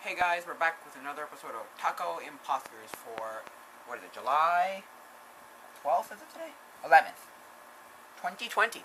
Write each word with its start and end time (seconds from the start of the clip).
hey 0.00 0.16
guys, 0.16 0.44
we're 0.48 0.56
back 0.56 0.80
with 0.80 0.96
another 0.96 1.28
episode 1.28 1.52
of 1.52 1.68
Taco 1.76 2.24
Imposters 2.24 2.88
for 3.04 3.44
what 3.84 3.98
is 3.98 4.04
it, 4.04 4.14
July 4.16 4.82
12th? 5.84 6.16
Is 6.16 6.24
it 6.24 6.30
today? 6.32 6.56
11th, 6.80 7.28
2020. 8.16 8.80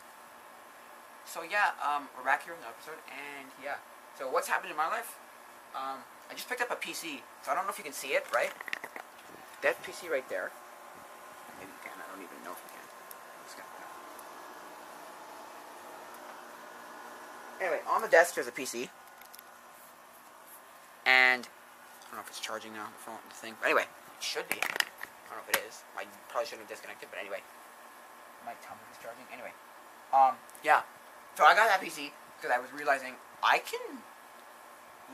So 1.23 1.39
yeah, 1.39 1.71
um, 1.79 2.11
we're 2.17 2.27
back 2.27 2.43
here 2.43 2.51
with 2.51 2.59
another 2.59 2.75
episode, 2.75 2.99
and 3.07 3.47
yeah. 3.63 3.79
So 4.19 4.27
what's 4.27 4.51
happened 4.51 4.71
in 4.71 4.77
my 4.77 4.91
life? 4.91 5.15
Um, 5.71 6.03
I 6.29 6.35
just 6.35 6.49
picked 6.49 6.59
up 6.59 6.69
a 6.69 6.75
PC, 6.75 7.23
so 7.39 7.51
I 7.51 7.55
don't 7.55 7.63
know 7.63 7.71
if 7.71 7.79
you 7.79 7.87
can 7.87 7.95
see 7.95 8.11
it, 8.11 8.27
right? 8.35 8.51
That 9.63 9.79
PC 9.87 10.11
right 10.11 10.27
there. 10.27 10.51
Maybe 11.63 11.71
you 11.71 11.79
can. 11.79 11.95
I 11.95 12.11
don't 12.11 12.19
even 12.19 12.43
know 12.43 12.51
if 12.51 12.59
you 12.59 12.75
can. 12.75 12.83
Anyway, 17.63 17.79
on 17.87 18.01
the 18.01 18.09
desk 18.09 18.35
there's 18.35 18.51
a 18.51 18.51
PC. 18.51 18.89
And 21.05 21.45
I 21.45 22.05
don't 22.09 22.17
know 22.17 22.25
if 22.25 22.29
it's 22.29 22.41
charging 22.41 22.73
now, 22.73 22.89
the 22.89 23.01
phone, 23.01 23.21
the 23.29 23.35
thing. 23.35 23.53
But 23.61 23.69
anyway, 23.69 23.85
it 23.85 24.23
should 24.23 24.49
be. 24.49 24.57
I 24.57 25.29
don't 25.29 25.41
know 25.41 25.45
if 25.47 25.53
it 25.53 25.61
is. 25.65 25.85
I 25.97 26.05
probably 26.29 26.49
shouldn't 26.49 26.67
have 26.67 26.73
disconnected, 26.73 27.09
but 27.13 27.19
anyway. 27.21 27.41
My 28.45 28.53
if 28.53 28.89
it's 28.93 29.01
charging. 29.01 29.25
Anyway. 29.33 29.53
Um, 30.13 30.37
yeah. 30.63 30.85
So 31.37 31.43
I 31.43 31.53
got 31.53 31.67
that 31.67 31.81
PC 31.81 32.13
because 32.37 32.53
I 32.53 32.59
was 32.61 32.69
realizing 32.73 33.17
I 33.41 33.59
can 33.59 34.01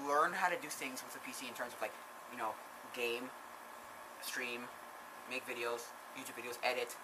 learn 0.08 0.34
how 0.34 0.48
to 0.48 0.56
do 0.60 0.68
things 0.68 1.04
with 1.04 1.16
a 1.16 1.22
PC 1.24 1.48
in 1.48 1.56
terms 1.56 1.74
of 1.74 1.82
like, 1.82 1.96
you 2.32 2.38
know, 2.38 2.52
game, 2.96 3.32
stream, 4.22 4.68
make 5.30 5.48
videos, 5.48 5.92
YouTube 6.16 6.36
videos, 6.36 6.60
edit 6.64 6.96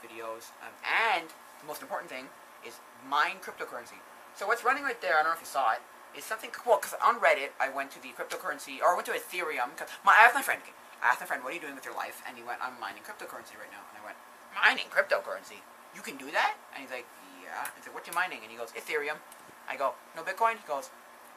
videos, 0.00 0.52
um, 0.64 0.72
and 0.84 1.28
the 1.60 1.66
most 1.66 1.82
important 1.82 2.10
thing 2.10 2.24
is 2.66 2.80
mine 3.08 3.36
cryptocurrency. 3.44 4.00
So 4.34 4.46
what's 4.46 4.64
running 4.64 4.82
right 4.82 5.00
there, 5.00 5.14
I 5.14 5.22
don't 5.22 5.32
know 5.32 5.36
if 5.36 5.44
you 5.44 5.46
saw 5.46 5.72
it, 5.72 5.80
is 6.16 6.24
something 6.24 6.50
cool 6.50 6.78
because 6.80 6.94
on 6.98 7.20
Reddit 7.20 7.54
I 7.60 7.68
went 7.70 7.90
to 7.92 8.02
the 8.02 8.10
cryptocurrency 8.10 8.82
or 8.82 8.92
I 8.92 8.94
went 8.94 9.06
to 9.06 9.14
Ethereum 9.14 9.74
because 9.74 9.88
my 10.04 10.12
I 10.16 10.26
asked 10.26 10.34
my 10.34 10.42
friend 10.42 10.60
I 11.02 11.14
asked 11.14 11.20
my 11.20 11.26
friend 11.26 11.42
what 11.42 11.52
are 11.52 11.56
you 11.56 11.62
doing 11.62 11.74
with 11.74 11.84
your 11.84 11.96
life? 11.96 12.22
And 12.26 12.36
he 12.36 12.42
went 12.42 12.58
I'm 12.60 12.78
mining 12.80 13.02
cryptocurrency 13.06 13.56
right 13.56 13.70
now. 13.70 13.84
And 13.90 13.96
I 13.98 14.02
went 14.04 14.18
mining 14.52 14.90
cryptocurrency? 14.90 15.62
You 15.94 16.02
can 16.02 16.16
do 16.16 16.30
that? 16.30 16.58
And 16.74 16.82
he's 16.82 16.92
like 16.92 17.06
yeah. 17.42 17.66
I 17.66 17.78
said 17.82 17.94
what 17.94 18.06
you 18.06 18.14
mining? 18.14 18.42
And 18.42 18.50
he 18.50 18.58
goes 18.58 18.74
Ethereum. 18.74 19.22
I 19.68 19.76
go 19.76 19.94
no 20.14 20.22
Bitcoin? 20.22 20.58
He 20.58 20.66
goes 20.66 20.90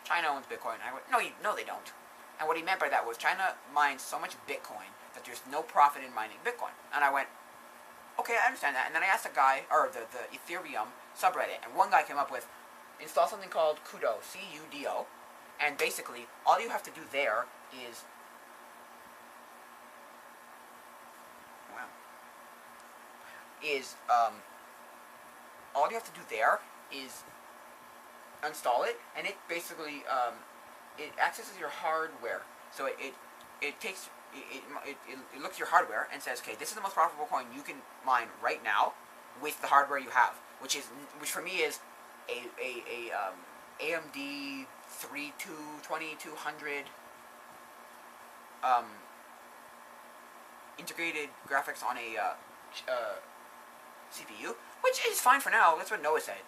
China 0.04 0.28
owns 0.34 0.46
Bitcoin. 0.50 0.82
I 0.84 0.92
went 0.92 1.06
no 1.12 1.20
you, 1.20 1.38
no 1.42 1.56
they 1.56 1.64
don't. 1.64 1.94
And 2.42 2.50
what 2.50 2.58
he 2.58 2.64
meant 2.66 2.82
by 2.82 2.90
that 2.90 3.06
was 3.06 3.16
China 3.18 3.56
mines 3.72 4.02
so 4.02 4.20
much 4.20 4.36
Bitcoin 4.50 4.90
that 5.14 5.24
there's 5.24 5.46
no 5.50 5.62
profit 5.62 6.02
in 6.02 6.14
mining 6.14 6.42
Bitcoin. 6.42 6.74
And 6.94 7.06
I 7.06 7.14
went 7.14 7.30
okay 8.20 8.36
I 8.42 8.50
understand 8.50 8.76
that. 8.76 8.90
And 8.90 8.94
then 8.96 9.06
I 9.06 9.10
asked 9.10 9.26
a 9.26 9.34
guy 9.34 9.70
or 9.70 9.88
the 9.94 10.10
the 10.10 10.26
Ethereum 10.34 10.92
subreddit 11.14 11.62
and 11.62 11.78
one 11.78 11.94
guy 11.94 12.02
came 12.04 12.18
up 12.18 12.32
with 12.34 12.50
install 13.02 13.28
something 13.28 13.50
called 13.50 13.78
Cudo, 13.86 14.22
C-U-D-O, 14.22 15.06
and 15.60 15.78
basically 15.78 16.28
all 16.46 16.62
you 16.62 16.70
have 16.70 16.84
to 16.84 16.92
do 16.92 17.02
there 17.12 17.46
is 17.88 18.04
wow 21.72 21.86
is 23.64 23.96
um 24.10 24.34
all 25.76 25.88
you 25.88 25.96
have 25.96 26.04
to 26.04 26.20
do 26.20 26.26
there 26.30 26.60
is 26.92 27.24
install 28.46 28.84
it, 28.84 29.00
and 29.18 29.26
it 29.26 29.36
basically 29.48 30.04
um 30.12 30.36
it 30.98 31.12
accesses 31.24 31.58
your 31.60 31.70
hardware. 31.70 32.42
So 32.72 32.86
it 32.86 32.96
it, 33.00 33.14
it 33.62 33.80
takes 33.80 34.10
it, 34.34 34.64
it, 34.86 34.98
it, 35.36 35.42
looks 35.42 35.56
at 35.56 35.60
your 35.60 35.68
hardware 35.68 36.08
and 36.12 36.22
says, 36.22 36.40
okay, 36.40 36.56
this 36.58 36.70
is 36.70 36.76
the 36.76 36.82
most 36.82 36.96
profitable 36.96 37.26
coin 37.26 37.46
you 37.56 37.62
can 37.62 37.76
mine 38.04 38.28
right 38.42 38.64
now 38.64 38.94
with 39.42 39.62
the 39.62 39.68
hardware 39.68 40.00
you 40.00 40.10
have, 40.10 40.34
which 40.60 40.76
is 40.76 40.86
which 41.20 41.30
for 41.32 41.42
me 41.42 41.62
is 41.62 41.80
a 42.30 42.48
a, 42.60 42.84
a 42.88 43.12
um, 43.12 43.36
AMD 43.82 44.66
3 44.88 45.34
2200 45.40 46.86
um, 48.64 48.86
integrated 50.80 51.30
graphics 51.48 51.84
on 51.84 51.98
a 51.98 52.18
uh, 52.18 52.34
uh, 52.88 53.20
CPU, 54.12 54.56
which 54.82 55.02
is 55.10 55.20
fine 55.20 55.42
for 55.42 55.50
now. 55.50 55.76
That's 55.76 55.92
what 55.92 56.02
Noah 56.02 56.22
said. 56.22 56.42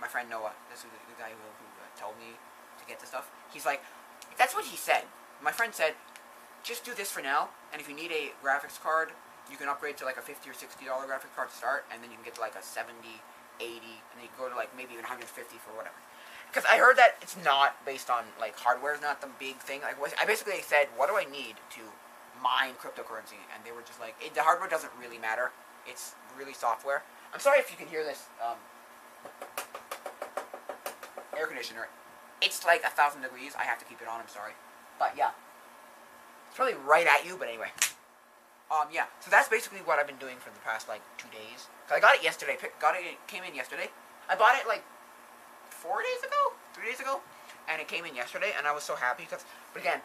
My 0.00 0.08
friend 0.08 0.28
Noah, 0.28 0.52
this 0.70 0.80
is 0.80 0.90
the, 0.90 1.14
guy 1.18 1.30
who, 1.30 1.38
who 1.38 1.66
uh, 1.78 1.86
told 1.94 2.18
me 2.18 2.34
to 2.78 2.84
get 2.86 2.98
the 3.00 3.06
stuff. 3.06 3.30
He's 3.52 3.64
like, 3.64 3.80
that's 4.36 4.54
what 4.54 4.66
he 4.66 4.76
said. 4.76 5.04
My 5.40 5.52
friend 5.52 5.72
said, 5.72 5.94
just 6.62 6.84
do 6.84 6.94
this 6.94 7.10
for 7.10 7.22
now, 7.22 7.50
and 7.72 7.80
if 7.80 7.88
you 7.88 7.94
need 7.94 8.10
a 8.10 8.32
graphics 8.44 8.80
card, 8.80 9.10
you 9.50 9.56
can 9.56 9.68
upgrade 9.68 9.96
to 9.98 10.04
like 10.04 10.16
a 10.16 10.22
50 10.22 10.48
or 10.48 10.54
60 10.54 10.84
dollar 10.84 11.06
graphics 11.06 11.34
card 11.34 11.50
to 11.50 11.56
start, 11.56 11.84
and 11.92 12.02
then 12.02 12.10
you 12.10 12.16
can 12.16 12.24
get 12.24 12.34
to 12.36 12.40
like 12.40 12.54
a 12.54 12.62
70 12.62 12.94
80, 13.60 13.76
and 13.76 14.16
then 14.16 14.24
you 14.24 14.32
go 14.38 14.48
to 14.48 14.56
like 14.56 14.70
maybe 14.76 14.94
even 14.94 15.04
150 15.04 15.28
for 15.60 15.72
whatever. 15.76 15.96
Because 16.48 16.68
I 16.68 16.76
heard 16.76 16.96
that 17.00 17.16
it's 17.22 17.36
not 17.40 17.80
based 17.86 18.10
on 18.10 18.24
like 18.38 18.56
hardware 18.58 18.94
is 18.94 19.00
not 19.00 19.20
the 19.20 19.28
big 19.40 19.56
thing. 19.56 19.80
Like 19.80 19.96
I 20.20 20.26
basically 20.26 20.60
said, 20.60 20.88
what 20.96 21.08
do 21.08 21.16
I 21.16 21.24
need 21.24 21.56
to 21.76 21.82
mine 22.42 22.76
cryptocurrency? 22.76 23.40
And 23.54 23.64
they 23.64 23.72
were 23.72 23.80
just 23.80 24.00
like, 24.00 24.20
the 24.20 24.42
hardware 24.42 24.68
doesn't 24.68 24.92
really 25.00 25.18
matter. 25.18 25.50
It's 25.86 26.14
really 26.36 26.52
software. 26.52 27.02
I'm 27.32 27.40
sorry 27.40 27.58
if 27.58 27.70
you 27.70 27.76
can 27.76 27.88
hear 27.88 28.04
this 28.04 28.28
um, 28.44 28.60
air 31.38 31.46
conditioner. 31.46 31.88
It's 32.42 32.64
like 32.66 32.82
a 32.84 32.90
thousand 32.90 33.22
degrees. 33.22 33.54
I 33.58 33.64
have 33.64 33.78
to 33.78 33.84
keep 33.84 34.02
it 34.02 34.08
on. 34.08 34.20
I'm 34.20 34.28
sorry, 34.28 34.52
but 34.98 35.14
yeah, 35.16 35.30
it's 36.48 36.56
probably 36.56 36.74
right 36.84 37.06
at 37.06 37.24
you. 37.24 37.36
But 37.38 37.48
anyway. 37.48 37.72
Um, 38.72 38.88
yeah, 38.88 39.04
so 39.20 39.28
that's 39.28 39.52
basically 39.52 39.84
what 39.84 40.00
I've 40.00 40.08
been 40.08 40.16
doing 40.16 40.40
for 40.40 40.48
the 40.48 40.64
past 40.64 40.88
like 40.88 41.04
two 41.20 41.28
days. 41.28 41.68
Cause 41.84 41.92
I 41.92 42.00
got 42.00 42.16
it 42.16 42.24
yesterday. 42.24 42.56
Got 42.80 42.96
it. 42.96 43.04
It 43.04 43.20
came 43.28 43.44
in 43.44 43.52
yesterday. 43.54 43.92
I 44.32 44.34
bought 44.34 44.56
it 44.56 44.64
like 44.64 44.80
four 45.68 46.00
days 46.00 46.24
ago, 46.24 46.56
three 46.72 46.88
days 46.88 46.96
ago, 46.96 47.20
and 47.68 47.84
it 47.84 47.86
came 47.86 48.08
in 48.08 48.16
yesterday, 48.16 48.56
and 48.56 48.66
I 48.66 48.72
was 48.72 48.82
so 48.82 48.96
happy 48.96 49.28
because. 49.28 49.44
But 49.76 49.84
again, 49.84 50.00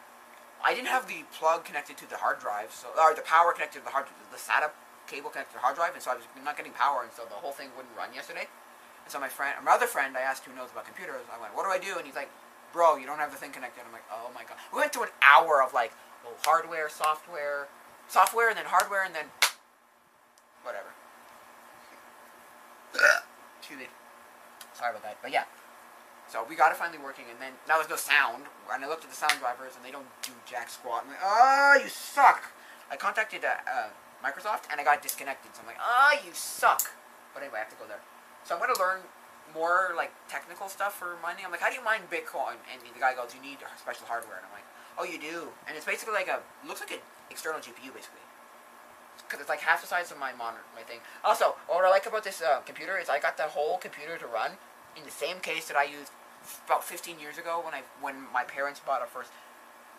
I 0.60 0.76
didn't 0.76 0.92
have 0.92 1.08
the 1.08 1.24
plug 1.32 1.64
connected 1.64 1.96
to 2.04 2.10
the 2.12 2.20
hard 2.20 2.44
drive, 2.44 2.76
so 2.76 2.92
or 3.00 3.16
the 3.16 3.24
power 3.24 3.56
connected 3.56 3.80
to 3.80 3.86
the 3.88 3.96
hard, 3.96 4.12
drive 4.12 4.36
the 4.36 4.42
SATA 4.42 4.76
cable 5.08 5.32
connected 5.32 5.56
to 5.56 5.64
the 5.64 5.64
hard 5.64 5.80
drive, 5.80 5.96
and 5.96 6.04
so 6.04 6.12
I 6.12 6.20
was 6.20 6.28
not 6.44 6.60
getting 6.60 6.76
power, 6.76 7.08
and 7.08 7.14
so 7.16 7.24
the 7.24 7.40
whole 7.40 7.56
thing 7.56 7.72
wouldn't 7.80 7.96
run 7.96 8.12
yesterday. 8.12 8.52
And 8.52 9.08
so 9.08 9.16
my 9.16 9.32
friend, 9.32 9.56
my 9.64 9.80
other 9.80 9.88
friend, 9.88 10.12
I 10.20 10.28
asked 10.28 10.44
who 10.44 10.52
knows 10.52 10.76
about 10.76 10.84
computers. 10.84 11.24
I 11.32 11.40
went, 11.40 11.56
"What 11.56 11.64
do 11.64 11.72
I 11.72 11.80
do?" 11.80 11.96
And 11.96 12.04
he's 12.04 12.20
like, 12.20 12.28
"Bro, 12.76 13.00
you 13.00 13.08
don't 13.08 13.24
have 13.24 13.32
the 13.32 13.40
thing 13.40 13.56
connected." 13.56 13.88
I'm 13.88 13.96
like, 13.96 14.04
"Oh 14.12 14.28
my 14.36 14.44
god." 14.44 14.60
We 14.76 14.84
went 14.84 14.92
to 15.00 15.08
an 15.08 15.14
hour 15.24 15.64
of 15.64 15.72
like, 15.72 15.96
well, 16.28 16.36
hardware, 16.44 16.90
software, 16.90 17.72
software, 18.08 18.50
and 18.50 18.58
then 18.58 18.66
hardware, 18.66 19.04
and 19.04 19.14
then 19.14 19.26
whatever. 20.64 20.92
Excuse 23.60 23.80
me. 23.80 23.88
Sorry 24.74 24.92
about 24.92 25.04
that, 25.04 25.18
but 25.22 25.32
yeah. 25.32 25.46
So 26.28 26.44
we 26.44 26.56
got 26.56 26.72
it 26.72 26.78
finally 26.78 27.00
working, 27.00 27.26
and 27.32 27.40
then 27.40 27.54
now 27.68 27.80
there's 27.80 27.90
no 27.90 27.96
sound. 27.96 28.44
And 28.72 28.84
I 28.84 28.88
looked 28.88 29.04
at 29.04 29.10
the 29.10 29.16
sound 29.16 29.40
drivers, 29.40 29.74
and 29.76 29.84
they 29.84 29.92
don't 29.92 30.08
do 30.22 30.32
jack 30.46 30.70
squat. 30.70 31.04
I'm 31.06 31.12
like, 31.16 31.24
oh, 31.24 31.80
you 31.82 31.90
suck. 31.90 32.52
I 32.92 32.96
contacted 32.96 33.46
uh, 33.46 33.64
uh, 33.64 33.90
Microsoft, 34.24 34.68
and 34.72 34.80
I 34.80 34.84
got 34.84 35.02
disconnected. 35.02 35.56
So 35.56 35.62
I'm 35.62 35.68
like, 35.68 35.80
oh, 35.80 36.20
you 36.26 36.32
suck. 36.34 36.92
But 37.34 37.44
anyway, 37.44 37.60
I 37.60 37.64
have 37.64 37.72
to 37.72 37.80
go 37.80 37.88
there. 37.88 38.04
So 38.44 38.56
I'm 38.56 38.62
gonna 38.62 38.80
learn 38.80 39.00
more 39.54 39.96
like 39.96 40.12
technical 40.28 40.68
stuff 40.68 41.00
for 41.00 41.16
mining. 41.24 41.46
I'm 41.46 41.52
like, 41.52 41.62
how 41.62 41.70
do 41.70 41.76
you 41.76 41.84
mine 41.84 42.04
Bitcoin? 42.12 42.60
And 42.72 42.84
the 42.84 43.00
guy 43.00 43.16
goes, 43.16 43.32
you 43.36 43.42
need 43.42 43.60
special 43.80 44.06
hardware. 44.08 44.38
And 44.38 44.46
I'm 44.48 44.56
like, 44.56 44.68
oh, 45.00 45.06
you 45.08 45.20
do. 45.20 45.52
And 45.68 45.76
it's 45.76 45.86
basically 45.86 46.14
like 46.14 46.28
a 46.28 46.44
looks 46.68 46.82
like 46.82 46.92
an 46.92 47.04
external 47.30 47.60
GPU 47.60 47.94
basically. 47.94 48.24
Because 49.18 49.42
it's 49.42 49.50
like 49.50 49.60
half 49.60 49.82
the 49.82 49.88
size 49.88 50.12
of 50.12 50.18
my 50.18 50.32
monitor, 50.32 50.64
my 50.76 50.84
thing. 50.84 51.00
Also, 51.24 51.56
what 51.68 51.84
I 51.84 51.90
like 51.90 52.06
about 52.06 52.24
this 52.24 52.42
uh, 52.42 52.62
computer 52.62 52.98
is 52.98 53.10
I 53.10 53.20
got 53.20 53.36
the 53.36 53.44
whole 53.44 53.78
computer 53.78 54.18
to 54.18 54.28
run 54.28 54.52
in 54.96 55.04
the 55.04 55.12
same 55.12 55.40
case 55.40 55.68
that 55.68 55.76
I 55.76 55.84
used 55.84 56.12
about 56.66 56.84
15 56.84 57.20
years 57.20 57.38
ago 57.38 57.62
when 57.64 57.74
I 57.74 57.84
when 58.00 58.32
my 58.32 58.44
parents 58.44 58.80
bought 58.80 59.04
a 59.04 59.06
first 59.06 59.32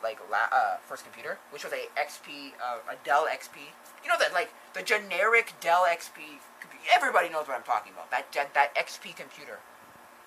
like 0.03 0.19
la- 0.31 0.50
uh, 0.53 0.78
first 0.87 1.05
computer, 1.05 1.39
which 1.50 1.65
was 1.65 1.72
a 1.72 1.91
XP, 1.99 2.55
uh, 2.62 2.78
a 2.89 2.97
Dell 3.05 3.27
XP. 3.27 3.75
You 4.03 4.09
know 4.09 4.19
that 4.19 4.33
like 4.33 4.50
the 4.75 4.83
generic 4.83 5.55
Dell 5.60 5.84
XP. 5.89 6.41
Computer. 6.60 6.84
Everybody 6.95 7.28
knows 7.28 7.47
what 7.47 7.56
I'm 7.56 7.66
talking 7.66 7.93
about. 7.93 8.10
That 8.10 8.33
that, 8.33 8.75
XP 8.75 9.16
computer. 9.16 9.59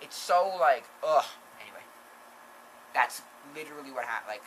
It's 0.02 0.16
so 0.16 0.52
like 0.60 0.86
ugh. 1.04 1.26
Anyway, 1.62 1.84
that's 2.94 3.22
literally 3.56 3.92
what 3.92 4.06
happened. 4.06 4.30
Like 4.40 4.44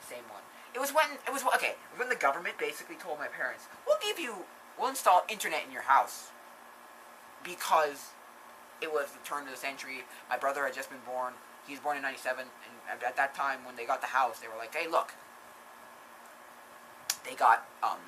same 0.00 0.24
one. 0.30 0.42
It 0.74 0.80
was 0.80 0.90
when 0.92 1.06
it 1.26 1.32
was 1.32 1.42
okay. 1.54 1.74
When 1.96 2.08
the 2.08 2.14
government 2.16 2.58
basically 2.58 2.96
told 2.96 3.18
my 3.18 3.26
parents, 3.28 3.66
"We'll 3.86 3.98
give 4.02 4.18
you, 4.18 4.46
we'll 4.78 4.88
install 4.88 5.24
internet 5.28 5.64
in 5.64 5.72
your 5.72 5.82
house," 5.82 6.30
because 7.42 8.10
it 8.80 8.92
was 8.92 9.10
the 9.12 9.18
turn 9.24 9.44
of 9.44 9.50
the 9.50 9.56
century. 9.56 10.04
My 10.28 10.36
brother 10.36 10.64
had 10.64 10.74
just 10.74 10.90
been 10.90 11.00
born. 11.04 11.34
He 11.66 11.72
was 11.72 11.80
born 11.80 11.96
in 11.96 12.02
'97, 12.02 12.50
and 12.64 12.74
at- 12.90 13.02
at 13.02 13.16
that 13.16 13.34
time, 13.34 13.64
when 13.64 13.76
they 13.76 13.84
got 13.84 14.00
the 14.00 14.08
house, 14.08 14.38
they 14.38 14.48
were 14.48 14.56
like, 14.56 14.74
"Hey, 14.74 14.86
look." 14.86 15.14
They 17.24 17.34
got 17.34 17.66
um, 17.82 17.98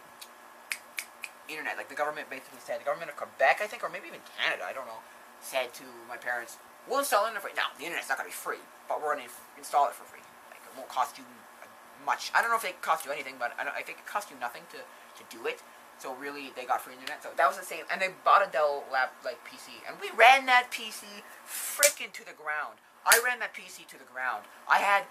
internet. 1.49 1.77
Like 1.77 1.89
the 1.89 1.95
government 1.95 2.31
basically 2.31 2.61
said, 2.61 2.81
the 2.81 2.85
government 2.85 3.11
of 3.11 3.17
Quebec, 3.17 3.61
I 3.61 3.67
think, 3.67 3.83
or 3.85 3.89
maybe 3.91 4.09
even 4.09 4.21
Canada, 4.39 4.65
I 4.65 4.73
don't 4.73 4.87
know, 4.87 5.03
said 5.41 5.75
to 5.75 5.85
my 6.09 6.17
parents, 6.17 6.57
"We'll 6.87 7.01
install 7.01 7.27
internet 7.27 7.43
for 7.43 7.55
now. 7.57 7.69
The 7.77 7.85
internet's 7.85 8.09
not 8.09 8.17
gonna 8.19 8.29
be 8.31 8.35
free, 8.35 8.63
but 8.89 9.03
we're 9.03 9.15
gonna 9.15 9.29
install 9.59 9.89
it 9.89 9.95
for 9.95 10.05
free. 10.05 10.23
Like 10.51 10.61
it 10.65 10.73
won't 10.77 10.89
cost 10.89 11.19
you 11.19 11.25
much. 12.05 12.31
I 12.35 12.43
don't 12.43 12.51
know 12.51 12.57
if 12.57 12.65
it 12.65 12.83
cost 12.83 13.05
you 13.05 13.13
anything, 13.13 13.35
but 13.39 13.53
I, 13.59 13.81
I 13.81 13.83
think 13.83 13.99
it 13.99 14.07
cost 14.07 14.31
you 14.31 14.37
nothing 14.39 14.63
to, 14.71 14.79
to 14.79 15.23
do 15.29 15.47
it. 15.47 15.63
So 16.01 16.15
really, 16.17 16.53
they 16.57 16.65
got 16.65 16.81
free 16.81 16.95
internet. 16.95 17.23
So 17.23 17.29
that 17.37 17.47
was 17.47 17.59
the 17.59 17.65
same. 17.65 17.85
And 17.93 18.01
they 18.01 18.09
bought 18.25 18.41
a 18.41 18.51
Dell 18.51 18.85
lap 18.91 19.13
like 19.25 19.37
PC, 19.45 19.85
and 19.87 20.01
we 20.01 20.09
ran 20.17 20.47
that 20.47 20.73
PC 20.73 21.05
frickin' 21.45 22.13
to 22.13 22.25
the 22.25 22.33
ground. 22.33 22.81
I 23.05 23.21
ran 23.25 23.39
that 23.41 23.53
PC 23.53 23.87
to 23.89 23.99
the 23.99 24.09
ground. 24.09 24.45
I 24.69 24.79
had 24.79 25.05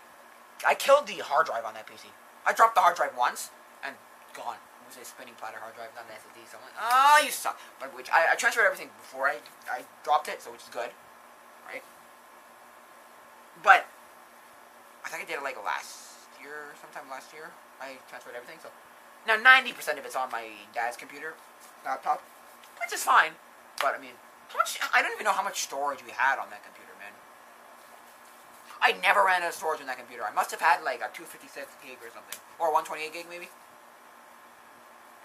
I 0.66 0.74
killed 0.74 1.06
the 1.06 1.22
hard 1.22 1.46
drive 1.46 1.64
on 1.66 1.74
that 1.76 1.86
PC. 1.86 2.10
I 2.46 2.54
dropped 2.54 2.74
the 2.74 2.82
hard 2.82 2.98
drive 2.98 3.14
once 3.18 3.52
and 3.86 3.94
gone. 4.34 4.58
It 4.82 4.98
was 4.98 4.98
a 4.98 5.06
spinning 5.06 5.38
platter 5.38 5.62
hard 5.62 5.76
drive, 5.76 5.94
not 5.94 6.10
an 6.10 6.18
SSD. 6.18 6.50
So 6.50 6.58
I'm 6.58 6.66
like, 6.66 6.78
oh, 6.82 7.22
you 7.24 7.32
suck. 7.32 7.60
But 7.80 7.96
which 7.96 8.10
I, 8.10 8.34
I 8.34 8.36
transferred 8.36 8.66
everything 8.66 8.90
before 8.98 9.28
I 9.28 9.38
I 9.70 9.86
dropped 10.04 10.28
it, 10.28 10.42
so 10.42 10.52
which 10.52 10.66
is 10.66 10.70
good, 10.74 10.90
right? 11.70 11.84
But 13.62 13.86
I 15.06 15.10
think 15.10 15.24
I 15.24 15.26
did 15.26 15.38
it 15.38 15.44
like 15.44 15.58
last 15.64 16.09
year, 16.42 16.76
sometime 16.82 17.10
last 17.10 17.34
year. 17.34 17.52
I 17.80 18.00
transferred 18.10 18.36
everything, 18.36 18.60
so 18.62 18.70
now 19.28 19.36
ninety 19.36 19.72
percent 19.72 20.00
of 20.00 20.06
it's 20.06 20.16
on 20.16 20.32
my 20.32 20.52
dad's 20.74 20.98
computer, 20.98 21.36
laptop, 21.86 22.24
which 22.82 22.94
is 22.94 23.04
fine. 23.04 23.32
But 23.80 23.96
I 23.96 24.00
mean, 24.02 24.18
much? 24.56 24.80
I 24.94 25.02
don't 25.02 25.14
even 25.14 25.26
know 25.26 25.36
how 25.36 25.44
much 25.44 25.62
storage 25.62 26.04
we 26.04 26.12
had 26.12 26.40
on 26.40 26.50
that 26.50 26.64
computer, 26.64 26.94
man. 26.98 27.14
I 28.82 28.96
never 29.02 29.26
ran 29.26 29.44
out 29.44 29.50
of 29.50 29.56
storage 29.56 29.82
on 29.82 29.88
that 29.88 29.98
computer. 29.98 30.24
I 30.24 30.34
must 30.34 30.52
have 30.52 30.62
had 30.62 30.84
like 30.84 31.04
a 31.04 31.12
256 31.12 31.68
gig 31.84 31.98
or 32.02 32.10
something, 32.12 32.40
or 32.58 32.72
128 32.72 33.14
gig 33.14 33.26
maybe. 33.30 33.50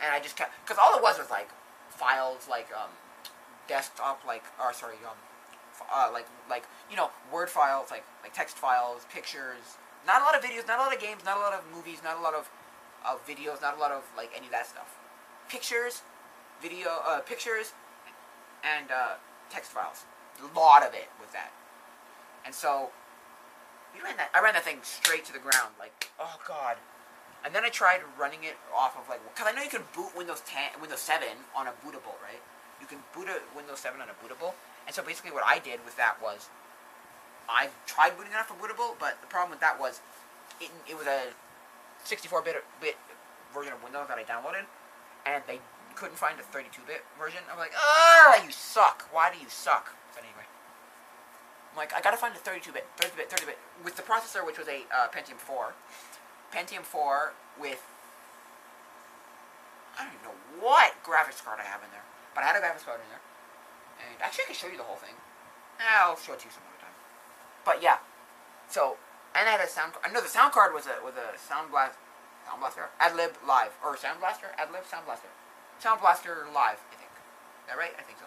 And 0.02 0.10
I 0.10 0.18
just 0.20 0.36
kept 0.36 0.52
because 0.64 0.78
all 0.78 0.96
it 0.96 1.02
was 1.02 1.18
was 1.18 1.30
like 1.30 1.48
files, 1.88 2.48
like 2.50 2.68
um, 2.74 2.90
desktop, 3.68 4.22
like 4.26 4.44
or 4.60 4.72
sorry, 4.72 4.98
um, 5.06 5.16
uh, 5.92 6.10
like 6.12 6.26
like 6.50 6.64
you 6.90 6.96
know 6.96 7.10
Word 7.32 7.48
files, 7.48 7.90
like 7.90 8.04
like 8.22 8.34
text 8.34 8.58
files, 8.58 9.06
pictures. 9.12 9.78
Not 10.06 10.20
a 10.20 10.24
lot 10.24 10.36
of 10.36 10.42
videos, 10.42 10.66
not 10.66 10.78
a 10.78 10.82
lot 10.82 10.94
of 10.94 11.00
games, 11.00 11.24
not 11.24 11.36
a 11.36 11.40
lot 11.40 11.54
of 11.54 11.64
movies, 11.74 12.00
not 12.04 12.18
a 12.18 12.20
lot 12.20 12.34
of 12.34 12.50
uh, 13.04 13.16
videos, 13.26 13.60
not 13.62 13.76
a 13.76 13.80
lot 13.80 13.90
of 13.90 14.04
like 14.16 14.30
any 14.36 14.46
of 14.46 14.52
that 14.52 14.66
stuff. 14.66 14.98
Pictures, 15.48 16.02
video, 16.60 16.88
uh, 17.06 17.20
pictures, 17.20 17.72
and 18.64 18.90
uh, 18.90 19.16
text 19.50 19.72
files. 19.72 20.04
A 20.40 20.58
lot 20.58 20.82
of 20.82 20.92
it 20.94 21.08
was 21.20 21.30
that. 21.32 21.52
And 22.44 22.54
so 22.54 22.90
we 23.94 24.02
ran 24.02 24.16
that. 24.16 24.30
I 24.34 24.42
ran 24.42 24.54
that 24.54 24.64
thing 24.64 24.78
straight 24.82 25.24
to 25.26 25.32
the 25.32 25.38
ground. 25.38 25.72
Like, 25.78 26.10
oh 26.20 26.36
god. 26.46 26.76
And 27.44 27.54
then 27.54 27.64
I 27.64 27.68
tried 27.68 28.00
running 28.18 28.44
it 28.44 28.56
off 28.74 28.96
of 28.96 29.08
like, 29.08 29.20
because 29.32 29.46
I 29.46 29.52
know 29.52 29.62
you 29.62 29.68
can 29.68 29.84
boot 29.94 30.16
Windows 30.16 30.42
10, 30.46 30.80
Windows 30.80 31.00
7 31.00 31.28
on 31.54 31.68
a 31.68 31.76
bootable, 31.84 32.16
right? 32.24 32.40
You 32.80 32.86
can 32.86 32.98
boot 33.14 33.28
a 33.28 33.40
Windows 33.54 33.80
7 33.80 34.00
on 34.00 34.08
a 34.08 34.16
bootable. 34.24 34.52
And 34.86 34.94
so 34.94 35.02
basically, 35.02 35.30
what 35.30 35.44
I 35.44 35.58
did 35.58 35.84
with 35.84 35.96
that 35.96 36.16
was, 36.22 36.48
I 37.48 37.68
tried 37.86 38.16
booting 38.16 38.32
it 38.32 38.38
off 38.38 38.50
a 38.50 38.54
bootable, 38.54 38.96
but 38.98 39.20
the 39.20 39.26
problem 39.26 39.50
with 39.50 39.60
that 39.60 39.78
was, 39.78 40.00
it, 40.60 40.70
it 40.88 40.96
was 40.96 41.06
a 41.06 41.32
64-bit 42.04 42.64
bit 42.80 42.96
version 43.52 43.72
of 43.72 43.82
Windows 43.82 44.08
that 44.08 44.18
I 44.18 44.24
downloaded, 44.24 44.66
and 45.26 45.42
they 45.46 45.60
couldn't 45.94 46.18
find 46.18 46.38
a 46.40 46.42
32-bit 46.42 47.04
version. 47.18 47.40
I'm 47.50 47.58
like, 47.58 47.72
ah, 47.76 48.42
you 48.44 48.50
suck. 48.50 49.08
Why 49.12 49.30
do 49.32 49.38
you 49.38 49.48
suck? 49.48 49.94
But 50.14 50.24
anyway. 50.24 50.46
I'm 51.72 51.78
like, 51.78 51.94
I 51.94 52.00
gotta 52.00 52.16
find 52.16 52.34
a 52.34 52.38
32-bit, 52.38 52.86
30-bit, 52.98 53.30
30-bit, 53.30 53.58
with 53.82 53.96
the 53.96 54.02
processor, 54.02 54.46
which 54.46 54.58
was 54.58 54.68
a 54.68 54.86
uh, 54.94 55.08
Pentium 55.08 55.38
4. 55.38 55.74
Pentium 56.54 56.82
4 56.82 57.32
with, 57.60 57.82
I 59.98 60.04
don't 60.04 60.14
even 60.14 60.24
know 60.26 60.38
what 60.62 60.94
graphics 61.02 61.42
card 61.42 61.58
I 61.58 61.66
have 61.66 61.82
in 61.82 61.90
there. 61.90 62.06
But 62.34 62.42
I 62.42 62.50
had 62.50 62.56
a 62.56 62.62
graphics 62.62 62.84
card 62.84 63.00
in 63.02 63.08
there. 63.10 63.22
And 64.02 64.22
actually, 64.22 64.44
I 64.44 64.54
can 64.54 64.58
show 64.58 64.66
you 64.66 64.78
the 64.78 64.86
whole 64.86 64.98
thing. 64.98 65.14
I'll 65.78 66.18
show 66.18 66.34
it 66.34 66.42
to 66.42 66.46
you 66.46 66.54
some 66.54 66.62
other 66.66 66.70
time. 66.70 66.73
But 67.64 67.82
yeah. 67.82 67.98
So, 68.68 68.96
and 69.34 69.48
I 69.48 69.52
had 69.52 69.60
a 69.60 69.68
sound 69.68 69.92
I 70.04 70.12
know 70.12 70.20
the 70.20 70.28
sound 70.28 70.52
card 70.52 70.74
was 70.74 70.86
a, 70.86 71.02
was 71.04 71.14
a 71.16 71.36
Sound 71.38 71.70
Blast, 71.70 71.98
Sound 72.46 72.60
Blaster? 72.60 72.88
AdLib 73.00 73.40
Live. 73.46 73.72
Or 73.84 73.96
Sound 73.96 74.20
Blaster? 74.20 74.52
AdLib? 74.60 74.84
Sound 74.88 75.06
Blaster. 75.06 75.28
Sound 75.78 76.00
Blaster 76.00 76.46
Live, 76.52 76.80
I 76.92 76.96
think. 76.96 77.12
Is 77.12 77.68
that 77.68 77.78
right? 77.78 77.92
I 77.98 78.02
think 78.02 78.18
so. 78.18 78.26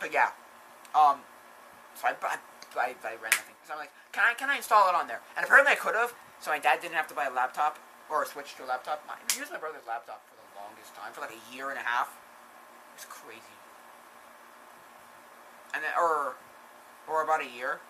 But 0.00 0.14
yeah, 0.14 0.30
um, 0.94 1.26
so 1.94 2.06
I, 2.06 2.14
I, 2.22 2.38
I, 2.78 2.94
I 2.94 3.14
ran 3.18 3.34
that 3.34 3.44
thing. 3.50 3.58
So 3.66 3.74
I'm 3.74 3.82
like, 3.82 3.90
can 4.12 4.22
I 4.22 4.34
can 4.34 4.48
I 4.48 4.56
install 4.56 4.88
it 4.88 4.94
on 4.94 5.08
there? 5.08 5.20
And 5.36 5.44
apparently 5.44 5.72
I 5.72 5.76
could 5.76 5.94
have. 5.94 6.14
So 6.38 6.50
my 6.50 6.58
dad 6.58 6.80
didn't 6.80 6.94
have 6.94 7.08
to 7.08 7.14
buy 7.14 7.26
a 7.26 7.34
laptop 7.34 7.78
or 8.08 8.24
switch 8.24 8.54
to 8.56 8.64
a 8.64 8.68
laptop. 8.70 9.02
My, 9.06 9.18
he 9.34 9.40
used 9.40 9.50
my 9.50 9.58
brother's 9.58 9.86
laptop 9.86 10.22
for 10.30 10.38
the 10.38 10.46
longest 10.54 10.94
time, 10.94 11.10
for 11.12 11.20
like 11.20 11.34
a 11.34 11.42
year 11.54 11.70
and 11.70 11.78
a 11.78 11.82
half. 11.82 12.14
It 12.94 13.02
was 13.02 13.06
crazy. 13.10 13.57
And 15.74 15.84
then, 15.84 15.92
or, 15.98 16.34
or 17.08 17.22
about 17.22 17.42
a 17.42 17.48
year. 17.48 17.80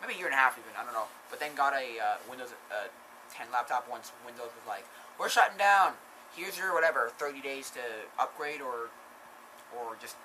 Maybe 0.00 0.14
a 0.14 0.18
year 0.18 0.26
and 0.26 0.34
a 0.34 0.38
half 0.38 0.58
even. 0.58 0.70
I 0.76 0.84
don't 0.84 0.92
know. 0.92 1.08
But 1.30 1.40
then 1.40 1.54
got 1.54 1.72
a 1.72 1.98
uh, 1.98 2.16
Windows 2.28 2.52
uh, 2.70 2.88
10 3.32 3.48
laptop 3.52 3.88
once 3.90 4.12
Windows 4.24 4.52
was 4.52 4.66
like, 4.68 4.84
we're 5.18 5.28
shutting 5.28 5.56
down. 5.56 5.94
Here's 6.36 6.58
your 6.58 6.74
whatever 6.74 7.12
30 7.16 7.40
days 7.40 7.70
to 7.70 7.80
upgrade 8.18 8.60
or 8.60 8.90
or 9.74 9.96
just 10.00 10.16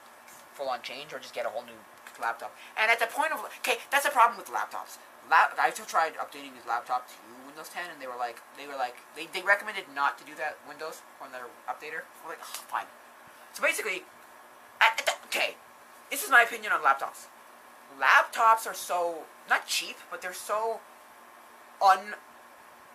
full 0.53 0.69
on 0.69 0.81
change 0.81 1.13
or 1.13 1.19
just 1.19 1.33
get 1.33 1.45
a 1.45 1.49
whole 1.49 1.63
new 1.63 1.77
laptop. 2.21 2.55
And 2.77 2.91
at 2.91 2.99
the 2.99 3.07
point 3.07 3.31
of 3.31 3.39
okay, 3.63 3.79
that's 3.91 4.05
a 4.05 4.11
problem 4.11 4.37
with 4.37 4.47
laptops. 4.51 4.99
Lap, 5.29 5.53
I 5.61 5.69
still 5.69 5.85
tried 5.85 6.17
updating 6.17 6.57
his 6.57 6.65
laptop 6.67 7.07
to 7.07 7.13
Windows 7.45 7.69
10, 7.69 7.85
and 7.93 8.01
they 8.01 8.07
were 8.07 8.17
like, 8.17 8.41
they 8.57 8.65
were 8.65 8.75
like, 8.75 8.97
they, 9.15 9.29
they 9.29 9.45
recommended 9.45 9.85
not 9.93 10.17
to 10.17 10.25
do 10.25 10.33
that 10.35 10.57
Windows 10.67 11.05
on 11.21 11.31
their 11.31 11.45
updater. 11.69 12.09
I'm 12.23 12.29
like, 12.33 12.41
oh, 12.41 12.65
fine. 12.65 12.89
So 13.53 13.61
basically, 13.61 14.03
okay, 15.29 15.53
this 16.11 16.23
is 16.23 16.29
my 16.29 16.41
opinion 16.41 16.71
on 16.71 16.81
laptops. 16.81 17.27
Laptops 17.99 18.67
are 18.67 18.73
so 18.73 19.23
not 19.49 19.67
cheap, 19.67 19.97
but 20.11 20.21
they're 20.21 20.33
so 20.33 20.79
un 21.81 22.15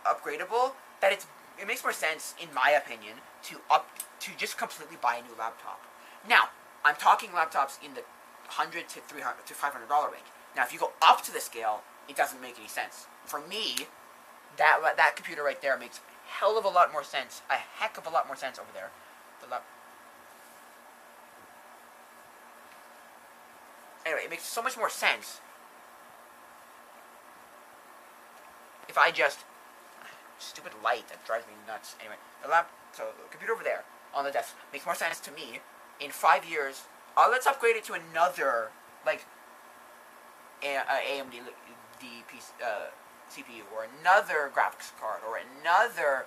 upgradable 0.06 0.72
that 1.00 1.12
it's 1.12 1.26
it 1.60 1.66
makes 1.66 1.82
more 1.82 1.92
sense, 1.92 2.34
in 2.40 2.52
my 2.52 2.70
opinion, 2.70 3.18
to 3.44 3.58
up 3.70 3.88
to 4.20 4.30
just 4.36 4.58
completely 4.58 4.96
buy 5.00 5.16
a 5.16 5.22
new 5.22 5.36
laptop. 5.38 5.80
Now, 6.28 6.48
I'm 6.84 6.96
talking 6.96 7.30
laptops 7.30 7.78
in 7.84 7.94
the 7.94 8.02
hundred 8.48 8.88
to 8.90 9.00
three 9.00 9.22
hundred 9.22 9.46
to 9.46 9.54
five 9.54 9.72
hundred 9.72 9.88
dollar 9.88 10.08
range. 10.10 10.26
Now, 10.56 10.64
if 10.64 10.72
you 10.72 10.78
go 10.78 10.92
up 11.02 11.22
to 11.24 11.32
the 11.32 11.40
scale, 11.40 11.82
it 12.08 12.16
doesn't 12.16 12.40
make 12.40 12.58
any 12.58 12.68
sense. 12.68 13.06
For 13.24 13.40
me, 13.40 13.86
that 14.56 14.80
that 14.96 15.16
computer 15.16 15.42
right 15.42 15.60
there 15.60 15.78
makes 15.78 16.00
hell 16.26 16.58
of 16.58 16.64
a 16.64 16.68
lot 16.68 16.92
more 16.92 17.04
sense, 17.04 17.42
a 17.50 17.54
heck 17.54 17.98
of 17.98 18.06
a 18.06 18.10
lot 18.10 18.26
more 18.26 18.36
sense 18.36 18.58
over 18.58 18.70
there. 18.72 18.90
The 19.40 19.50
lap- 19.50 19.66
anyway, 24.06 24.22
it 24.24 24.30
makes 24.30 24.44
so 24.44 24.62
much 24.62 24.76
more 24.76 24.90
sense 24.90 25.40
if 28.88 28.98
I 28.98 29.10
just 29.10 29.40
stupid 30.38 30.72
light 30.82 31.08
that 31.08 31.24
drives 31.24 31.46
me 31.46 31.54
nuts. 31.66 31.96
Anyway, 32.00 32.16
the 32.42 32.48
lap 32.48 32.70
so 32.92 33.04
the 33.16 33.28
computer 33.30 33.52
over 33.52 33.64
there 33.64 33.84
on 34.14 34.24
the 34.24 34.30
desk 34.30 34.54
makes 34.72 34.86
more 34.86 34.94
sense 34.94 35.20
to 35.20 35.32
me. 35.32 35.60
In 36.00 36.10
five 36.10 36.44
years, 36.44 36.82
uh, 37.16 37.28
let's 37.30 37.46
upgrade 37.46 37.76
it 37.76 37.84
to 37.84 37.94
another 37.94 38.70
like 39.06 39.26
a, 40.62 40.76
uh, 40.76 41.00
AMD 41.10 41.32
the 42.00 42.64
uh, 42.64 42.90
CPU 43.30 43.62
or 43.74 43.86
another 44.00 44.50
graphics 44.54 44.92
card 45.00 45.20
or 45.26 45.38
another 45.38 46.26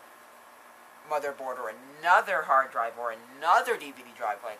motherboard 1.09 1.59
or 1.59 1.71
another 1.71 2.43
hard 2.43 2.71
drive 2.71 2.93
or 2.99 3.13
another 3.13 3.75
DVD 3.75 4.15
drive 4.17 4.39
like 4.43 4.59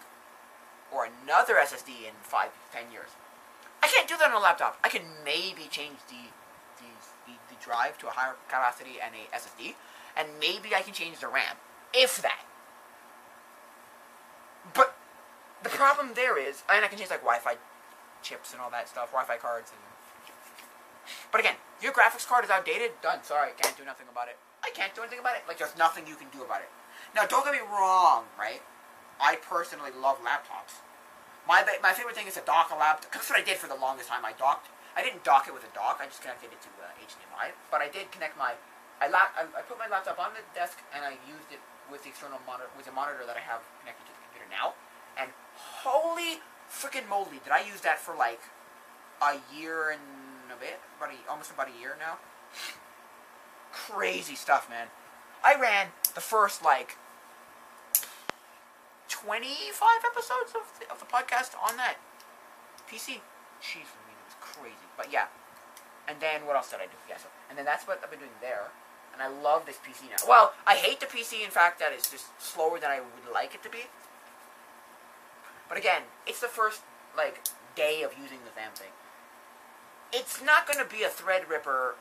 or 0.93 1.07
another 1.07 1.55
SSD 1.55 2.07
in 2.07 2.15
five 2.21 2.49
ten 2.71 2.91
years. 2.91 3.09
I 3.83 3.87
can't 3.87 4.07
do 4.07 4.17
that 4.17 4.31
on 4.31 4.35
a 4.35 4.43
laptop. 4.43 4.79
I 4.83 4.89
can 4.89 5.03
maybe 5.23 5.67
change 5.69 5.99
the 6.09 6.31
the, 6.77 6.89
the, 7.25 7.33
the 7.49 7.57
drive 7.63 7.97
to 7.99 8.07
a 8.07 8.11
higher 8.11 8.35
capacity 8.47 8.97
and 9.03 9.13
a 9.15 9.35
SSD, 9.35 9.75
and 10.15 10.27
maybe 10.39 10.75
I 10.75 10.81
can 10.81 10.93
change 10.93 11.19
the 11.19 11.27
RAM, 11.27 11.57
if 11.93 12.21
that. 12.21 12.43
But 14.73 14.95
the 15.63 15.69
problem 15.69 16.11
there 16.15 16.37
is, 16.37 16.63
and 16.69 16.83
I 16.83 16.87
can 16.87 16.97
change 16.97 17.09
like 17.09 17.21
Wi-Fi 17.21 17.55
chips 18.21 18.51
and 18.53 18.61
all 18.61 18.69
that 18.71 18.89
stuff, 18.89 19.11
Wi-Fi 19.11 19.37
cards, 19.37 19.71
and. 19.71 19.81
But 21.31 21.39
again, 21.39 21.55
your 21.81 21.93
graphics 21.93 22.27
card 22.27 22.43
is 22.43 22.49
outdated. 22.49 22.91
Done. 23.01 23.23
Sorry, 23.23 23.51
can't 23.57 23.77
do 23.77 23.85
nothing 23.85 24.07
about 24.11 24.27
it. 24.27 24.37
I 24.63 24.69
can't 24.71 24.93
do 24.93 25.01
anything 25.01 25.19
about 25.19 25.35
it. 25.35 25.43
Like 25.47 25.57
there's 25.57 25.77
nothing 25.77 26.05
you 26.07 26.15
can 26.15 26.27
do 26.35 26.43
about 26.43 26.61
it. 26.61 26.69
Now, 27.15 27.25
don't 27.25 27.45
get 27.45 27.53
me 27.53 27.63
wrong, 27.63 28.25
right? 28.37 28.61
I 29.19 29.35
personally 29.37 29.91
love 29.91 30.21
laptops. 30.21 30.81
My 31.47 31.63
my 31.81 31.93
favorite 31.93 32.15
thing 32.15 32.27
is 32.27 32.35
to 32.35 32.45
dock 32.45 32.69
a 32.71 32.77
laptop. 32.77 33.11
That's 33.13 33.29
what 33.29 33.39
I 33.39 33.43
did 33.43 33.57
for 33.57 33.67
the 33.67 33.79
longest 33.79 34.09
time. 34.09 34.25
I 34.25 34.33
docked. 34.33 34.67
I 34.97 35.01
didn't 35.01 35.23
dock 35.23 35.47
it 35.47 35.53
with 35.53 35.63
a 35.63 35.73
dock. 35.77 36.01
I 36.01 36.09
just 36.09 36.21
connected 36.21 36.49
it 36.51 36.59
to 36.65 36.69
uh, 36.81 36.89
HDMI. 36.97 37.53
But 37.69 37.81
I 37.81 37.87
did 37.87 38.11
connect 38.11 38.37
my. 38.37 38.57
I, 38.97 39.07
la- 39.07 39.29
I, 39.37 39.45
I 39.53 39.61
put 39.61 39.77
my 39.77 39.85
laptop 39.87 40.17
on 40.17 40.33
the 40.33 40.41
desk 40.57 40.81
and 40.89 41.05
I 41.05 41.21
used 41.29 41.53
it 41.53 41.61
with 41.91 42.03
the 42.03 42.09
external 42.09 42.41
monitor 42.49 42.69
with 42.75 42.85
the 42.85 42.91
monitor 42.91 43.23
that 43.25 43.37
I 43.37 43.45
have 43.45 43.61
connected 43.79 44.09
to 44.09 44.11
the 44.11 44.21
computer 44.25 44.49
now. 44.49 44.73
And 45.15 45.29
holy 45.55 46.41
freaking 46.69 47.07
moly, 47.07 47.39
did 47.43 47.53
I 47.53 47.61
use 47.61 47.81
that 47.81 47.99
for 47.99 48.15
like 48.15 48.41
a 49.21 49.39
year 49.53 49.89
and 49.89 50.51
a 50.51 50.59
bit? 50.59 50.81
About 50.97 51.13
a, 51.13 51.17
almost 51.29 51.51
about 51.51 51.69
a 51.69 51.79
year 51.79 51.95
now. 51.99 52.17
Crazy 53.71 54.35
stuff, 54.35 54.69
man. 54.69 54.87
I 55.43 55.55
ran 55.59 55.93
the 56.13 56.21
first 56.21 56.63
like 56.63 56.97
25 59.23 60.05
episodes 60.05 60.53
of 60.53 60.65
the, 60.77 60.85
of 60.91 60.99
the 60.99 61.09
podcast 61.09 61.57
on 61.57 61.77
that 61.77 61.97
PC. 62.85 63.21
Jeez, 63.57 63.89
I 63.89 64.01
mean, 64.05 64.17
it 64.17 64.27
was 64.29 64.37
crazy. 64.41 64.87
But 64.95 65.11
yeah. 65.11 65.27
And 66.07 66.19
then 66.19 66.45
what 66.45 66.55
else 66.55 66.69
did 66.69 66.79
I 66.79 66.85
do? 66.85 66.97
Yeah, 67.09 67.17
so, 67.17 67.27
and 67.49 67.57
then 67.57 67.65
that's 67.65 67.87
what 67.87 67.99
I've 68.03 68.11
been 68.11 68.19
doing 68.19 68.37
there. 68.41 68.71
And 69.13 69.21
I 69.21 69.27
love 69.27 69.65
this 69.65 69.77
PC 69.77 70.09
now. 70.09 70.21
Well, 70.27 70.53
I 70.65 70.75
hate 70.75 70.99
the 70.99 71.07
PC, 71.07 71.43
in 71.43 71.49
fact, 71.49 71.79
that 71.79 71.91
it's 71.91 72.09
just 72.09 72.27
slower 72.39 72.79
than 72.79 72.91
I 72.91 72.99
would 72.99 73.33
like 73.33 73.55
it 73.55 73.63
to 73.63 73.69
be. 73.69 73.89
But 75.67 75.77
again, 75.77 76.03
it's 76.25 76.39
the 76.39 76.47
first, 76.47 76.81
like, 77.17 77.41
day 77.75 78.03
of 78.03 78.11
using 78.13 78.39
the 78.45 78.53
damn 78.55 78.71
thing. 78.71 78.93
It's 80.13 80.41
not 80.41 80.67
going 80.67 80.79
to 80.79 80.89
be 80.89 81.03
a 81.03 81.09
Threadripper, 81.09 81.93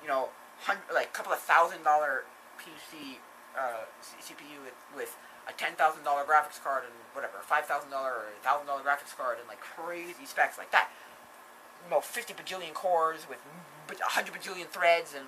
you 0.00 0.08
know, 0.08 0.28
hundred, 0.62 0.94
like 0.94 1.12
couple 1.12 1.32
of 1.32 1.38
thousand 1.38 1.82
dollar 1.82 2.24
PC 2.58 3.18
uh, 3.58 3.84
CPU 4.00 4.64
with, 4.64 4.78
with 4.96 5.16
a 5.48 5.52
ten 5.56 5.74
thousand 5.74 6.04
dollar 6.04 6.22
graphics 6.24 6.62
card 6.62 6.84
and 6.84 6.92
whatever, 7.12 7.40
five 7.42 7.64
thousand 7.64 7.90
dollar 7.90 8.10
or 8.10 8.28
thousand 8.42 8.66
dollar 8.66 8.82
graphics 8.82 9.16
card 9.16 9.38
and 9.38 9.48
like 9.48 9.60
crazy 9.60 10.26
specs 10.26 10.58
like 10.58 10.70
that. 10.70 10.90
You 11.84 11.90
know, 11.90 12.00
fifty 12.00 12.34
bajillion 12.34 12.74
cores 12.74 13.26
with 13.28 13.38
hundred 14.02 14.34
bajillion 14.34 14.68
threads 14.68 15.14
and 15.16 15.26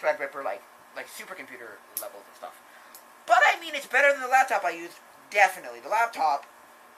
Threadripper 0.00 0.42
like 0.44 0.62
like 0.96 1.06
supercomputer 1.06 1.78
levels 2.00 2.24
and 2.26 2.36
stuff. 2.36 2.60
But 3.26 3.38
I 3.46 3.60
mean, 3.60 3.74
it's 3.74 3.86
better 3.86 4.10
than 4.12 4.20
the 4.20 4.28
laptop 4.28 4.64
I 4.64 4.70
used. 4.70 4.98
Definitely, 5.30 5.80
the 5.80 5.88
laptop 5.88 6.44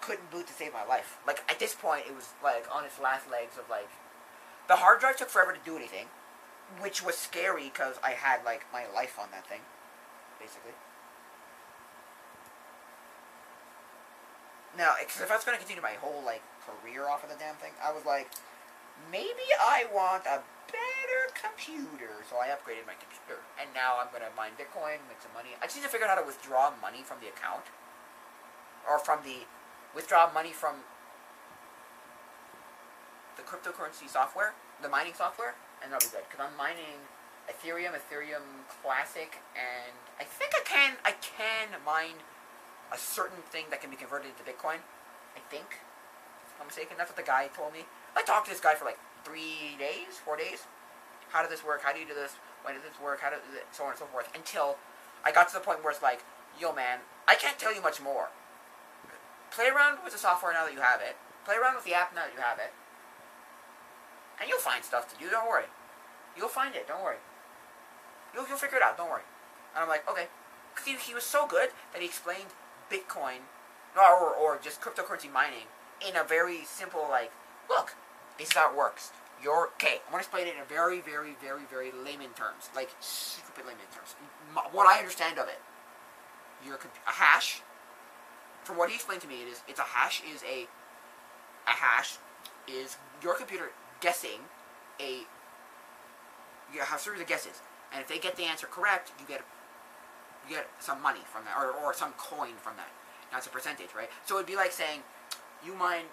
couldn't 0.00 0.31
boot 0.31 0.47
to 0.47 0.52
save 0.52 0.73
my 0.73 0.85
life. 0.85 1.19
Like 1.26 1.45
at 1.50 1.59
this 1.59 1.75
point, 1.75 2.04
it 2.09 2.14
was 2.14 2.31
like 2.43 2.64
on 2.73 2.85
its 2.85 2.99
last 2.99 3.31
legs 3.31 3.59
of 3.59 3.69
like 3.69 3.88
the 4.69 4.76
hard 4.76 5.00
drive 5.00 5.16
took 5.16 5.28
forever 5.28 5.52
to 5.52 5.59
do 5.64 5.76
anything, 5.76 6.07
which 6.80 7.02
was 7.02 7.16
scary 7.16 7.64
because 7.64 7.97
I 8.02 8.11
had 8.12 8.44
like 8.44 8.66
my 8.73 8.85
life 8.92 9.18
on 9.18 9.28
that 9.33 9.47
thing, 9.47 9.61
basically. 10.40 10.73
Now, 14.76 14.94
if 14.99 15.30
I 15.30 15.37
was 15.37 15.44
going 15.44 15.54
to 15.54 15.62
continue 15.62 15.83
my 15.83 15.94
whole 16.02 16.23
like 16.25 16.42
career 16.66 17.06
off 17.06 17.23
of 17.23 17.30
the 17.30 17.38
damn 17.38 17.54
thing, 17.56 17.73
I 17.78 17.92
was 17.92 18.04
like, 18.04 18.30
maybe 19.11 19.47
I 19.61 19.87
want 19.92 20.26
a 20.26 20.42
better 20.66 21.23
computer. 21.30 22.26
So 22.26 22.42
I 22.42 22.50
upgraded 22.50 22.87
my 22.87 22.99
computer. 22.99 23.42
And 23.54 23.71
now 23.71 24.02
I'm 24.02 24.11
going 24.11 24.26
to 24.26 24.35
mine 24.35 24.59
Bitcoin, 24.59 24.99
make 25.06 25.23
some 25.23 25.30
money. 25.30 25.54
I 25.62 25.71
just 25.71 25.78
need 25.78 25.87
to 25.87 25.92
figure 25.92 26.06
out 26.06 26.18
how 26.18 26.23
to 26.23 26.26
withdraw 26.26 26.75
money 26.83 27.06
from 27.06 27.23
the 27.23 27.30
account. 27.30 27.71
Or 28.88 28.99
from 28.99 29.23
the... 29.23 29.47
Withdraw 29.94 30.33
money 30.35 30.50
from 30.50 30.83
the 33.37 33.42
cryptocurrency 33.42 34.11
software, 34.11 34.54
the 34.83 34.88
mining 34.88 35.14
software, 35.14 35.54
and 35.85 35.93
that'll 35.93 36.09
be 36.09 36.17
good. 36.17 36.25
Because 36.25 36.41
I'm 36.41 36.57
mining 36.57 37.05
Ethereum, 37.47 37.93
Ethereum 37.93 38.64
Classic, 38.81 39.37
and 39.53 39.93
I 40.17 40.25
think 40.25 40.57
I 40.57 40.64
can, 40.64 40.97
I 41.05 41.12
can 41.21 41.76
mine 41.85 42.25
a 42.88 42.97
certain 42.97 43.45
thing 43.53 43.69
that 43.69 43.85
can 43.85 43.91
be 43.91 43.97
converted 43.97 44.33
into 44.33 44.43
Bitcoin. 44.43 44.81
I 45.37 45.41
think. 45.50 45.83
If 46.55 46.61
I'm 46.61 46.67
mistaken. 46.67 46.97
That's 46.97 47.11
what 47.11 47.19
the 47.19 47.26
guy 47.26 47.50
told 47.50 47.73
me. 47.73 47.85
I 48.17 48.23
talked 48.23 48.47
to 48.47 48.53
this 48.53 48.62
guy 48.62 48.75
for 48.75 48.85
like 48.85 48.99
three 49.25 49.76
days, 49.79 50.23
four 50.25 50.37
days. 50.37 50.64
How 51.31 51.43
does 51.43 51.50
this 51.50 51.64
work? 51.64 51.83
How 51.83 51.93
do 51.93 51.99
you 51.99 52.07
do 52.07 52.14
this? 52.14 52.38
When 52.62 52.75
does 52.75 52.85
this 52.85 52.97
work? 53.03 53.21
How 53.21 53.31
does 53.31 53.43
it, 53.53 53.67
so 53.73 53.85
on 53.85 53.91
and 53.91 53.99
so 53.99 54.07
forth. 54.07 54.31
Until 54.35 54.79
I 55.25 55.33
got 55.33 55.49
to 55.49 55.55
the 55.55 55.61
point 55.61 55.83
where 55.83 55.91
it's 55.93 56.03
like, 56.03 56.23
yo 56.59 56.73
man, 56.73 57.03
I 57.26 57.35
can't 57.35 57.59
tell 57.59 57.75
you 57.75 57.83
much 57.83 58.00
more. 58.00 58.31
Play 59.50 59.67
around 59.69 59.99
with 60.05 60.12
the 60.12 60.19
software 60.19 60.53
now 60.53 60.64
that 60.64 60.73
you 60.73 60.81
have 60.81 61.00
it. 61.03 61.17
Play 61.45 61.57
around 61.57 61.75
with 61.75 61.85
the 61.85 61.95
app 61.95 62.14
now 62.14 62.23
that 62.23 62.35
you 62.35 62.41
have 62.41 62.59
it. 62.59 62.73
And 64.41 64.49
you'll 64.49 64.59
find 64.59 64.85
stuff 64.85 65.12
to 65.12 65.19
do, 65.19 65.31
don't 65.31 65.49
worry. 65.49 65.67
You'll 66.37 66.49
find 66.49 66.75
it, 66.75 66.88
don't 66.88 67.03
worry. 67.03 67.23
You'll, 68.35 68.47
you'll 68.49 68.59
figure 68.59 68.79
it 68.79 68.83
out, 68.83 68.97
don't 68.97 69.11
worry. 69.11 69.23
And 69.75 69.83
I'm 69.83 69.88
like, 69.88 70.09
okay. 70.09 70.26
Because 70.75 70.87
he, 70.87 70.97
he 71.11 71.14
was 71.14 71.25
so 71.25 71.47
good 71.47 71.71
that 71.93 72.03
he 72.03 72.07
explained 72.07 72.50
Bitcoin, 72.91 73.47
or, 73.97 74.35
or 74.35 74.59
just 74.62 74.81
cryptocurrency 74.81 75.33
mining, 75.33 75.71
in 76.07 76.17
a 76.17 76.25
very 76.25 76.64
simple, 76.64 77.07
like, 77.09 77.33
look, 77.69 77.95
this 78.38 78.49
is 78.49 78.55
how 78.55 78.71
it 78.71 78.76
works. 78.76 79.12
You're 79.43 79.71
okay. 79.76 80.00
I'm 80.07 80.12
gonna 80.12 80.23
explain 80.23 80.47
it 80.47 80.55
in 80.55 80.62
a 80.62 80.64
very, 80.64 81.00
very, 81.00 81.37
very, 81.41 81.62
very 81.69 81.93
layman 81.93 82.31
terms, 82.31 82.71
like 82.75 82.91
stupid 83.00 83.67
layman 83.67 83.87
terms. 83.95 84.14
What 84.73 84.87
I 84.87 84.99
understand 84.99 85.38
of 85.38 85.49
it, 85.49 85.61
your 86.67 86.76
a 86.76 87.11
hash. 87.11 87.61
From 88.62 88.79
what 88.79 88.88
he 88.88 88.95
explained 88.95 89.21
to 89.23 89.29
me, 89.29 89.43
it 89.43 89.49
is 89.49 89.62
it's 89.69 89.79
a 89.79 89.83
hash 89.83 90.23
is 90.23 90.43
a 90.45 90.67
a 91.67 91.71
hash 91.71 92.17
is 92.67 92.97
your 93.23 93.35
computer 93.35 93.71
guessing 94.04 94.44
a 95.00 95.25
you 96.73 96.80
have 96.80 97.00
a 97.00 97.02
series 97.02 97.20
of 97.20 97.26
guesses, 97.26 97.62
and 97.92 98.02
if 98.02 98.08
they 98.08 98.18
get 98.18 98.37
the 98.37 98.44
answer 98.44 98.66
correct, 98.66 99.12
you 99.18 99.25
get 99.26 99.40
you 100.49 100.56
get 100.56 100.68
some 100.78 101.00
money 101.00 101.25
from 101.25 101.44
that, 101.46 101.56
or, 101.56 101.73
or 101.73 101.94
some 101.94 102.12
coin 102.12 102.52
from 102.61 102.76
that. 102.76 102.92
That's 103.32 103.46
a 103.46 103.50
percentage, 103.50 103.96
right? 103.96 104.11
So 104.26 104.37
it'd 104.37 104.46
be 104.46 104.56
like 104.56 104.73
saying 104.73 105.00
you 105.64 105.75
mine 105.75 106.04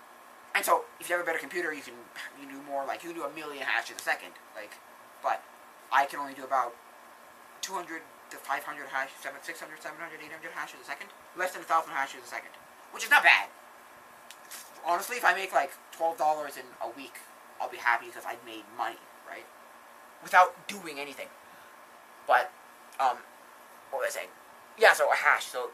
and 0.54 0.66
so, 0.66 0.84
if 1.00 1.08
you 1.08 1.16
have 1.16 1.24
a 1.24 1.28
better 1.28 1.40
computer, 1.40 1.72
you 1.72 1.82
can 1.82 1.96
you 2.36 2.48
do 2.48 2.60
more, 2.68 2.84
like, 2.84 3.04
you 3.04 3.12
can 3.12 3.20
do 3.20 3.24
a 3.24 3.32
million 3.32 3.64
hashes 3.64 3.96
a 3.96 4.04
second, 4.04 4.36
like, 4.56 4.76
but 5.24 5.40
I 5.92 6.06
can 6.06 6.20
only 6.20 6.34
do 6.34 6.44
about 6.44 6.76
200 7.62 8.02
to 8.32 8.38
500 8.38 8.88
hashes, 8.92 9.16
600, 9.24 9.82
700, 9.82 10.20
800 10.20 10.52
hashes 10.52 10.80
a 10.84 10.86
second, 10.86 11.08
less 11.40 11.56
than 11.56 11.64
a 11.64 11.68
1,000 11.72 11.96
hashes 11.96 12.24
a 12.24 12.28
second, 12.28 12.52
which 12.92 13.04
is 13.04 13.10
not 13.10 13.24
bad. 13.24 13.48
Honestly, 14.84 15.16
if 15.16 15.24
I 15.24 15.34
make, 15.34 15.54
like, 15.54 15.72
$12 15.96 16.20
in 16.60 16.68
a 16.84 16.90
week, 16.98 17.16
I'll 17.62 17.70
be 17.70 17.78
happy 17.78 18.08
because 18.08 18.26
I 18.26 18.36
made 18.46 18.64
money, 18.76 18.98
right? 19.30 19.46
Without 20.24 20.68
doing 20.68 21.00
anything. 21.00 21.28
But, 22.26 22.52
um, 23.00 23.18
what 23.92 24.00
was 24.00 24.08
I 24.10 24.20
saying? 24.20 24.30
Yeah, 24.80 24.94
so 24.94 25.12
a 25.12 25.16
hash, 25.16 25.46
so, 25.46 25.70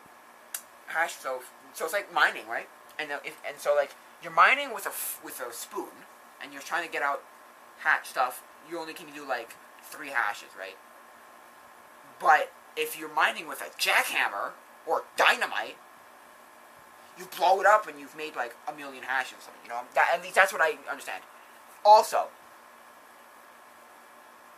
hash, 0.88 1.14
so, 1.14 1.40
so 1.74 1.86
it's 1.86 1.94
like 1.94 2.14
mining, 2.14 2.48
right? 2.48 2.68
And, 3.00 3.12
uh, 3.12 3.20
if, 3.24 3.40
and 3.48 3.58
so, 3.58 3.74
like, 3.74 3.92
you're 4.24 4.34
mining 4.34 4.74
with 4.74 4.86
a 4.86 4.92
with 5.24 5.40
a 5.40 5.54
spoon, 5.54 5.94
and 6.42 6.52
you're 6.52 6.62
trying 6.62 6.86
to 6.86 6.92
get 6.92 7.02
out 7.02 7.24
hatch 7.80 8.10
stuff. 8.10 8.44
You 8.70 8.80
only 8.80 8.94
can 8.94 9.08
do 9.14 9.28
like 9.28 9.56
three 9.84 10.10
hashes, 10.10 10.50
right? 10.58 10.78
But 12.20 12.52
if 12.76 12.98
you're 12.98 13.14
mining 13.14 13.48
with 13.48 13.62
a 13.62 13.70
jackhammer 13.80 14.52
or 14.86 15.04
dynamite, 15.16 15.78
you 17.18 17.28
blow 17.38 17.60
it 17.62 17.68
up 17.68 17.88
and 17.88 18.00
you've 18.00 18.18
made 18.18 18.36
like 18.36 18.56
a 18.68 18.74
million 18.74 19.04
hashes. 19.04 19.38
Or 19.38 19.42
something, 19.42 19.62
you 19.64 19.70
know, 19.70 19.82
that, 19.94 20.10
at 20.14 20.22
least 20.22 20.36
that's 20.36 20.52
what 20.52 20.62
I 20.62 20.78
understand. 20.90 21.24
Also, 21.88 22.28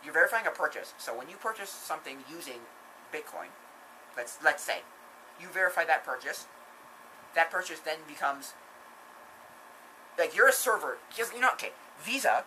you're 0.04 0.12
verifying 0.12 0.48
a 0.48 0.50
purchase. 0.50 0.94
So 0.98 1.16
when 1.16 1.28
you 1.28 1.36
purchase 1.36 1.70
something 1.70 2.24
using 2.28 2.58
Bitcoin, 3.14 3.54
let's 4.16 4.38
let's 4.42 4.64
say 4.64 4.78
you 5.40 5.46
verify 5.46 5.84
that 5.84 6.04
purchase. 6.04 6.48
That 7.36 7.48
purchase 7.48 7.78
then 7.78 7.98
becomes 8.08 8.54
like 10.18 10.34
you're 10.34 10.48
a 10.48 10.52
server. 10.52 10.98
Just 11.16 11.32
you 11.32 11.40
know, 11.40 11.50
okay. 11.52 11.70
Visa, 12.02 12.42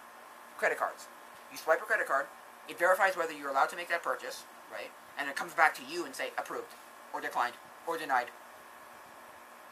credit 0.58 0.78
cards. 0.80 1.08
You 1.50 1.58
swipe 1.58 1.82
a 1.82 1.86
credit 1.86 2.08
card. 2.08 2.26
It 2.68 2.78
verifies 2.78 3.16
whether 3.16 3.32
you're 3.32 3.52
allowed 3.52 3.70
to 3.70 3.78
make 3.78 3.88
that 3.88 4.04
purchase, 4.04 4.44
right? 4.70 4.92
And 5.18 5.30
it 5.30 5.38
comes 5.38 5.54
back 5.54 5.74
to 5.76 5.82
you 5.90 6.04
and 6.04 6.14
say 6.14 6.32
approved, 6.38 6.76
or 7.14 7.22
declined, 7.22 7.54
or 7.88 7.98
denied. 7.98 8.28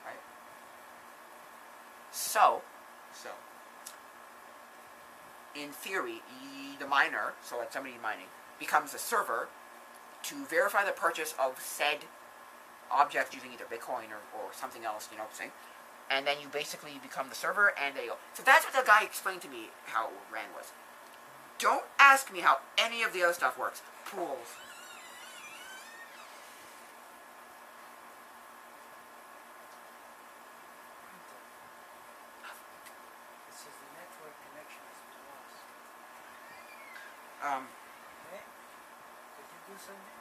Right. 0.06 0.22
So, 2.12 2.62
so 3.14 3.32
in 5.56 5.72
theory, 5.72 6.22
the 6.80 6.88
miner, 6.88 7.34
so 7.44 7.58
like 7.58 7.74
somebody 7.74 7.96
mining, 8.02 8.28
becomes 8.60 8.94
a 8.94 9.00
server 9.00 9.50
to 10.24 10.46
verify 10.46 10.86
the 10.86 10.92
purchase 10.92 11.34
of 11.40 11.60
said 11.60 12.06
object 12.92 13.34
using 13.34 13.52
either 13.54 13.66
Bitcoin 13.66 14.12
or, 14.12 14.22
or 14.38 14.54
something 14.54 14.84
else, 14.84 15.08
you 15.12 15.18
know 15.18 15.24
what 15.24 15.32
I'm 15.32 15.38
saying? 15.38 15.52
and 16.12 16.28
then 16.28 16.36
you 16.42 16.50
basically 16.50 17.00
become 17.02 17.30
the 17.30 17.36
server, 17.36 17.74
and 17.82 17.96
they 17.96 18.08
go. 18.08 18.18
So 18.34 18.44
that's 18.44 18.66
what 18.66 18.74
the 18.74 18.86
guy 18.86 19.04
explained 19.04 19.42
to 19.44 19.48
me 19.48 19.72
how 19.86 20.10
RAN 20.32 20.52
was. 20.56 20.74
Don't 21.58 21.86
ask 21.98 22.32
me 22.34 22.42
how 22.42 22.58
any 22.78 23.02
of 23.02 23.14
the 23.14 23.24
other 23.24 23.34
stuff 23.34 23.58
works. 23.58 23.82
Pools. 24.06 24.60
Um. 37.42 37.66
Hey, 38.30 38.42
did 39.38 39.48
you 39.50 39.60
do 39.74 39.76
something? 39.82 40.14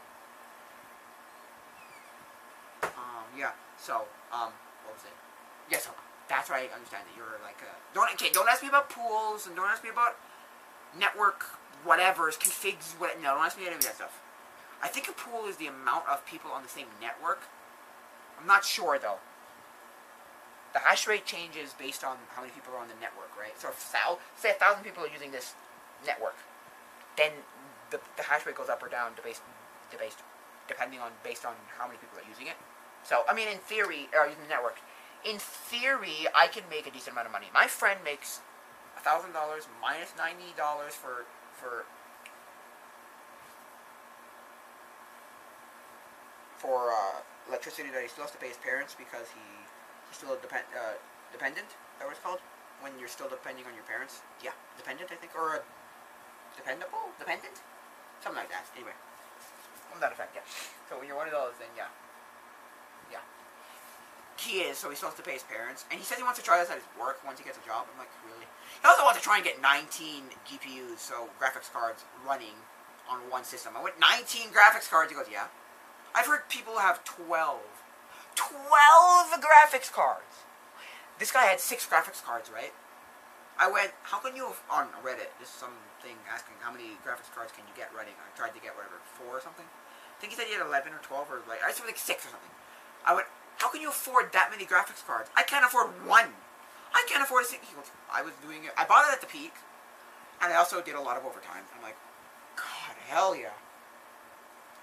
Um. 2.97 3.25
Yeah. 3.37 3.53
So. 3.77 4.09
Um. 4.33 4.53
What 4.85 4.97
was 4.97 5.05
it? 5.05 5.17
Yes, 5.71 5.89
that's 6.29 6.49
right. 6.51 6.71
I 6.71 6.75
understand 6.75 7.05
that 7.07 7.17
you're 7.17 7.39
like 7.45 7.59
uh, 7.63 7.77
don't 7.95 8.11
okay. 8.15 8.31
Don't 8.33 8.49
ask 8.49 8.63
me 8.63 8.69
about 8.69 8.89
pools 8.89 9.47
and 9.47 9.55
don't 9.55 9.69
ask 9.69 9.85
me 9.85 9.91
about 9.91 10.17
network 10.99 11.45
whatever's 11.85 12.37
configs. 12.37 12.93
What 12.99 13.21
no, 13.21 13.35
don't 13.35 13.45
ask 13.45 13.59
me 13.59 13.67
any 13.67 13.77
of 13.77 13.83
that 13.83 13.97
stuff. 13.97 14.21
I 14.83 14.89
think 14.89 15.09
a 15.09 15.13
pool 15.13 15.47
is 15.47 15.57
the 15.57 15.67
amount 15.67 16.09
of 16.09 16.25
people 16.25 16.51
on 16.51 16.63
the 16.63 16.69
same 16.69 16.87
network. 17.01 17.43
I'm 18.41 18.47
not 18.47 18.65
sure 18.65 18.99
though. 18.99 19.19
The 20.73 20.79
hash 20.79 21.07
rate 21.07 21.27
changes 21.27 21.75
based 21.75 22.05
on 22.05 22.17
how 22.31 22.43
many 22.43 22.53
people 22.53 22.75
are 22.75 22.81
on 22.81 22.89
the 22.89 22.99
network, 23.01 23.37
right? 23.39 23.59
So 23.59 23.69
if 23.69 23.79
say 24.37 24.51
a 24.51 24.55
thousand 24.55 24.85
people 24.85 25.05
are 25.05 25.13
using 25.13 25.33
this 25.33 25.55
network, 26.07 26.37
then 27.17 27.33
the, 27.91 28.01
the 28.17 28.23
hash 28.23 28.47
rate 28.47 28.57
goes 28.57 28.69
up 28.69 28.83
or 28.83 28.89
down 28.89 29.13
based, 29.25 29.43
based, 29.99 30.23
depending 30.69 31.01
on 31.01 31.11
based 31.25 31.45
on 31.45 31.55
how 31.79 31.87
many 31.87 31.99
people 31.99 32.19
are 32.19 32.29
using 32.29 32.47
it. 32.47 32.57
So 33.03 33.23
I 33.29 33.35
mean, 33.35 33.49
in 33.49 33.59
theory, 33.59 34.09
are 34.15 34.27
using 34.27 34.43
the 34.43 34.49
network 34.49 34.79
in 35.25 35.39
theory, 35.39 36.27
I 36.35 36.47
can 36.47 36.65
make 36.71 36.87
a 36.87 36.91
decent 36.91 37.13
amount 37.13 37.27
of 37.27 37.33
money. 37.33 37.47
My 37.53 37.67
friend 37.67 38.01
makes 38.05 38.41
thousand 39.01 39.33
dollars 39.33 39.69
minus 39.81 40.13
ninety 40.17 40.53
dollars 40.57 40.95
for 40.95 41.25
for 41.53 41.85
for 46.57 46.93
uh, 46.93 47.21
electricity 47.49 47.89
that 47.89 48.03
he 48.03 48.09
still 48.09 48.25
has 48.25 48.33
to 48.33 48.39
pay 48.39 48.49
his 48.49 48.61
parents 48.61 48.95
because 48.97 49.29
he 49.33 49.45
he's 50.09 50.17
still 50.17 50.33
a 50.33 50.41
depend 50.41 50.65
uh, 50.73 50.97
dependent. 51.33 51.69
That 51.99 52.09
it's 52.11 52.21
called? 52.21 52.41
When 52.81 52.97
you're 52.97 53.13
still 53.13 53.29
depending 53.29 53.69
on 53.69 53.75
your 53.77 53.85
parents. 53.85 54.25
Yeah, 54.41 54.57
dependent, 54.81 55.13
I 55.13 55.17
think, 55.21 55.37
or 55.37 55.61
a 55.61 55.63
dependable, 56.57 57.13
dependent, 57.19 57.63
something 58.23 58.41
like 58.41 58.51
that. 58.51 58.67
Anyway, 58.75 58.97
on 59.95 60.01
that 60.01 60.13
effect, 60.13 60.35
yeah. 60.35 60.47
So 60.89 60.99
when 60.99 61.07
you're 61.07 61.19
one 61.19 61.27
of 61.27 61.35
those, 61.35 61.55
then 61.59 61.71
yeah, 61.77 61.91
yeah. 63.11 63.25
He 64.39 64.65
is, 64.65 64.79
so 64.79 64.89
he's 64.89 64.99
supposed 64.99 65.21
to 65.21 65.27
pay 65.27 65.37
his 65.37 65.45
parents, 65.45 65.85
and 65.91 66.01
he 66.01 66.05
says 66.05 66.17
he 66.17 66.25
wants 66.25 66.41
to 66.41 66.45
try 66.45 66.59
this 66.59 66.71
at 66.73 66.81
his 66.81 66.89
work 66.97 67.21
once 67.27 67.39
he 67.39 67.45
gets 67.45 67.61
a 67.61 67.67
job. 67.67 67.85
I'm 67.93 67.99
like, 68.01 68.13
really? 68.25 68.49
He 68.81 68.85
also 68.89 69.05
wants 69.05 69.21
to 69.21 69.25
try 69.25 69.37
and 69.37 69.45
get 69.45 69.61
19 69.61 70.33
GPUs, 70.49 70.99
so 70.99 71.29
graphics 71.37 71.69
cards, 71.69 72.09
running 72.25 72.57
on 73.11 73.19
one 73.29 73.45
system. 73.45 73.75
I 73.77 73.83
went 73.83 74.01
19 74.01 74.49
graphics 74.55 74.89
cards. 74.89 75.11
He 75.11 75.17
goes, 75.19 75.27
yeah. 75.31 75.51
I've 76.15 76.27
heard 76.27 76.49
people 76.49 76.79
have 76.79 77.05
12. 77.05 77.61
12 78.35 78.51
graphics 79.43 79.93
cards. 79.93 80.47
This 81.19 81.31
guy 81.31 81.45
had 81.45 81.61
six 81.61 81.87
graphics 81.87 82.25
cards, 82.25 82.51
right? 82.51 82.73
I 83.61 83.69
went, 83.69 83.93
how 84.09 84.25
can 84.25 84.33
you, 84.33 84.57
on 84.73 84.89
Reddit, 85.05 85.29
there's 85.37 85.53
something 85.53 86.17
asking 86.33 86.57
how 86.65 86.73
many 86.73 86.97
graphics 87.05 87.29
cards 87.29 87.53
can 87.53 87.69
you 87.69 87.77
get 87.77 87.93
running. 87.93 88.17
I 88.17 88.33
tried 88.33 88.57
to 88.57 88.63
get 88.65 88.73
whatever, 88.73 88.97
four 89.21 89.37
or 89.37 89.43
something. 89.45 89.69
I 89.69 90.17
think 90.17 90.33
he 90.33 90.37
said 90.41 90.49
he 90.49 90.57
had 90.57 90.65
11 90.65 90.97
or 90.97 91.05
12 91.05 91.29
or 91.29 91.45
like, 91.45 91.61
I 91.61 91.69
said 91.69 91.85
like 91.85 92.01
six 92.01 92.25
or 92.25 92.33
something. 92.33 92.57
I 93.05 93.13
went, 93.13 93.29
how 93.61 93.69
can 93.69 93.85
you 93.85 93.93
afford 93.93 94.33
that 94.33 94.49
many 94.49 94.65
graphics 94.65 95.05
cards? 95.05 95.29
I 95.37 95.45
can't 95.45 95.61
afford 95.61 95.93
one. 96.09 96.33
I 96.97 97.05
can't 97.05 97.23
afford 97.23 97.45
a 97.45 97.49
single. 97.53 97.69
He 97.69 97.77
goes, 97.77 97.93
I 98.09 98.25
was 98.25 98.33
doing 98.41 98.65
it. 98.65 98.73
I 98.81 98.89
bought 98.89 99.05
it 99.05 99.13
at 99.13 99.21
the 99.21 99.29
peak, 99.29 99.53
and 100.41 100.53
I 100.53 100.57
also 100.57 100.81
did 100.81 100.97
a 100.97 101.01
lot 101.01 101.21
of 101.21 101.29
overtime. 101.29 101.69
I'm 101.77 101.85
like, 101.85 102.01
God, 102.57 102.97
hell 103.13 103.37
yeah. 103.37 103.55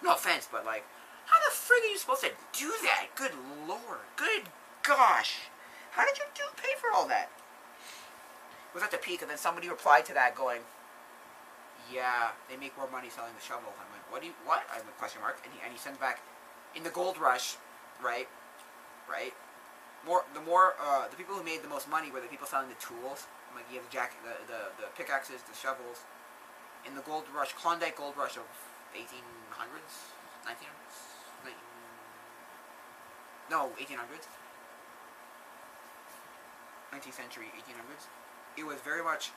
No 0.06 0.14
offense, 0.14 0.48
but 0.50 0.66
like, 0.66 0.86
how 1.26 1.42
the 1.50 1.54
frig 1.54 1.82
are 1.82 1.92
you 1.92 1.98
supposed 1.98 2.22
to 2.22 2.32
do 2.54 2.72
that? 2.86 3.10
Good 3.18 3.34
lord. 3.68 4.06
Good 4.16 4.54
gosh. 4.86 5.50
How 5.92 6.06
did 6.06 6.18
you 6.18 6.26
do 6.36 6.44
pay 6.56 6.78
for 6.80 6.94
all 6.96 7.08
that? 7.10 7.30
Was 8.74 8.84
at 8.84 8.92
the 8.92 8.98
peak, 8.98 9.22
and 9.22 9.30
then 9.30 9.38
somebody 9.38 9.70
replied 9.70 10.06
to 10.06 10.14
that 10.14 10.36
going, 10.36 10.62
yeah, 11.92 12.36
they 12.50 12.58
make 12.58 12.78
more 12.78 12.90
money 12.92 13.10
selling 13.10 13.34
the 13.34 13.42
shovel. 13.42 13.72
I 13.80 13.86
went, 13.92 14.04
what 14.12 14.22
do 14.22 14.28
you, 14.28 14.34
what? 14.46 14.64
I 14.70 14.78
went, 14.84 14.98
question 15.00 15.22
mark. 15.22 15.40
And 15.44 15.54
he, 15.54 15.60
and 15.64 15.72
he 15.72 15.80
sends 15.80 15.98
back, 15.98 16.20
in 16.76 16.84
the 16.84 16.92
gold 16.92 17.18
rush, 17.18 17.56
right, 18.04 18.28
right, 19.10 19.34
more, 20.06 20.24
the 20.36 20.42
more, 20.42 20.76
uh, 20.80 21.08
the 21.08 21.16
people 21.16 21.36
who 21.36 21.44
made 21.44 21.64
the 21.64 21.72
most 21.72 21.90
money 21.90 22.12
were 22.12 22.22
the 22.22 22.28
people 22.32 22.46
selling 22.46 22.70
the 22.70 22.80
tools. 22.80 23.28
I'm 23.50 23.56
like, 23.56 23.66
you 23.72 23.80
have 23.80 23.88
the 23.88 23.94
jack, 23.94 24.14
the, 24.22 24.36
the, 24.46 24.72
the 24.78 24.88
pickaxes, 24.96 25.42
the 25.44 25.56
shovels. 25.56 26.06
In 26.86 26.94
the 26.94 27.02
gold 27.02 27.26
rush, 27.34 27.52
Klondike 27.54 27.98
gold 27.98 28.16
rush 28.16 28.38
of 28.38 28.48
1800s, 28.96 30.14
1900s, 30.46 30.96
19, 31.44 31.58
no, 33.50 33.72
1800s. 33.76 34.28
19th 36.94 37.20
century, 37.20 37.52
1800s, 37.60 38.08
it 38.58 38.66
was 38.66 38.78
very 38.82 39.04
much 39.04 39.32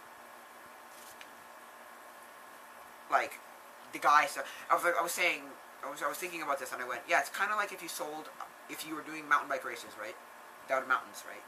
like 3.10 3.38
the 3.92 3.98
guy. 3.98 4.26
So 4.26 4.40
I 4.70 4.74
was, 4.74 4.84
I 4.84 5.02
was 5.02 5.12
saying, 5.12 5.42
I 5.84 5.90
was, 5.90 6.02
I 6.02 6.08
was 6.08 6.16
thinking 6.16 6.42
about 6.42 6.58
this, 6.58 6.72
and 6.72 6.80
I 6.80 6.88
went, 6.88 7.02
yeah, 7.08 7.20
it's 7.20 7.30
kind 7.30 7.50
of 7.50 7.56
like 7.56 7.72
if 7.72 7.82
you 7.82 7.88
sold, 7.88 8.30
if 8.70 8.86
you 8.86 8.94
were 8.94 9.02
doing 9.02 9.28
mountain 9.28 9.48
bike 9.48 9.64
races, 9.64 9.92
right, 10.00 10.16
down 10.68 10.82
the 10.82 10.88
mountains, 10.88 11.22
right. 11.28 11.42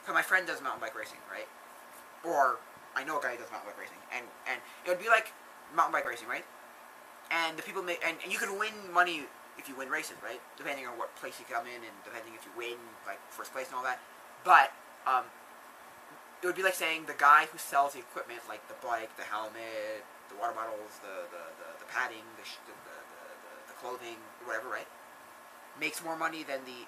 Because 0.00 0.14
my 0.14 0.22
friend 0.22 0.46
does 0.46 0.60
mountain 0.60 0.80
bike 0.80 0.96
racing, 0.96 1.20
right, 1.30 1.48
or 2.24 2.58
I 2.96 3.04
know 3.04 3.18
a 3.18 3.22
guy 3.22 3.32
who 3.32 3.38
does 3.38 3.50
mountain 3.50 3.70
bike 3.72 3.80
racing, 3.80 4.00
and 4.12 4.24
and 4.48 4.60
it 4.84 4.88
would 4.88 5.00
be 5.00 5.08
like 5.08 5.32
mountain 5.74 5.92
bike 5.92 6.08
racing, 6.08 6.28
right, 6.28 6.44
and 7.30 7.56
the 7.56 7.62
people 7.62 7.82
make, 7.82 8.00
and, 8.04 8.16
and 8.24 8.32
you 8.32 8.38
can 8.38 8.58
win 8.58 8.72
money 8.92 9.24
if 9.58 9.68
you 9.68 9.74
win 9.76 9.88
races, 9.90 10.16
right, 10.22 10.40
depending 10.56 10.86
on 10.86 10.96
what 10.96 11.14
place 11.16 11.36
you 11.38 11.46
come 11.48 11.66
in, 11.66 11.80
and 11.82 11.94
depending 12.04 12.32
if 12.34 12.44
you 12.44 12.52
win 12.56 12.78
like 13.06 13.20
first 13.30 13.52
place 13.52 13.68
and 13.68 13.76
all 13.76 13.84
that, 13.84 14.00
but 14.44 14.72
um, 15.04 15.24
it 16.42 16.46
would 16.46 16.56
be 16.56 16.62
like 16.62 16.74
saying 16.74 17.06
the 17.06 17.18
guy 17.18 17.46
who 17.50 17.58
sells 17.58 17.94
the 17.94 18.00
equipment, 18.00 18.40
like 18.48 18.66
the 18.68 18.78
bike, 18.84 19.10
the 19.16 19.24
helmet, 19.24 20.06
the 20.28 20.36
water 20.36 20.54
bottles, 20.54 21.02
the 21.02 21.26
the, 21.34 21.42
the, 21.58 21.68
the 21.82 21.88
padding, 21.90 22.22
the, 22.38 22.46
the, 22.66 22.74
the, 22.86 22.96
the, 23.66 23.74
clothing, 23.80 24.16
whatever, 24.44 24.68
right? 24.68 24.86
Makes 25.80 26.02
more 26.02 26.16
money 26.16 26.42
than 26.42 26.60
the 26.64 26.86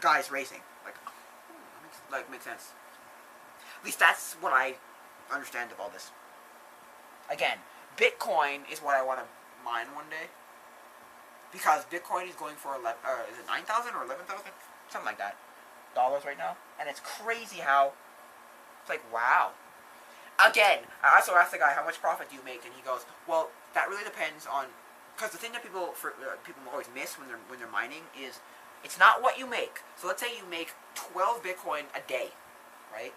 guys 0.00 0.30
racing. 0.30 0.60
Like, 0.84 0.96
oh, 1.06 1.12
makes, 1.82 1.98
like 2.10 2.30
makes 2.30 2.44
sense. 2.44 2.72
At 3.78 3.84
least 3.84 3.98
that's 3.98 4.34
what 4.40 4.52
I 4.52 4.74
understand 5.32 5.70
of 5.72 5.80
all 5.80 5.90
this. 5.90 6.10
Again, 7.30 7.58
Bitcoin 7.96 8.70
is 8.70 8.80
what 8.80 8.94
I 8.94 9.02
want 9.02 9.20
to 9.20 9.26
mine 9.64 9.86
one 9.94 10.06
day. 10.10 10.30
Because 11.52 11.84
Bitcoin 11.86 12.28
is 12.28 12.34
going 12.34 12.54
for 12.54 12.74
11, 12.74 12.98
uh, 13.06 13.22
is 13.32 13.38
it 13.38 13.46
9,000 13.46 13.94
or 13.94 14.04
11,000? 14.04 14.50
Something 14.90 15.06
like 15.06 15.18
that. 15.18 15.36
Dollars 15.96 16.24
right 16.28 16.36
now. 16.36 16.56
And 16.78 16.88
it's 16.88 17.00
crazy 17.00 17.64
how, 17.64 17.92
it's 18.82 18.90
like, 18.90 19.02
wow. 19.12 19.56
Again, 20.36 20.84
I 21.02 21.16
also 21.16 21.32
asked 21.32 21.52
the 21.52 21.58
guy, 21.58 21.72
how 21.72 21.84
much 21.84 21.98
profit 21.98 22.28
do 22.28 22.36
you 22.36 22.44
make? 22.44 22.64
And 22.68 22.74
he 22.76 22.82
goes, 22.84 23.08
well, 23.26 23.48
that 23.72 23.88
really 23.88 24.04
depends 24.04 24.46
on, 24.46 24.66
because 25.16 25.32
the 25.32 25.38
thing 25.38 25.52
that 25.52 25.62
people 25.62 25.96
for, 25.96 26.10
uh, 26.20 26.36
people 26.44 26.60
always 26.70 26.92
miss 26.94 27.18
when 27.18 27.28
they're, 27.28 27.40
when 27.48 27.58
they're 27.58 27.72
mining 27.72 28.12
is, 28.12 28.40
it's 28.84 28.98
not 28.98 29.22
what 29.22 29.38
you 29.38 29.48
make. 29.48 29.80
So 29.96 30.06
let's 30.06 30.20
say 30.20 30.28
you 30.36 30.44
make 30.48 30.76
12 30.94 31.42
Bitcoin 31.42 31.88
a 31.96 32.06
day, 32.06 32.36
right? 32.92 33.14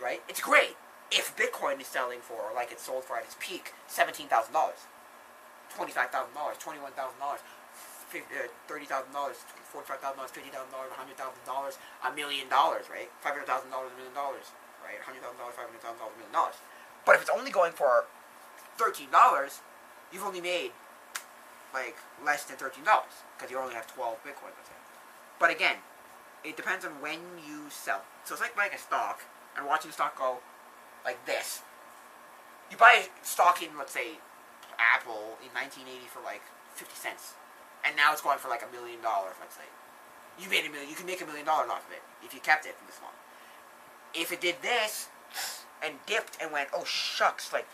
Right? 0.00 0.22
It's 0.28 0.40
great 0.40 0.76
if 1.10 1.36
Bitcoin 1.36 1.80
is 1.80 1.86
selling 1.86 2.20
for, 2.20 2.52
like 2.54 2.72
it's 2.72 2.82
sold 2.84 3.04
for 3.04 3.16
at 3.16 3.24
its 3.24 3.36
peak, 3.38 3.72
$17,000. 3.88 4.28
$25,000, 5.76 6.08
$21,000, 6.56 7.38
uh, 8.14 8.48
$30,000, 8.68 9.12
$45,000, 9.12 9.34
$50,000, 9.70 10.68
$100,000, 10.72 11.78
a 12.04 12.16
million 12.16 12.48
dollars, 12.48 12.86
right? 12.90 13.10
$500,000, 13.24 13.44
a 13.44 13.96
million 13.96 14.14
dollars, 14.14 14.52
right? 14.84 14.98
$100,000, 15.00 15.20
$500,000, 15.20 15.28
a 15.28 16.16
million 16.16 16.32
dollars. 16.32 16.54
But 17.04 17.14
if 17.16 17.22
it's 17.22 17.30
only 17.30 17.50
going 17.50 17.72
for 17.72 18.04
$13, 18.78 19.08
you've 20.12 20.24
only 20.24 20.40
made 20.40 20.72
like 21.74 21.96
less 22.24 22.44
than 22.44 22.56
$13 22.56 22.70
because 23.36 23.50
you 23.50 23.58
only 23.58 23.74
have 23.74 23.86
12 23.86 24.18
Bitcoin, 24.24 24.52
let's 24.56 24.68
say. 24.68 24.74
But 25.38 25.50
again, 25.50 25.76
it 26.44 26.56
depends 26.56 26.84
on 26.84 26.92
when 27.00 27.18
you 27.46 27.66
sell. 27.70 28.02
So 28.24 28.34
it's 28.34 28.40
like 28.42 28.56
buying 28.56 28.72
a 28.74 28.78
stock 28.78 29.22
and 29.56 29.66
watching 29.66 29.90
the 29.90 29.94
stock 29.94 30.16
go 30.16 30.38
like 31.04 31.24
this. 31.26 31.62
You 32.70 32.76
buy 32.76 33.04
a 33.04 33.26
stock 33.26 33.62
in, 33.62 33.76
let's 33.76 33.92
say, 33.92 34.18
Apple 34.78 35.38
in 35.42 35.50
1980 35.56 36.06
for 36.06 36.22
like 36.22 36.42
50 36.74 36.94
cents, 36.94 37.34
and 37.84 37.96
now 37.96 38.12
it's 38.12 38.22
going 38.22 38.38
for 38.38 38.48
like 38.48 38.62
a 38.62 38.70
million 38.72 39.00
dollars. 39.00 39.34
Let's 39.40 39.56
say 39.56 39.68
you 40.38 40.48
made 40.48 40.64
a 40.64 40.70
million. 40.70 40.88
You 40.88 40.96
can 40.96 41.06
make 41.06 41.20
a 41.20 41.26
million 41.26 41.46
dollars 41.46 41.70
off 41.70 41.86
of 41.86 41.92
it 41.92 42.02
if 42.24 42.32
you 42.34 42.40
kept 42.40 42.66
it 42.66 42.74
for 42.76 42.86
this 42.86 43.00
long. 43.02 43.12
If 44.14 44.32
it 44.32 44.40
did 44.40 44.56
this 44.62 45.08
and 45.82 45.94
dipped 46.06 46.38
and 46.40 46.52
went, 46.52 46.68
oh 46.74 46.84
shucks, 46.84 47.52
like 47.52 47.66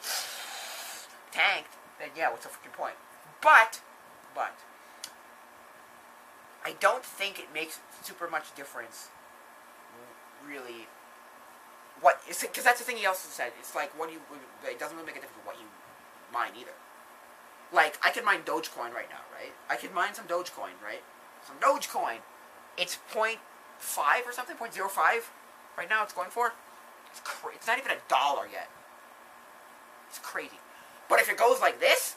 tanked, 1.30 1.76
then 1.98 2.08
yeah, 2.16 2.30
what's 2.30 2.44
the 2.44 2.50
freaking 2.50 2.72
point? 2.72 2.94
But, 3.42 3.80
but, 4.34 4.56
I 6.64 6.72
don't 6.80 7.04
think 7.04 7.38
it 7.38 7.52
makes 7.52 7.80
super 8.02 8.28
much 8.28 8.54
difference. 8.56 9.08
Really, 10.46 10.88
what? 12.00 12.20
Because 12.26 12.64
that's 12.64 12.80
the 12.80 12.84
thing 12.84 12.96
he 12.96 13.06
also 13.06 13.28
said. 13.30 13.52
It's 13.58 13.74
like 13.74 13.98
what 13.98 14.08
do 14.08 14.14
you. 14.14 14.20
It 14.64 14.78
doesn't 14.78 14.96
really 14.96 15.06
make 15.06 15.16
a 15.16 15.20
difference 15.20 15.46
what 15.46 15.56
you 15.56 15.66
mine 16.32 16.52
either. 16.58 16.72
Like 17.74 17.98
I 18.04 18.10
can 18.10 18.24
mine 18.24 18.42
Dogecoin 18.46 18.94
right 18.94 19.10
now, 19.10 19.26
right? 19.34 19.52
I 19.68 19.76
can 19.76 19.92
mine 19.92 20.14
some 20.14 20.26
Dogecoin, 20.26 20.78
right? 20.82 21.02
Some 21.44 21.56
Dogecoin. 21.58 22.18
It's 22.78 22.98
0.5 23.12 23.36
or 24.26 24.32
something, 24.32 24.56
0.05 24.56 25.22
right 25.76 25.90
now. 25.90 26.02
It's 26.04 26.12
going 26.12 26.30
for. 26.30 26.52
It's 27.10 27.20
cra- 27.24 27.52
It's 27.54 27.66
not 27.66 27.78
even 27.78 27.90
a 27.90 27.98
dollar 28.08 28.46
yet. 28.50 28.68
It's 30.08 30.18
crazy. 30.20 30.58
But 31.08 31.20
if 31.20 31.28
it 31.28 31.36
goes 31.36 31.60
like 31.60 31.80
this, 31.80 32.16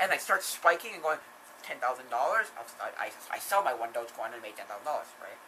and 0.00 0.10
like 0.10 0.20
starts 0.20 0.46
spiking 0.46 0.92
and 0.94 1.02
going 1.02 1.18
ten 1.62 1.78
thousand 1.78 2.10
dollars, 2.10 2.46
I, 2.80 3.08
I 3.08 3.10
I 3.32 3.38
sell 3.38 3.62
my 3.64 3.72
one 3.72 3.90
Dogecoin 3.90 4.34
and 4.34 4.42
made 4.42 4.56
ten 4.56 4.66
thousand 4.66 4.84
dollars, 4.84 5.08
right? 5.20 5.40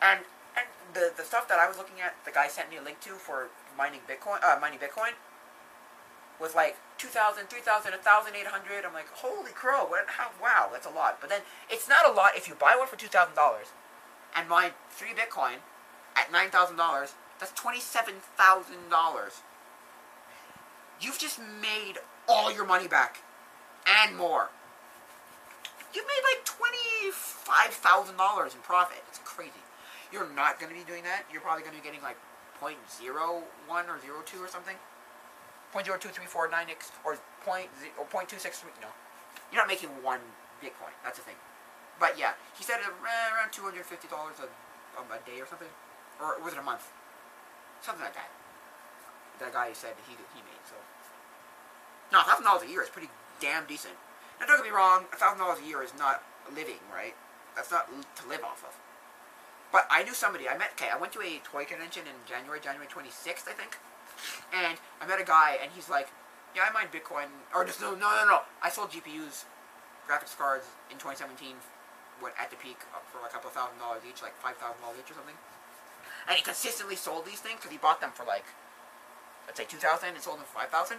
And 0.00 0.20
and 0.56 0.66
the 0.94 1.12
the 1.16 1.24
stuff 1.24 1.48
that 1.48 1.58
I 1.58 1.68
was 1.68 1.76
looking 1.76 2.00
at, 2.00 2.14
the 2.24 2.30
guy 2.30 2.48
sent 2.48 2.70
me 2.70 2.76
a 2.76 2.82
link 2.82 3.00
to 3.00 3.10
for 3.20 3.48
mining 3.76 4.00
Bitcoin, 4.08 4.42
uh, 4.42 4.58
mining 4.60 4.78
Bitcoin, 4.78 5.12
was 6.40 6.54
like 6.54 6.76
2,000, 6.98 7.48
3,000, 7.48 7.92
1,800. 7.92 8.84
I'm 8.84 8.92
like, 8.92 9.08
holy 9.08 9.52
crow, 9.52 9.86
what, 9.86 10.04
how, 10.08 10.30
wow, 10.40 10.68
that's 10.72 10.86
a 10.86 10.90
lot. 10.90 11.20
But 11.20 11.30
then 11.30 11.42
it's 11.70 11.88
not 11.88 12.08
a 12.08 12.12
lot 12.12 12.36
if 12.36 12.48
you 12.48 12.54
buy 12.54 12.74
one 12.76 12.88
for 12.88 12.96
$2,000 12.96 13.28
and 14.36 14.48
mine 14.48 14.72
three 14.90 15.14
Bitcoin 15.14 15.62
at 16.16 16.32
$9,000, 16.32 17.12
that's 17.38 17.52
$27,000. 17.52 19.40
You've 21.00 21.18
just 21.18 21.38
made 21.38 21.98
all 22.28 22.52
your 22.52 22.64
money 22.64 22.88
back 22.88 23.22
and 23.86 24.16
more. 24.16 24.50
You've 25.94 26.06
made 26.06 26.22
like 26.34 26.44
$25,000 26.44 28.54
in 28.54 28.60
profit. 28.62 29.04
It's 29.08 29.20
crazy. 29.24 29.52
You're 30.12 30.28
not 30.34 30.58
going 30.58 30.72
to 30.72 30.78
be 30.78 30.84
doing 30.84 31.04
that. 31.04 31.24
You're 31.30 31.40
probably 31.40 31.62
going 31.62 31.76
to 31.76 31.82
be 31.82 31.86
getting 31.86 32.02
like 32.02 32.16
0.01 32.60 32.74
or 33.68 33.98
02 34.24 34.38
or 34.38 34.48
something. 34.48 34.76
0.02349 35.74 36.70
or 37.04 37.18
point 37.44 37.68
or 37.98 38.06
0.263. 38.06 38.70
No, 38.80 38.88
you're 39.50 39.60
not 39.60 39.68
making 39.68 39.90
one 40.02 40.20
Bitcoin. 40.62 40.94
That's 41.02 41.18
the 41.18 41.24
thing. 41.24 41.36
But 41.98 42.18
yeah, 42.18 42.38
he 42.56 42.62
said 42.62 42.78
around 42.80 43.30
around 43.34 43.50
two 43.52 43.62
hundred 43.62 43.84
fifty 43.86 44.08
dollars 44.08 44.38
a 44.38 44.46
a 44.98 45.18
day 45.26 45.42
or 45.42 45.46
something, 45.46 45.70
or 46.22 46.38
was 46.42 46.54
it 46.54 46.58
a 46.58 46.62
month? 46.62 46.90
Something 47.82 48.04
like 48.04 48.14
that. 48.14 48.30
That 49.38 49.52
guy 49.52 49.72
said 49.74 49.94
he 50.06 50.14
he 50.34 50.40
made 50.42 50.62
so. 50.66 50.78
No, 52.12 52.22
thousand 52.22 52.44
dollars 52.44 52.62
a 52.62 52.70
year 52.70 52.82
is 52.82 52.88
pretty 52.90 53.10
damn 53.40 53.66
decent. 53.66 53.94
Now 54.40 54.46
don't 54.46 54.58
get 54.58 54.66
me 54.66 54.74
wrong, 54.74 55.06
thousand 55.14 55.38
dollars 55.38 55.58
a 55.62 55.66
year 55.66 55.82
is 55.82 55.94
not 55.98 56.22
living, 56.54 56.82
right? 56.92 57.14
That's 57.54 57.70
not 57.70 57.86
to 57.90 58.22
live 58.28 58.42
off 58.42 58.64
of. 58.66 58.74
But 59.70 59.86
I 59.90 60.02
knew 60.02 60.14
somebody. 60.14 60.48
I 60.48 60.56
met. 60.56 60.74
Okay, 60.74 60.90
I 60.90 60.98
went 60.98 61.12
to 61.14 61.22
a 61.22 61.42
toy 61.42 61.64
convention 61.64 62.06
in 62.06 62.14
January, 62.26 62.60
January 62.62 62.86
twenty 62.86 63.10
sixth, 63.10 63.46
I 63.48 63.54
think. 63.54 63.78
And 64.52 64.78
I 65.00 65.06
met 65.06 65.20
a 65.20 65.24
guy, 65.24 65.58
and 65.60 65.70
he's 65.74 65.88
like, 65.88 66.08
"Yeah, 66.54 66.62
I 66.68 66.72
mine 66.72 66.88
Bitcoin, 66.92 67.28
or 67.54 67.64
just 67.64 67.80
no, 67.80 67.92
no, 67.94 68.08
no, 68.22 68.24
no. 68.26 68.38
I 68.62 68.70
sold 68.70 68.90
GPUs, 68.90 69.44
graphics 70.08 70.36
cards 70.36 70.66
in 70.90 70.96
2017, 70.98 71.56
went 72.22 72.34
at 72.38 72.50
the 72.50 72.56
peak 72.56 72.78
uh, 72.94 73.02
for 73.10 73.20
like 73.20 73.30
a 73.30 73.34
couple 73.34 73.50
thousand 73.50 73.78
dollars 73.78 74.02
each, 74.08 74.22
like 74.22 74.36
five 74.38 74.56
thousand 74.56 74.80
dollars 74.80 74.98
each 75.02 75.10
or 75.10 75.18
something. 75.18 75.36
And 76.28 76.36
he 76.36 76.42
consistently 76.42 76.96
sold 76.96 77.26
these 77.26 77.40
things 77.40 77.60
because 77.60 77.72
he 77.72 77.78
bought 77.78 78.00
them 78.00 78.10
for 78.14 78.24
like, 78.24 78.46
let's 79.46 79.58
say 79.58 79.66
two 79.66 79.80
thousand, 79.80 80.14
and 80.14 80.22
sold 80.22 80.38
them 80.38 80.46
for 80.46 80.62
five 80.64 80.70
thousand. 80.70 80.98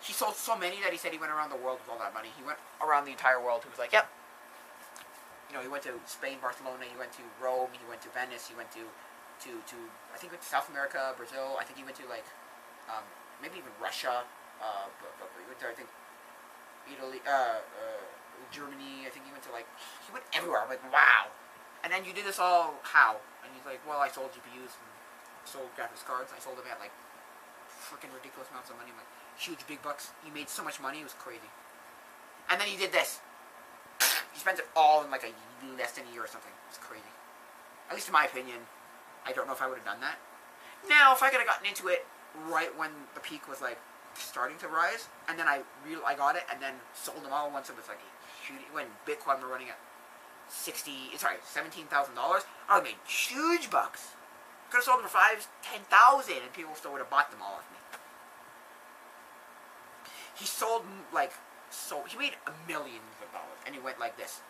He 0.00 0.12
sold 0.12 0.36
so 0.36 0.56
many 0.56 0.80
that 0.80 0.92
he 0.92 0.98
said 0.98 1.12
he 1.12 1.20
went 1.20 1.32
around 1.32 1.50
the 1.50 1.60
world 1.60 1.80
with 1.84 1.92
all 1.92 2.00
that 2.00 2.14
money. 2.14 2.32
He 2.32 2.44
went 2.44 2.56
around 2.80 3.04
the 3.04 3.12
entire 3.12 3.40
world. 3.40 3.64
He 3.64 3.70
was 3.70 3.78
like, 3.78 3.92
"Yep." 3.92 4.08
You 5.50 5.56
know, 5.58 5.62
he 5.62 5.68
went 5.68 5.82
to 5.82 5.92
Spain, 6.06 6.38
Barcelona. 6.40 6.86
He 6.86 6.96
went 6.96 7.12
to 7.18 7.26
Rome. 7.42 7.74
He 7.74 7.82
went 7.90 8.00
to 8.06 8.10
Venice. 8.14 8.46
He 8.46 8.54
went 8.54 8.70
to, 8.72 8.86
to, 9.46 9.50
to 9.64 9.76
I 10.12 10.16
think 10.18 10.32
went 10.32 10.42
to 10.42 10.50
South 10.50 10.68
America, 10.68 11.14
Brazil. 11.16 11.56
I 11.58 11.64
think 11.64 11.78
he 11.78 11.84
went 11.84 11.96
to 12.00 12.06
like, 12.06 12.26
um, 12.88 13.04
maybe 13.40 13.58
even 13.58 13.72
Russia. 13.80 14.24
Uh, 14.60 14.92
but, 15.00 15.12
but 15.16 15.28
he 15.40 15.48
went 15.48 15.60
to 15.64 15.68
I 15.72 15.76
think 15.76 15.88
Italy, 16.88 17.24
uh, 17.24 17.64
uh, 17.64 18.02
Germany. 18.52 19.08
I 19.08 19.10
think 19.10 19.24
he 19.24 19.32
went 19.32 19.44
to 19.48 19.52
like 19.52 19.68
he 20.04 20.12
went 20.12 20.24
everywhere. 20.36 20.60
I'm 20.60 20.68
like, 20.68 20.84
wow. 20.92 21.32
And 21.80 21.88
then 21.88 22.04
you 22.04 22.12
did 22.12 22.28
this 22.28 22.38
all 22.38 22.76
how? 22.84 23.16
And 23.40 23.48
he's 23.56 23.64
like, 23.64 23.80
well, 23.88 24.04
I 24.04 24.12
sold 24.12 24.36
GPUs 24.36 24.76
and 24.76 24.88
sold 25.48 25.72
graphics 25.72 26.04
cards. 26.04 26.32
I 26.36 26.40
sold 26.40 26.60
them 26.60 26.68
at 26.68 26.76
like 26.76 26.92
freaking 27.68 28.12
ridiculous 28.12 28.52
amounts 28.52 28.68
of 28.68 28.76
money, 28.76 28.92
like 28.92 29.08
huge 29.40 29.64
big 29.66 29.80
bucks. 29.80 30.12
He 30.24 30.30
made 30.30 30.48
so 30.48 30.62
much 30.62 30.80
money, 30.80 31.00
it 31.00 31.08
was 31.08 31.16
crazy. 31.16 31.48
And 32.50 32.60
then 32.60 32.68
he 32.68 32.76
did 32.76 32.92
this. 32.92 33.20
He 34.32 34.38
spent 34.38 34.58
it 34.58 34.68
all 34.76 35.04
in 35.04 35.10
like 35.10 35.24
a 35.24 35.32
less 35.76 35.92
than 35.92 36.04
a 36.08 36.12
year 36.12 36.24
or 36.24 36.28
something. 36.28 36.52
It's 36.68 36.78
crazy. 36.78 37.12
At 37.88 37.94
least 37.94 38.08
in 38.08 38.12
my 38.12 38.24
opinion, 38.24 38.58
I 39.26 39.32
don't 39.32 39.46
know 39.46 39.52
if 39.52 39.62
I 39.62 39.68
would 39.68 39.78
have 39.78 39.86
done 39.86 40.00
that. 40.00 40.18
Now, 40.88 41.12
if 41.12 41.22
I 41.22 41.30
could 41.30 41.38
have 41.38 41.48
gotten 41.48 41.66
into 41.66 41.88
it 41.88 42.06
right 42.48 42.76
when 42.78 42.90
the 43.14 43.20
peak 43.20 43.48
was 43.48 43.60
like 43.60 43.78
starting 44.14 44.56
to 44.58 44.68
rise, 44.68 45.08
and 45.28 45.38
then 45.38 45.46
I 45.46 45.62
real 45.86 46.00
I 46.06 46.14
got 46.14 46.36
it, 46.36 46.44
and 46.50 46.62
then 46.62 46.74
sold 46.94 47.24
them 47.24 47.32
all 47.32 47.50
once 47.50 47.68
it 47.68 47.76
was 47.76 47.88
like 47.88 48.00
when 48.72 48.86
Bitcoin 49.06 49.42
were 49.42 49.48
running 49.48 49.68
at 49.68 49.78
sixty, 50.48 51.16
sorry, 51.16 51.36
seventeen 51.44 51.86
thousand 51.86 52.14
dollars, 52.14 52.42
I 52.68 52.78
would 52.78 52.86
have 52.86 52.96
made 52.96 53.06
huge 53.06 53.70
bucks. 53.70 54.14
Could 54.70 54.78
have 54.78 54.84
sold 54.84 54.98
them 54.98 55.06
for 55.06 55.18
five, 55.18 55.46
ten 55.62 55.80
thousand, 55.90 56.42
and 56.42 56.52
people 56.52 56.74
still 56.74 56.92
would 56.92 57.00
have 57.00 57.10
bought 57.10 57.30
them 57.30 57.40
all 57.42 57.54
off 57.54 57.70
me. 57.70 57.78
He 60.38 60.46
sold 60.46 60.84
like 61.12 61.32
so 61.70 62.02
he 62.08 62.18
made 62.18 62.32
a 62.46 62.52
million 62.66 63.00
of 63.22 63.32
dollars, 63.32 63.58
and 63.66 63.74
he 63.74 63.80
went 63.80 64.00
like 64.00 64.16
this. 64.16 64.40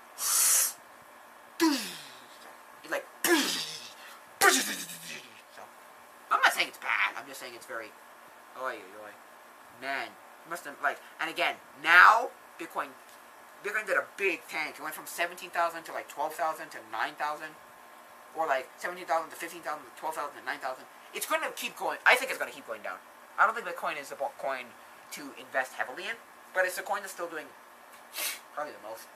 He 1.60 2.88
like 2.88 3.04
so. 3.24 5.62
I'm 6.30 6.40
not 6.40 6.49
saying 6.60 6.68
it's 6.68 6.84
bad. 6.84 7.16
I'm 7.16 7.26
just 7.26 7.40
saying 7.40 7.56
it's 7.56 7.64
very. 7.64 7.88
Oi, 8.60 8.76
man. 9.80 10.12
Must 10.48 10.64
have 10.64 10.76
like, 10.82 10.98
and 11.20 11.30
again, 11.30 11.56
now 11.82 12.28
Bitcoin, 12.60 12.92
Bitcoin 13.64 13.86
did 13.86 13.96
a 13.96 14.04
big 14.16 14.40
tank. 14.48 14.76
It 14.76 14.82
went 14.82 14.94
from 14.94 15.06
seventeen 15.06 15.48
thousand 15.50 15.84
to 15.84 15.92
like 15.92 16.08
twelve 16.08 16.34
thousand 16.34 16.70
to 16.76 16.78
nine 16.92 17.14
thousand, 17.16 17.56
or 18.36 18.46
like 18.46 18.68
seventeen 18.76 19.06
thousand 19.06 19.30
to 19.30 19.36
fifteen 19.36 19.62
thousand 19.62 19.84
to 19.88 19.94
twelve 19.96 20.14
thousand 20.14 20.40
to 20.40 20.44
nine 20.44 20.58
thousand. 20.58 20.84
It's 21.14 21.26
going 21.26 21.40
to 21.40 21.50
keep 21.56 21.76
going. 21.76 21.98
I 22.06 22.16
think 22.16 22.30
it's 22.30 22.38
going 22.38 22.50
to 22.50 22.56
keep 22.56 22.66
going 22.66 22.82
down. 22.82 22.98
I 23.38 23.46
don't 23.46 23.54
think 23.54 23.66
Bitcoin 23.66 24.00
is 24.00 24.12
a 24.12 24.16
coin 24.16 24.68
to 25.12 25.22
invest 25.40 25.74
heavily 25.74 26.04
in, 26.04 26.16
but 26.54 26.64
it's 26.64 26.78
a 26.78 26.82
coin 26.82 27.00
that's 27.00 27.12
still 27.12 27.28
doing 27.28 27.46
probably 28.54 28.72
the 28.72 28.84
most. 28.84 29.08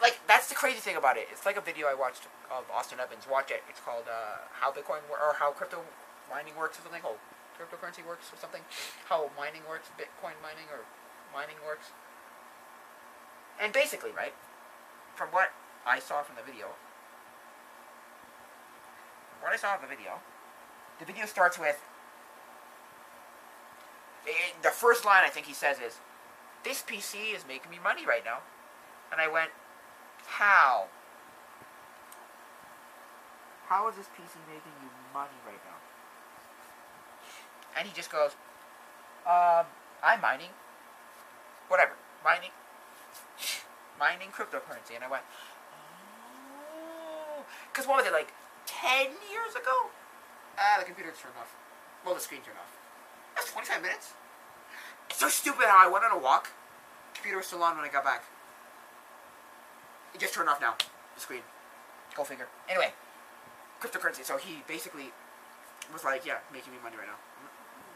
Like 0.00 0.20
that's 0.28 0.48
the 0.48 0.54
crazy 0.54 0.78
thing 0.78 0.96
about 0.96 1.16
it. 1.16 1.28
It's 1.32 1.46
like 1.46 1.56
a 1.56 1.64
video 1.64 1.86
I 1.86 1.94
watched 1.94 2.28
of 2.50 2.64
Austin 2.70 3.00
Evans. 3.00 3.26
Watch 3.30 3.50
it. 3.50 3.62
It's 3.68 3.80
called 3.80 4.04
uh, 4.08 4.46
"How 4.60 4.70
Bitcoin 4.70 5.00
or 5.10 5.34
How 5.38 5.52
Crypto 5.52 5.82
Mining 6.30 6.54
Works" 6.56 6.78
or 6.78 6.82
something. 6.82 7.02
Oh, 7.04 7.16
cryptocurrency 7.56 8.06
works 8.06 8.28
or 8.32 8.36
something. 8.36 8.60
How 9.08 9.30
mining 9.36 9.62
works, 9.68 9.88
Bitcoin 9.96 10.36
mining 10.44 10.68
or 10.70 10.84
mining 11.32 11.56
works. 11.64 11.90
And 13.60 13.72
basically, 13.72 14.10
right, 14.12 14.34
from 15.14 15.28
what 15.28 15.52
I 15.86 15.98
saw 15.98 16.22
from 16.22 16.36
the 16.36 16.44
video, 16.44 16.76
what 19.40 19.52
I 19.52 19.56
saw 19.56 19.74
of 19.74 19.80
the 19.80 19.88
video, 19.88 20.20
the 20.98 21.04
video 21.04 21.24
starts 21.26 21.58
with 21.58 21.80
i 24.26 24.52
the 24.62 24.70
first 24.70 25.04
line 25.04 25.22
I 25.24 25.28
think 25.28 25.46
he 25.46 25.54
says 25.54 25.78
is, 25.78 26.00
"This 26.64 26.82
PC 26.82 27.34
is 27.34 27.46
making 27.46 27.70
me 27.70 27.78
money 27.82 28.04
right 28.04 28.24
now," 28.24 28.40
and 29.10 29.20
I 29.20 29.28
went, 29.28 29.50
"How? 30.26 30.88
How 33.68 33.88
is 33.88 33.96
this 33.96 34.06
PC 34.06 34.38
making 34.46 34.72
you 34.82 34.90
money 35.12 35.38
right 35.46 35.60
now?" 35.64 35.78
And 37.76 37.86
he 37.86 37.94
just 37.94 38.10
goes, 38.10 38.32
um, 39.26 39.66
I'm 40.02 40.20
mining. 40.22 40.54
Whatever. 41.68 41.92
Mining. 42.24 42.54
Mining 43.98 44.28
cryptocurrency. 44.30 44.94
And 44.94 45.02
I 45.02 45.10
went, 45.10 45.24
oh. 45.74 47.42
Because 47.70 47.86
what 47.88 47.98
was 47.98 48.06
it, 48.06 48.12
like 48.12 48.32
10 48.66 49.10
years 49.30 49.52
ago? 49.58 49.90
Ah, 50.56 50.78
the 50.78 50.86
computer 50.86 51.10
turned 51.10 51.34
off. 51.38 51.54
Well, 52.04 52.14
the 52.14 52.20
screen 52.20 52.40
turned 52.40 52.58
off. 52.58 52.78
That's 53.34 53.50
25 53.50 53.82
minutes. 53.82 54.14
It's 55.10 55.18
so 55.18 55.28
stupid 55.28 55.66
how 55.66 55.86
I 55.86 55.92
went 55.92 56.04
on 56.04 56.12
a 56.12 56.18
walk. 56.18 56.52
Computer 57.14 57.38
was 57.38 57.46
still 57.46 57.62
on 57.62 57.76
when 57.76 57.84
I 57.84 57.92
got 57.92 58.04
back. 58.04 58.24
It 60.16 60.20
just 60.24 60.32
turned 60.32 60.48
off 60.48 60.64
now. 60.64 60.80
The 61.12 61.20
screen. 61.20 61.44
Go 62.16 62.24
figure. 62.24 62.48
Anyway, 62.72 62.96
cryptocurrency. 63.84 64.24
So 64.24 64.40
he 64.40 64.64
basically 64.64 65.12
was 65.92 66.08
like, 66.08 66.24
yeah, 66.24 66.40
making 66.48 66.72
me 66.72 66.80
money 66.80 66.96
right 66.96 67.04
now. 67.04 67.20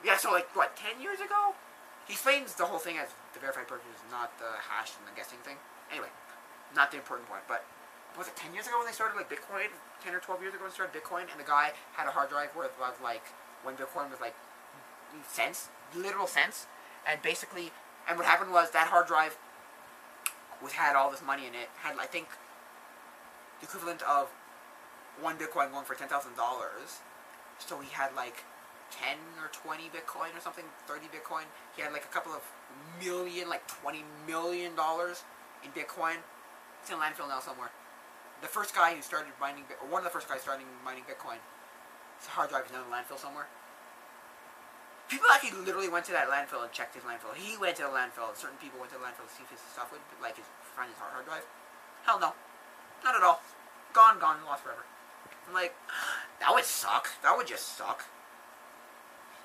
Yeah, 0.04 0.20
so 0.20 0.28
like 0.30 0.52
what, 0.52 0.76
ten 0.76 1.00
years 1.00 1.24
ago? 1.24 1.56
He 2.04 2.12
explains 2.12 2.60
the 2.60 2.68
whole 2.68 2.78
thing 2.78 3.00
as 3.00 3.08
the 3.32 3.40
verified 3.40 3.68
purchase, 3.68 4.04
not 4.12 4.36
the 4.36 4.60
hash 4.68 4.92
and 5.00 5.08
the 5.08 5.16
guessing 5.16 5.40
thing. 5.48 5.56
Anyway, 5.88 6.12
not 6.76 6.92
the 6.92 7.00
important 7.00 7.24
point, 7.24 7.40
but 7.48 7.64
was 8.18 8.28
it 8.28 8.36
ten 8.36 8.52
years 8.52 8.68
ago 8.68 8.76
when 8.76 8.86
they 8.86 8.92
started 8.92 9.16
like 9.16 9.32
Bitcoin? 9.32 9.72
Ten 10.04 10.12
or 10.12 10.20
twelve 10.20 10.44
years 10.44 10.52
ago 10.52 10.68
when 10.68 10.72
they 10.72 10.76
started 10.76 10.92
Bitcoin, 10.92 11.24
and 11.32 11.40
the 11.40 11.48
guy 11.48 11.72
had 11.96 12.04
a 12.04 12.12
hard 12.12 12.28
drive 12.28 12.52
worth 12.52 12.76
of 12.76 13.00
like 13.00 13.32
when 13.64 13.80
Bitcoin 13.80 14.12
was 14.12 14.20
like 14.20 14.36
cents, 15.24 15.72
literal 15.96 16.26
cents, 16.26 16.66
and 17.08 17.22
basically, 17.22 17.72
and 18.04 18.20
what 18.20 18.28
happened 18.28 18.52
was 18.52 18.76
that 18.76 18.88
hard 18.92 19.08
drive 19.08 19.40
was 20.62 20.72
had 20.72 20.96
all 20.96 21.10
this 21.10 21.22
money 21.22 21.46
in 21.46 21.54
it, 21.54 21.68
had 21.80 21.96
I 21.98 22.06
think 22.06 22.28
the 23.60 23.66
equivalent 23.66 24.02
of 24.02 24.28
one 25.20 25.36
Bitcoin 25.36 25.72
going 25.72 25.84
for 25.84 25.94
ten 25.94 26.08
thousand 26.08 26.36
dollars. 26.36 27.00
So 27.58 27.80
he 27.80 27.92
had 27.92 28.14
like 28.16 28.44
10 28.90 29.16
or 29.38 29.48
20 29.52 29.90
Bitcoin 29.94 30.34
or 30.36 30.40
something, 30.40 30.64
30 30.86 31.06
Bitcoin. 31.12 31.44
He 31.76 31.82
had 31.82 31.92
like 31.92 32.04
a 32.04 32.12
couple 32.12 32.32
of 32.32 32.42
million, 32.98 33.48
like 33.48 33.66
20 33.68 34.02
million 34.26 34.74
dollars 34.74 35.22
in 35.64 35.70
Bitcoin. 35.70 36.16
It's 36.80 36.90
in 36.90 36.96
a 36.96 36.98
landfill 36.98 37.28
now 37.28 37.40
somewhere. 37.40 37.70
The 38.40 38.48
first 38.48 38.74
guy 38.74 38.94
who 38.94 39.02
started 39.02 39.32
mining, 39.40 39.64
or 39.82 39.88
one 39.88 40.00
of 40.00 40.04
the 40.04 40.10
first 40.10 40.28
guys 40.28 40.40
starting 40.40 40.66
mining 40.84 41.04
Bitcoin, 41.04 41.36
his 42.18 42.26
hard 42.28 42.48
drive 42.48 42.66
is 42.66 42.72
now 42.72 42.80
in 42.80 42.88
a 42.88 42.94
landfill 42.94 43.18
somewhere. 43.18 43.46
People 45.10 45.26
actually 45.34 45.58
literally 45.66 45.90
went 45.90 46.06
to 46.06 46.14
that 46.14 46.30
landfill 46.30 46.62
and 46.62 46.70
checked 46.70 46.94
his 46.94 47.02
landfill. 47.02 47.34
He 47.34 47.58
went 47.58 47.74
to 47.76 47.82
the 47.82 47.90
landfill. 47.90 48.30
Certain 48.38 48.56
people 48.62 48.78
went 48.78 48.94
to 48.94 48.98
the 48.98 49.02
landfill 49.02 49.26
to 49.26 49.34
see 49.34 49.42
if 49.42 49.50
his 49.50 49.58
stuff 49.58 49.90
would, 49.90 50.00
like, 50.22 50.38
his, 50.38 50.46
find 50.78 50.86
his 50.86 50.96
hard 51.02 51.10
hard 51.10 51.26
drive. 51.26 51.42
Hell 52.06 52.22
no. 52.22 52.38
Not 53.02 53.18
at 53.18 53.22
all. 53.26 53.42
Gone, 53.92 54.22
gone, 54.22 54.38
lost 54.46 54.62
forever. 54.62 54.86
I'm 55.48 55.52
like, 55.52 55.74
that 56.38 56.54
would 56.54 56.64
suck. 56.64 57.10
That 57.26 57.36
would 57.36 57.48
just 57.50 57.76
suck. 57.76 58.06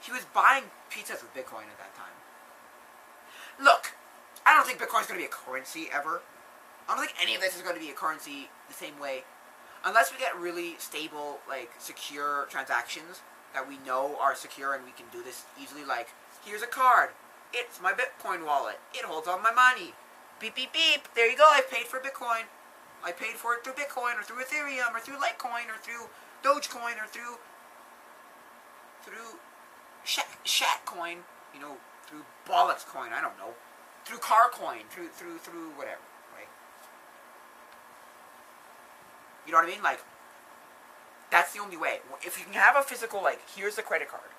He 0.05 0.11
was 0.11 0.21
buying 0.37 0.69
pizzas 0.93 1.25
with 1.25 1.33
Bitcoin 1.33 1.65
at 1.65 1.81
that 1.81 1.97
time. 1.97 2.13
Look, 3.57 3.97
I 4.45 4.53
don't 4.53 4.67
think 4.67 4.77
Bitcoin's 4.77 5.09
going 5.09 5.17
to 5.17 5.25
be 5.25 5.25
a 5.25 5.33
currency 5.33 5.89
ever. 5.91 6.21
I 6.87 6.93
don't 6.93 7.03
think 7.03 7.17
any 7.19 7.33
of 7.33 7.41
this 7.41 7.55
is 7.55 7.63
going 7.63 7.73
to 7.73 7.81
be 7.81 7.89
a 7.89 7.97
currency 7.97 8.53
the 8.67 8.75
same 8.75 8.99
way. 8.99 9.23
Unless 9.83 10.11
we 10.11 10.19
get 10.19 10.37
really 10.37 10.75
stable, 10.77 11.39
like, 11.49 11.71
secure 11.79 12.45
transactions 12.51 13.25
that 13.55 13.67
we 13.67 13.79
know 13.85 14.15
are 14.21 14.35
secure 14.35 14.75
and 14.75 14.85
we 14.85 14.91
can 14.91 15.07
do 15.11 15.23
this 15.23 15.45
easily. 15.59 15.83
Like, 15.83 16.09
here's 16.45 16.61
a 16.61 16.67
card. 16.67 17.09
It's 17.53 17.81
my 17.81 17.93
Bitcoin 17.93 18.45
wallet. 18.45 18.79
It 18.93 19.05
holds 19.05 19.27
all 19.27 19.39
my 19.39 19.51
money. 19.51 19.93
Beep, 20.39 20.55
beep, 20.55 20.73
beep. 20.73 21.07
There 21.15 21.31
you 21.31 21.37
go. 21.37 21.47
I 21.47 21.61
paid 21.65 21.87
for 21.87 21.99
Bitcoin. 21.99 22.45
I 23.03 23.11
paid 23.11 23.39
for 23.39 23.55
it 23.55 23.63
through 23.63 23.73
Bitcoin 23.73 24.19
or 24.19 24.23
through 24.23 24.43
Ethereum 24.43 24.93
or 24.93 24.99
through 24.99 25.15
Litecoin 25.15 25.71
or 25.71 25.79
through 25.81 26.11
Dogecoin 26.43 27.01
or 27.01 27.07
through 27.07 27.39
through 29.03 29.39
Shat 30.03 30.25
Shatcoin, 30.43 31.17
you 31.53 31.61
know, 31.61 31.77
through 32.07 32.25
Bollocks 32.47 32.85
coin, 32.85 33.09
I 33.13 33.21
don't 33.21 33.37
know. 33.37 33.53
through 34.05 34.19
Carcoin, 34.19 34.85
through 34.89 35.09
through 35.09 35.37
through 35.39 35.71
whatever, 35.75 36.01
right? 36.33 36.47
You 39.45 39.51
know 39.51 39.57
what 39.57 39.67
I 39.67 39.71
mean? 39.71 39.83
Like, 39.83 39.99
that's 41.35 41.51
the 41.51 41.59
only 41.59 41.75
way. 41.75 41.99
If 42.23 42.39
you 42.39 42.45
can 42.45 42.53
have 42.55 42.77
a 42.79 42.81
physical, 42.81 43.21
like, 43.21 43.41
here's 43.43 43.75
the 43.75 43.81
credit 43.83 44.07
card. 44.07 44.31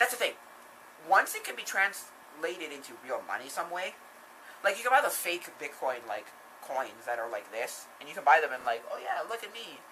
That's 0.00 0.12
the 0.12 0.16
thing. 0.16 0.32
Once 1.04 1.34
it 1.36 1.44
can 1.44 1.52
be 1.54 1.62
translated 1.62 2.72
into 2.72 2.96
real 3.04 3.20
money 3.28 3.52
some 3.52 3.68
way, 3.70 3.92
like 4.64 4.78
you 4.80 4.82
can 4.82 4.90
buy 4.90 5.04
the 5.04 5.12
fake 5.12 5.44
Bitcoin 5.60 6.00
like 6.08 6.24
coins 6.64 7.04
that 7.04 7.18
are 7.20 7.28
like 7.28 7.52
this, 7.52 7.84
and 8.00 8.08
you 8.08 8.14
can 8.14 8.24
buy 8.24 8.40
them 8.40 8.56
and 8.56 8.64
like, 8.64 8.80
oh 8.88 8.96
yeah, 8.96 9.20
look 9.28 9.44
at 9.44 9.52
me. 9.52 9.84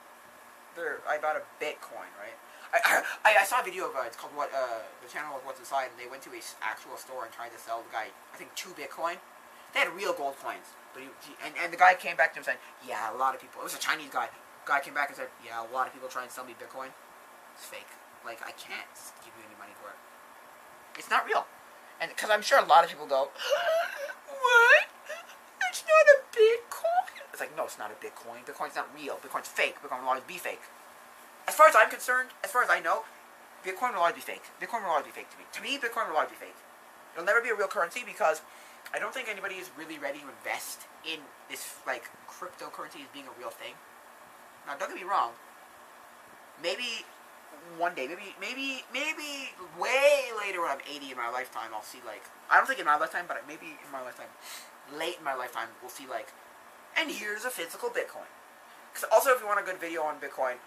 I 1.04 1.18
bought 1.20 1.36
a 1.36 1.44
Bitcoin, 1.60 2.08
right? 2.16 2.32
I, 2.72 3.04
I, 3.28 3.30
I 3.40 3.44
saw 3.44 3.60
a 3.60 3.64
video 3.64 3.90
of 3.90 3.94
uh, 3.94 4.08
it's 4.08 4.16
called 4.16 4.32
what 4.32 4.48
uh, 4.56 4.80
the 5.04 5.08
channel 5.12 5.36
of 5.36 5.44
what's 5.44 5.60
inside, 5.60 5.92
and 5.92 6.00
they 6.00 6.08
went 6.08 6.22
to 6.24 6.32
a 6.32 6.40
actual 6.64 6.96
store 6.96 7.28
and 7.28 7.32
tried 7.32 7.52
to 7.52 7.60
sell 7.60 7.84
the 7.84 7.92
guy 7.92 8.08
I 8.32 8.36
think 8.40 8.54
two 8.56 8.72
Bitcoin. 8.72 9.20
They 9.76 9.80
had 9.84 9.92
real 9.92 10.16
gold 10.16 10.40
coins, 10.40 10.72
but 10.96 11.04
he, 11.04 11.08
he- 11.28 11.36
and 11.44 11.52
and 11.60 11.68
the 11.72 11.76
guy 11.76 11.92
came 11.92 12.16
back 12.16 12.32
to 12.32 12.40
him 12.40 12.44
saying, 12.48 12.58
yeah, 12.88 13.12
a 13.12 13.16
lot 13.20 13.34
of 13.36 13.40
people. 13.44 13.60
It 13.60 13.68
was 13.68 13.76
a 13.76 13.84
Chinese 13.84 14.08
guy. 14.08 14.32
Guy 14.64 14.80
came 14.80 14.94
back 14.94 15.08
and 15.08 15.16
said, 15.16 15.28
yeah, 15.44 15.58
a 15.58 15.68
lot 15.74 15.86
of 15.86 15.92
people 15.92 16.08
try 16.08 16.22
and 16.22 16.30
sell 16.30 16.44
me 16.44 16.54
Bitcoin. 16.54 16.94
It's 17.54 17.66
fake. 17.66 17.90
Like 18.24 18.38
I 18.42 18.54
can't 18.54 18.94
give 19.26 19.34
you 19.34 19.42
any 19.42 19.58
money 19.58 19.74
for 19.82 19.90
it. 19.90 19.98
It's 20.98 21.10
not 21.10 21.26
real. 21.26 21.46
And 22.00 22.10
because 22.14 22.30
I'm 22.30 22.42
sure 22.42 22.58
a 22.58 22.66
lot 22.66 22.84
of 22.84 22.90
people 22.90 23.06
go, 23.06 23.30
what? 24.28 24.86
It's 25.68 25.82
not 25.82 26.06
a 26.14 26.18
Bitcoin. 26.30 27.26
It's 27.32 27.40
like 27.40 27.56
no, 27.56 27.64
it's 27.64 27.78
not 27.78 27.90
a 27.90 27.98
Bitcoin. 27.98 28.46
Bitcoin's 28.46 28.76
not 28.76 28.88
real. 28.94 29.18
Bitcoin's 29.18 29.48
fake. 29.48 29.76
Bitcoin 29.82 30.02
will 30.02 30.14
always 30.14 30.24
be 30.24 30.38
fake. 30.38 30.62
As 31.48 31.54
far 31.54 31.66
as 31.66 31.74
I'm 31.74 31.90
concerned, 31.90 32.30
as 32.44 32.50
far 32.50 32.62
as 32.62 32.70
I 32.70 32.78
know, 32.78 33.02
Bitcoin 33.64 33.94
will 33.94 34.06
always 34.06 34.14
be 34.14 34.20
fake. 34.20 34.42
Bitcoin 34.60 34.82
will 34.84 34.90
always 34.90 35.06
be 35.06 35.12
fake 35.12 35.30
to 35.30 35.38
me. 35.38 35.44
To 35.52 35.60
me, 35.62 35.78
Bitcoin 35.78 36.08
will 36.08 36.16
always 36.16 36.30
be 36.30 36.38
fake. 36.38 36.58
It'll 37.14 37.26
never 37.26 37.40
be 37.40 37.50
a 37.50 37.54
real 37.54 37.68
currency 37.68 38.02
because 38.06 38.42
I 38.94 38.98
don't 38.98 39.14
think 39.14 39.28
anybody 39.28 39.56
is 39.56 39.70
really 39.76 39.98
ready 39.98 40.20
to 40.20 40.28
invest 40.28 40.86
in 41.04 41.20
this 41.50 41.76
like 41.86 42.10
cryptocurrency 42.28 43.02
as 43.02 43.10
being 43.12 43.26
a 43.26 43.34
real 43.38 43.50
thing. 43.50 43.74
Now, 44.66 44.76
don't 44.78 44.88
get 44.88 44.96
me 44.96 45.08
wrong. 45.08 45.32
Maybe 46.62 47.04
one 47.78 47.94
day, 47.94 48.06
maybe, 48.06 48.34
maybe, 48.40 48.84
maybe 48.92 49.54
way 49.78 50.30
later 50.38 50.62
when 50.62 50.70
I'm 50.70 50.82
80 50.82 51.12
in 51.12 51.16
my 51.16 51.30
lifetime, 51.30 51.70
I'll 51.74 51.82
see 51.82 51.98
like 52.06 52.22
I 52.50 52.56
don't 52.56 52.66
think 52.66 52.80
in 52.80 52.86
my 52.86 52.96
lifetime, 52.96 53.24
but 53.26 53.42
maybe 53.46 53.78
in 53.80 53.90
my 53.90 54.02
lifetime, 54.02 54.28
late 54.92 55.16
in 55.18 55.24
my 55.24 55.34
lifetime, 55.34 55.68
we'll 55.80 55.90
see 55.90 56.06
like, 56.06 56.28
and 56.96 57.10
here's 57.10 57.44
a 57.44 57.50
physical 57.50 57.88
Bitcoin. 57.88 58.28
Because 58.92 59.08
also, 59.10 59.30
if 59.30 59.40
you 59.40 59.46
want 59.46 59.60
a 59.60 59.64
good 59.64 59.80
video 59.80 60.02
on 60.02 60.20
Bitcoin, 60.20 60.60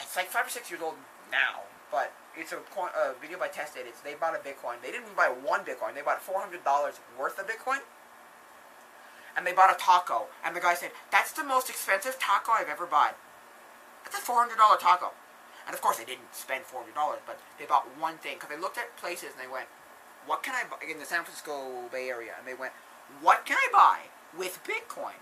it's 0.00 0.16
like 0.16 0.26
five 0.26 0.46
or 0.46 0.50
six 0.50 0.70
years 0.70 0.80
old 0.80 0.94
now, 1.30 1.68
but 1.90 2.12
it's 2.36 2.52
a, 2.52 2.56
a 2.56 3.14
video 3.20 3.38
by 3.38 3.48
Tested. 3.48 3.84
It's 3.86 4.00
they 4.00 4.14
bought 4.14 4.34
a 4.34 4.40
Bitcoin. 4.40 4.80
They 4.82 4.90
didn't 4.90 5.14
buy 5.14 5.28
one 5.28 5.60
Bitcoin. 5.60 5.94
They 5.94 6.02
bought 6.02 6.22
four 6.22 6.40
hundred 6.40 6.64
dollars 6.64 7.00
worth 7.18 7.38
of 7.38 7.46
Bitcoin, 7.46 7.84
and 9.36 9.46
they 9.46 9.52
bought 9.52 9.70
a 9.74 9.78
taco. 9.78 10.26
And 10.44 10.54
the 10.54 10.60
guy 10.60 10.74
said, 10.74 10.92
"That's 11.10 11.32
the 11.32 11.44
most 11.44 11.68
expensive 11.68 12.18
taco 12.18 12.52
I've 12.52 12.68
ever 12.68 12.86
bought. 12.86 13.16
That's 14.04 14.16
a 14.16 14.20
four 14.20 14.40
hundred 14.40 14.58
dollar 14.58 14.76
taco." 14.76 15.12
And 15.66 15.74
of 15.74 15.80
course, 15.80 15.96
they 15.96 16.04
didn't 16.04 16.34
spend 16.34 16.64
four 16.64 16.80
hundred 16.80 16.94
dollars, 16.94 17.20
but 17.26 17.40
they 17.58 17.64
bought 17.64 17.88
one 17.98 18.18
thing 18.18 18.36
because 18.36 18.50
they 18.50 18.60
looked 18.60 18.78
at 18.78 18.96
places 18.96 19.30
and 19.32 19.40
they 19.40 19.52
went, 19.52 19.66
"What 20.26 20.42
can 20.42 20.54
I 20.54 20.64
buy 20.68 20.84
in 20.88 20.98
the 20.98 21.06
San 21.06 21.24
Francisco 21.24 21.88
Bay 21.90 22.08
Area?" 22.08 22.34
And 22.38 22.46
they 22.46 22.54
went, 22.54 22.72
"What 23.20 23.44
can 23.46 23.56
I 23.56 23.68
buy 23.72 23.98
with 24.36 24.60
Bitcoin?" 24.64 25.20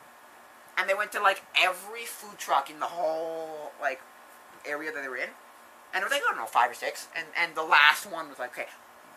And 0.76 0.88
they 0.88 0.94
went 0.94 1.12
to 1.12 1.20
like 1.20 1.42
every 1.56 2.04
food 2.04 2.38
truck 2.38 2.70
in 2.70 2.80
the 2.80 2.86
whole 2.86 3.72
like 3.80 4.00
area 4.66 4.92
that 4.92 5.02
they 5.02 5.08
were 5.08 5.16
in, 5.16 5.30
and 5.92 6.02
it 6.02 6.04
was 6.04 6.12
like 6.12 6.22
I 6.22 6.30
don't 6.32 6.38
know 6.38 6.46
five 6.46 6.70
or 6.70 6.74
six, 6.74 7.08
and 7.16 7.26
and 7.36 7.54
the 7.54 7.62
last 7.62 8.06
one 8.06 8.28
was 8.28 8.38
like, 8.38 8.52
"Okay, 8.52 8.68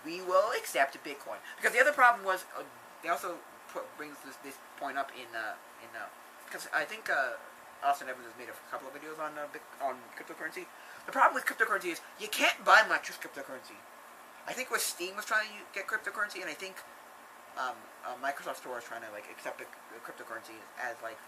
we 0.05 0.21
will 0.21 0.51
accept 0.58 0.97
Bitcoin," 1.03 1.39
because 1.58 1.73
the 1.73 1.81
other 1.81 1.93
problem 1.93 2.25
was 2.25 2.45
uh, 2.58 2.63
they 3.01 3.10
also 3.10 3.38
brings 3.97 4.15
this 4.25 4.35
this 4.43 4.57
point 4.79 4.97
up 4.97 5.11
in 5.11 5.27
uh 5.35 5.59
in 5.83 5.91
uh 5.95 6.07
because 6.45 6.67
I 6.73 6.83
think 6.85 7.09
uh 7.09 7.35
Austin 7.83 8.09
Evans 8.09 8.25
has 8.25 8.38
made 8.39 8.49
a 8.49 8.57
couple 8.71 8.88
of 8.88 8.95
videos 8.95 9.19
on 9.19 9.35
uh, 9.38 9.85
on 9.85 9.99
cryptocurrency. 10.15 10.65
The 11.05 11.11
problem 11.11 11.35
with 11.35 11.45
cryptocurrency 11.45 11.91
is 11.91 12.01
you 12.19 12.27
can't 12.27 12.63
buy 12.63 12.81
much 12.88 13.11
with 13.11 13.19
cryptocurrency. 13.21 13.77
I 14.47 14.53
think 14.53 14.71
with 14.71 14.81
Steam 14.81 15.15
was 15.15 15.25
trying 15.25 15.49
to 15.49 15.61
get 15.73 15.85
cryptocurrency, 15.85 16.41
and 16.41 16.49
I 16.49 16.57
think 16.57 16.77
um, 17.57 17.75
uh, 18.05 18.15
Microsoft 18.21 18.57
Store 18.57 18.77
is 18.77 18.85
trying 18.85 19.01
to 19.01 19.11
like 19.11 19.25
accept 19.29 19.59
the 19.59 19.65
the 19.93 20.01
cryptocurrency 20.01 20.57
as 20.81 20.95
like 21.03 21.19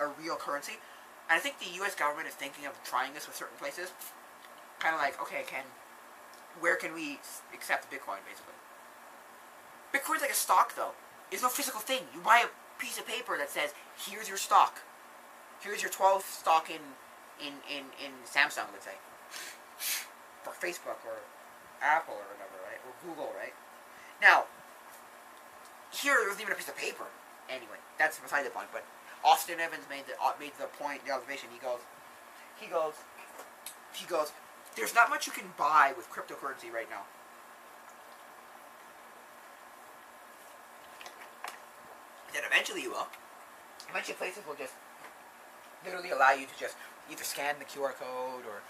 a 0.00 0.08
real 0.20 0.36
currency. 0.36 0.80
And 1.28 1.36
I 1.36 1.40
think 1.40 1.58
the 1.58 1.72
U.S. 1.80 1.94
government 1.94 2.28
is 2.28 2.34
thinking 2.34 2.66
of 2.66 2.76
trying 2.84 3.14
this 3.14 3.26
with 3.26 3.36
certain 3.36 3.56
places. 3.56 3.92
Kind 4.78 4.94
of 4.94 5.00
like, 5.00 5.20
okay, 5.20 5.44
can 5.46 5.64
where 6.60 6.76
can 6.76 6.94
we 6.94 7.18
accept 7.52 7.90
Bitcoin, 7.90 8.22
basically? 8.24 8.54
Bitcoin's 9.92 10.22
like 10.22 10.30
a 10.30 10.34
stock, 10.34 10.76
though. 10.76 10.92
It's 11.30 11.42
no 11.42 11.48
physical 11.48 11.80
thing. 11.80 12.02
You 12.14 12.20
buy 12.20 12.44
a 12.44 12.80
piece 12.80 12.98
of 12.98 13.06
paper 13.06 13.36
that 13.38 13.50
says, 13.50 13.74
"Here's 13.96 14.28
your 14.28 14.38
stock. 14.38 14.82
Here's 15.60 15.82
your 15.82 15.90
12th 15.90 16.30
stock 16.30 16.70
in 16.70 16.80
in 17.40 17.54
in 17.68 17.84
in 17.98 18.12
Samsung, 18.24 18.68
let's 18.72 18.84
say, 18.84 18.98
or 20.46 20.52
Facebook 20.52 21.00
or 21.06 21.18
Apple 21.82 22.14
or 22.14 22.26
whatever, 22.36 22.58
right? 22.64 22.80
Or 22.86 22.92
Google, 23.02 23.32
right? 23.36 23.54
Now, 24.20 24.44
here 25.92 26.16
there 26.18 26.28
wasn't 26.28 26.42
even 26.42 26.52
a 26.52 26.56
piece 26.56 26.68
of 26.68 26.76
paper. 26.76 27.04
Anyway, 27.48 27.78
that's 27.98 28.18
beside 28.18 28.44
the 28.46 28.50
point. 28.50 28.68
But 28.72 28.84
Austin 29.24 29.60
Evans 29.60 29.84
made 29.88 30.04
the 30.06 30.14
uh, 30.22 30.32
made 30.38 30.52
the 30.58 30.66
point, 30.66 31.04
the 31.04 31.12
observation. 31.12 31.48
He 31.52 31.58
goes, 31.58 31.80
he 32.56 32.66
goes, 32.66 32.94
he 33.92 34.06
goes. 34.06 34.32
There's 34.76 34.94
not 34.94 35.08
much 35.08 35.26
you 35.26 35.32
can 35.32 35.54
buy 35.56 35.92
with 35.96 36.10
cryptocurrency 36.10 36.72
right 36.72 36.90
now. 36.90 37.06
Then 42.32 42.42
eventually 42.74 42.82
you 42.82 42.90
will. 42.90 43.08
Eventually 43.90 44.14
places 44.14 44.42
will 44.46 44.54
just 44.54 44.74
literally 45.84 46.10
allow 46.10 46.32
you 46.32 46.46
to 46.46 46.56
just 46.58 46.76
either 47.10 47.22
scan 47.22 47.56
the 47.58 47.64
QR 47.64 47.94
code 47.94 48.46
or, 48.46 48.62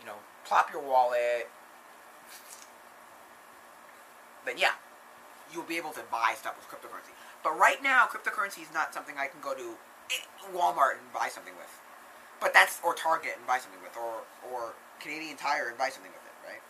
you 0.00 0.06
know, 0.06 0.16
plop 0.44 0.72
your 0.72 0.82
wallet. 0.82 1.48
Then 4.44 4.58
yeah, 4.58 4.76
you'll 5.52 5.64
be 5.64 5.76
able 5.76 5.92
to 5.92 6.02
buy 6.10 6.34
stuff 6.36 6.56
with 6.56 6.68
cryptocurrency. 6.68 7.14
But 7.42 7.58
right 7.58 7.82
now, 7.82 8.06
cryptocurrency 8.06 8.62
is 8.62 8.72
not 8.74 8.92
something 8.92 9.14
I 9.18 9.26
can 9.26 9.40
go 9.40 9.54
to 9.54 9.74
Walmart 10.54 10.98
and 11.00 11.12
buy 11.12 11.28
something 11.28 11.54
with. 11.56 11.70
But 12.40 12.52
that's 12.52 12.78
or 12.84 12.94
Target 12.94 13.34
and 13.38 13.46
buy 13.46 13.58
something 13.58 13.80
with, 13.82 13.96
or 13.96 14.22
or 14.52 14.74
Canadian 15.00 15.36
Tire 15.36 15.68
and 15.70 15.78
buy 15.78 15.88
something 15.88 16.12
with 16.12 16.26
it, 16.26 16.36
right? 16.44 16.62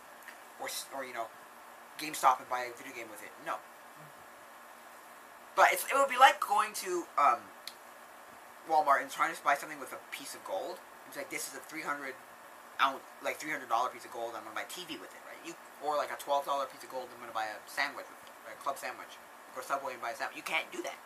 Or 0.61 0.69
or 0.95 1.03
you 1.03 1.13
know, 1.13 1.27
GameStop 1.99 2.39
and 2.39 2.49
buy 2.49 2.71
a 2.71 2.77
video 2.77 2.95
game 2.95 3.11
with 3.11 3.21
it. 3.21 3.29
No. 3.45 3.59
But 5.57 5.73
it's, 5.73 5.83
it 5.89 5.97
would 5.97 6.07
be 6.07 6.21
like 6.21 6.37
going 6.37 6.69
to 6.85 7.09
um, 7.17 7.41
Walmart 8.69 9.01
and 9.01 9.09
trying 9.09 9.33
to 9.33 9.41
buy 9.41 9.57
something 9.57 9.81
with 9.81 9.91
a 9.91 9.97
piece 10.13 10.37
of 10.37 10.45
gold. 10.45 10.77
It's 11.09 11.17
like 11.17 11.33
this 11.33 11.49
is 11.49 11.57
a 11.57 11.63
three 11.65 11.81
hundred 11.81 12.13
ounce, 12.77 13.01
like 13.25 13.41
three 13.41 13.49
hundred 13.49 13.67
dollar 13.73 13.89
piece 13.89 14.05
of 14.05 14.13
gold. 14.13 14.37
I'm 14.37 14.45
gonna 14.45 14.53
buy 14.53 14.69
TV 14.69 15.01
with 15.01 15.09
it, 15.09 15.23
right? 15.25 15.41
You 15.41 15.57
or 15.81 15.97
like 15.97 16.13
a 16.13 16.19
twelve 16.21 16.45
dollar 16.45 16.69
piece 16.69 16.83
of 16.85 16.91
gold. 16.93 17.09
I'm 17.09 17.19
gonna 17.19 17.33
buy 17.33 17.49
a 17.49 17.57
sandwich 17.65 18.05
with 18.05 18.21
it, 18.21 18.53
a 18.53 18.61
club 18.61 18.77
sandwich. 18.77 19.17
or 19.57 19.63
Subway 19.65 19.97
and 19.97 20.01
buy 20.01 20.11
a 20.11 20.15
sandwich. 20.15 20.37
You 20.37 20.45
can't 20.45 20.69
do 20.69 20.83
that. 20.85 20.99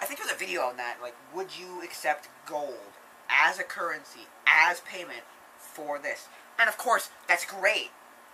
I 0.00 0.06
think 0.06 0.20
there's 0.22 0.30
a 0.30 0.38
video 0.38 0.62
on 0.62 0.76
that. 0.78 1.02
Like, 1.02 1.16
would 1.34 1.58
you 1.58 1.82
accept 1.82 2.28
gold 2.46 2.94
as 3.28 3.58
a 3.58 3.64
currency, 3.64 4.30
as 4.46 4.80
payment 4.86 5.26
for 5.58 5.98
this? 5.98 6.28
And 6.62 6.68
of 6.68 6.78
course, 6.78 7.10
that's 7.26 7.44
great, 7.44 7.90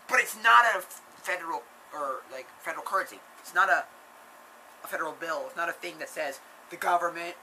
but 0.07 0.21
it's 0.21 0.37
not 0.37 0.67
a 0.77 0.83
federal 1.17 1.63
or 1.95 2.27
like 2.31 2.47
federal 2.61 2.85
currency. 2.85 3.21
It's 3.41 3.55
not 3.55 3.71
a 3.71 3.85
a 4.87 4.89
federal 4.89 5.13
bill. 5.13 5.45
It's 5.47 5.57
not 5.57 5.69
a 5.69 5.73
thing 5.73 5.99
that 5.99 6.09
says 6.09 6.41
the 6.71 6.77
government 6.77 7.35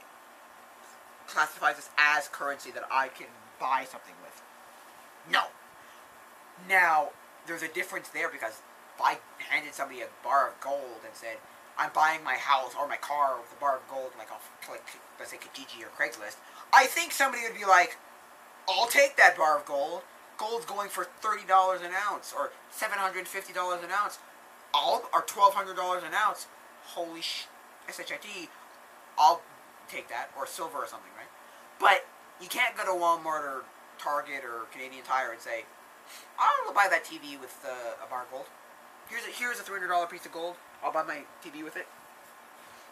classifies 1.26 1.76
this 1.76 1.90
as 1.98 2.28
currency 2.28 2.70
that 2.72 2.84
I 2.90 3.08
can 3.08 3.28
buy 3.60 3.84
something 3.88 4.14
with. 4.22 4.42
No. 5.30 5.44
Now, 6.68 7.10
there's 7.46 7.62
a 7.62 7.68
difference 7.68 8.08
there 8.08 8.28
because 8.28 8.60
if 8.96 9.02
I 9.02 9.18
handed 9.38 9.74
somebody 9.74 10.00
a 10.00 10.08
bar 10.22 10.48
of 10.48 10.60
gold 10.60 11.04
and 11.04 11.14
said, 11.14 11.36
I'm 11.76 11.90
buying 11.92 12.22
my 12.22 12.34
house 12.34 12.72
or 12.78 12.86
my 12.86 12.96
car 12.96 13.36
with 13.40 13.52
a 13.52 13.60
bar 13.60 13.76
of 13.76 13.88
gold, 13.88 14.12
like 14.18 14.30
off, 14.30 14.48
like, 14.70 14.82
let's 15.18 15.32
say 15.32 15.38
Kijiji 15.38 15.82
or 15.82 15.90
Craigslist, 15.90 16.36
I 16.72 16.86
think 16.86 17.12
somebody 17.12 17.42
would 17.44 17.58
be 17.58 17.66
like, 17.66 17.96
I'll 18.68 18.86
take 18.86 19.16
that 19.16 19.36
bar 19.36 19.58
of 19.58 19.66
gold. 19.66 20.02
Gold's 20.38 20.64
going 20.64 20.88
for 20.88 21.06
$30 21.22 21.84
an 21.84 21.92
ounce 22.10 22.32
or 22.36 22.50
$750 22.72 23.84
an 23.84 23.90
ounce. 23.90 24.18
I'll, 24.72 25.08
or 25.12 25.22
$1,200 25.22 26.06
an 26.06 26.14
ounce. 26.14 26.46
Holy 26.86 27.20
sh... 27.20 27.46
SHIT. 27.90 28.48
I'll 29.18 29.42
take 29.88 30.08
that. 30.08 30.30
Or 30.36 30.46
silver 30.46 30.78
or 30.78 30.86
something, 30.86 31.10
right? 31.16 31.28
But 31.78 32.06
you 32.40 32.48
can't 32.48 32.76
go 32.76 32.84
to 32.84 32.92
Walmart 32.92 33.44
or 33.44 33.64
Target 33.98 34.44
or 34.44 34.66
Canadian 34.72 35.04
Tire 35.04 35.32
and 35.32 35.40
say, 35.40 35.64
I'll 36.38 36.74
buy 36.74 36.88
that 36.90 37.04
TV 37.04 37.40
with 37.40 37.54
uh, 37.64 38.04
a 38.04 38.08
bar 38.08 38.22
of 38.22 38.30
gold. 38.30 38.46
Here's 39.08 39.24
a, 39.24 39.30
here's 39.30 39.60
a 39.60 39.62
$300 39.62 40.10
piece 40.10 40.26
of 40.26 40.32
gold. 40.32 40.56
I'll 40.82 40.92
buy 40.92 41.02
my 41.02 41.24
TV 41.44 41.62
with 41.64 41.76
it. 41.76 41.86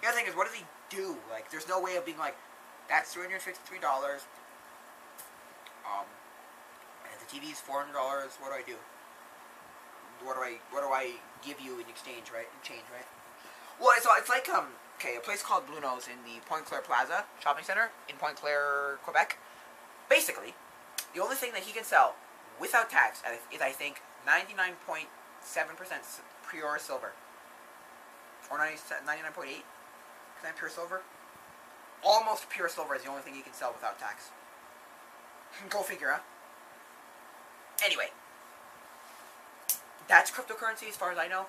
The 0.00 0.08
other 0.08 0.16
thing 0.16 0.26
is, 0.26 0.34
what 0.34 0.46
does 0.46 0.56
he 0.56 0.64
do? 0.90 1.16
Like, 1.30 1.50
there's 1.50 1.68
no 1.68 1.80
way 1.80 1.96
of 1.96 2.04
being 2.04 2.18
like, 2.18 2.36
that's 2.88 3.14
$353. 3.14 3.48
Um, 5.82 6.06
and 7.06 7.16
the 7.20 7.28
TV 7.28 7.52
is 7.52 7.60
$400. 7.60 7.92
What 8.40 8.50
do 8.50 8.56
I 8.56 8.62
do? 8.66 8.76
What 10.24 10.36
do 10.36 10.42
I 10.42 10.54
what 10.70 10.82
do 10.82 10.88
I 10.94 11.18
give 11.44 11.60
you 11.60 11.80
in 11.80 11.88
exchange, 11.90 12.30
right? 12.32 12.46
In 12.46 12.60
change, 12.62 12.86
right? 12.94 13.06
Well, 13.80 13.90
it's, 13.96 14.06
it's 14.18 14.28
like 14.28 14.48
um 14.48 14.66
okay, 14.98 15.16
a 15.16 15.20
place 15.20 15.42
called 15.42 15.66
Blue 15.66 15.80
Nose 15.80 16.06
in 16.06 16.22
the 16.24 16.40
Pointe-Claire 16.46 16.82
Plaza 16.82 17.24
shopping 17.40 17.64
center 17.64 17.90
in 18.08 18.16
Pointe-Claire, 18.16 18.98
Quebec. 19.02 19.38
Basically, 20.08 20.54
the 21.14 21.22
only 21.22 21.36
thing 21.36 21.52
that 21.52 21.62
he 21.62 21.72
can 21.72 21.84
sell 21.84 22.14
without 22.60 22.90
tax 22.90 23.22
is 23.52 23.60
I 23.60 23.70
think 23.70 24.00
ninety 24.26 24.54
nine 24.54 24.74
point 24.86 25.08
seven 25.40 25.74
percent 25.76 26.02
pure 26.50 26.78
silver, 26.78 27.12
or 28.50 28.58
ninety 28.58 28.78
nine 29.06 29.32
point 29.32 29.50
eight 29.50 29.64
percent 30.36 30.56
pure 30.56 30.70
silver. 30.70 31.02
Almost 32.04 32.50
pure 32.50 32.68
silver 32.68 32.96
is 32.96 33.02
the 33.02 33.10
only 33.10 33.22
thing 33.22 33.34
he 33.34 33.42
can 33.42 33.54
sell 33.54 33.72
without 33.72 33.98
tax. 33.98 34.30
Go 35.70 35.82
figure, 35.82 36.10
huh? 36.10 36.20
Anyway, 37.84 38.08
that's 40.08 40.30
cryptocurrency 40.30 40.88
as 40.88 40.96
far 40.96 41.10
as 41.10 41.18
I 41.18 41.26
know. 41.26 41.46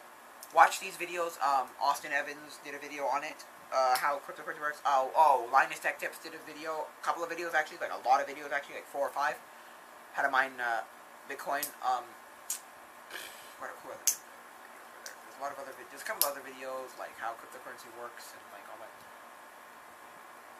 Watch 0.54 0.80
these 0.80 0.98
videos. 0.98 1.40
Um, 1.42 1.70
Austin 1.82 2.12
Evans 2.12 2.60
did 2.64 2.76
a 2.76 2.80
video 2.80 3.06
on 3.06 3.24
it. 3.24 3.46
Uh, 3.74 3.98
how 3.98 4.22
cryptocurrency 4.22 4.62
works. 4.62 4.82
Oh, 4.86 5.10
oh, 5.16 5.50
Linus 5.52 5.80
Tech 5.80 5.98
Tips 5.98 6.20
did 6.20 6.34
a 6.34 6.42
video. 6.46 6.86
A 6.86 7.04
couple 7.06 7.24
of 7.24 7.30
videos 7.30 7.54
actually, 7.54 7.78
like 7.82 7.90
a 7.90 8.08
lot 8.08 8.22
of 8.22 8.28
videos 8.28 8.54
actually, 8.54 8.76
like 8.76 8.88
four 8.88 9.08
or 9.08 9.14
five. 9.14 9.36
How 10.14 10.22
to 10.22 10.30
mine 10.30 10.54
uh, 10.62 10.86
Bitcoin. 11.26 11.66
Um, 11.82 12.06
what, 13.58 13.74
who? 13.82 13.90
There's 13.90 14.22
a 15.40 15.42
lot 15.42 15.52
of 15.52 15.58
other 15.58 15.74
videos. 15.74 15.90
There's 15.90 16.06
a 16.06 16.06
couple 16.06 16.30
of 16.30 16.38
other 16.38 16.46
videos 16.46 16.94
like 17.02 17.18
how 17.18 17.34
cryptocurrency 17.34 17.90
works 17.98 18.38
and 18.38 18.46
like 18.54 18.66
all 18.70 18.78
that. 18.78 18.94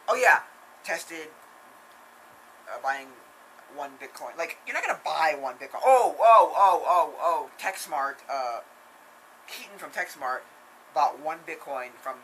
Oh 0.10 0.17
yeah, 0.17 0.41
tested 0.84 1.30
uh, 2.65 2.82
buying 2.82 3.08
one 3.76 3.91
Bitcoin. 4.02 4.38
Like 4.38 4.58
you're 4.65 4.74
not 4.74 4.82
gonna 4.82 5.06
buy 5.06 5.38
one 5.39 5.56
Bitcoin. 5.56 5.86
Oh, 5.86 6.15
oh, 6.19 6.52
oh, 6.56 6.84
oh, 6.86 7.13
oh. 7.22 7.50
TechSmart. 7.62 8.26
Uh, 8.26 8.65
Keaton 9.47 9.77
from 9.77 9.91
TechSmart 9.91 10.41
bought 10.93 11.19
one 11.19 11.39
Bitcoin 11.47 11.91
from 11.99 12.17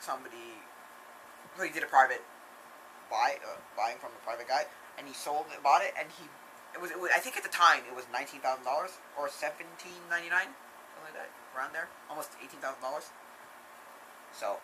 somebody. 0.00 0.60
So 1.56 1.64
he 1.64 1.70
did 1.70 1.82
a 1.82 1.86
private 1.86 2.22
buy, 3.10 3.38
uh, 3.40 3.60
buying 3.76 3.96
from 3.98 4.10
a 4.12 4.22
private 4.24 4.48
guy, 4.48 4.66
and 4.98 5.06
he 5.06 5.14
sold 5.14 5.46
it, 5.52 5.62
bought 5.62 5.82
it, 5.82 5.94
and 5.98 6.08
he. 6.18 6.28
It 6.74 6.82
was, 6.82 6.90
it 6.90 7.00
was 7.00 7.10
I 7.14 7.18
think 7.18 7.36
at 7.36 7.42
the 7.42 7.52
time 7.52 7.80
it 7.88 7.96
was 7.96 8.04
nineteen 8.12 8.40
thousand 8.40 8.64
dollars 8.64 8.98
or 9.16 9.28
seventeen 9.28 10.04
ninety 10.10 10.28
nine, 10.28 10.52
something 10.92 11.08
like 11.08 11.16
that, 11.16 11.30
around 11.56 11.72
there, 11.72 11.88
almost 12.10 12.36
eighteen 12.42 12.60
thousand 12.60 12.82
dollars. 12.82 13.08
So. 14.32 14.60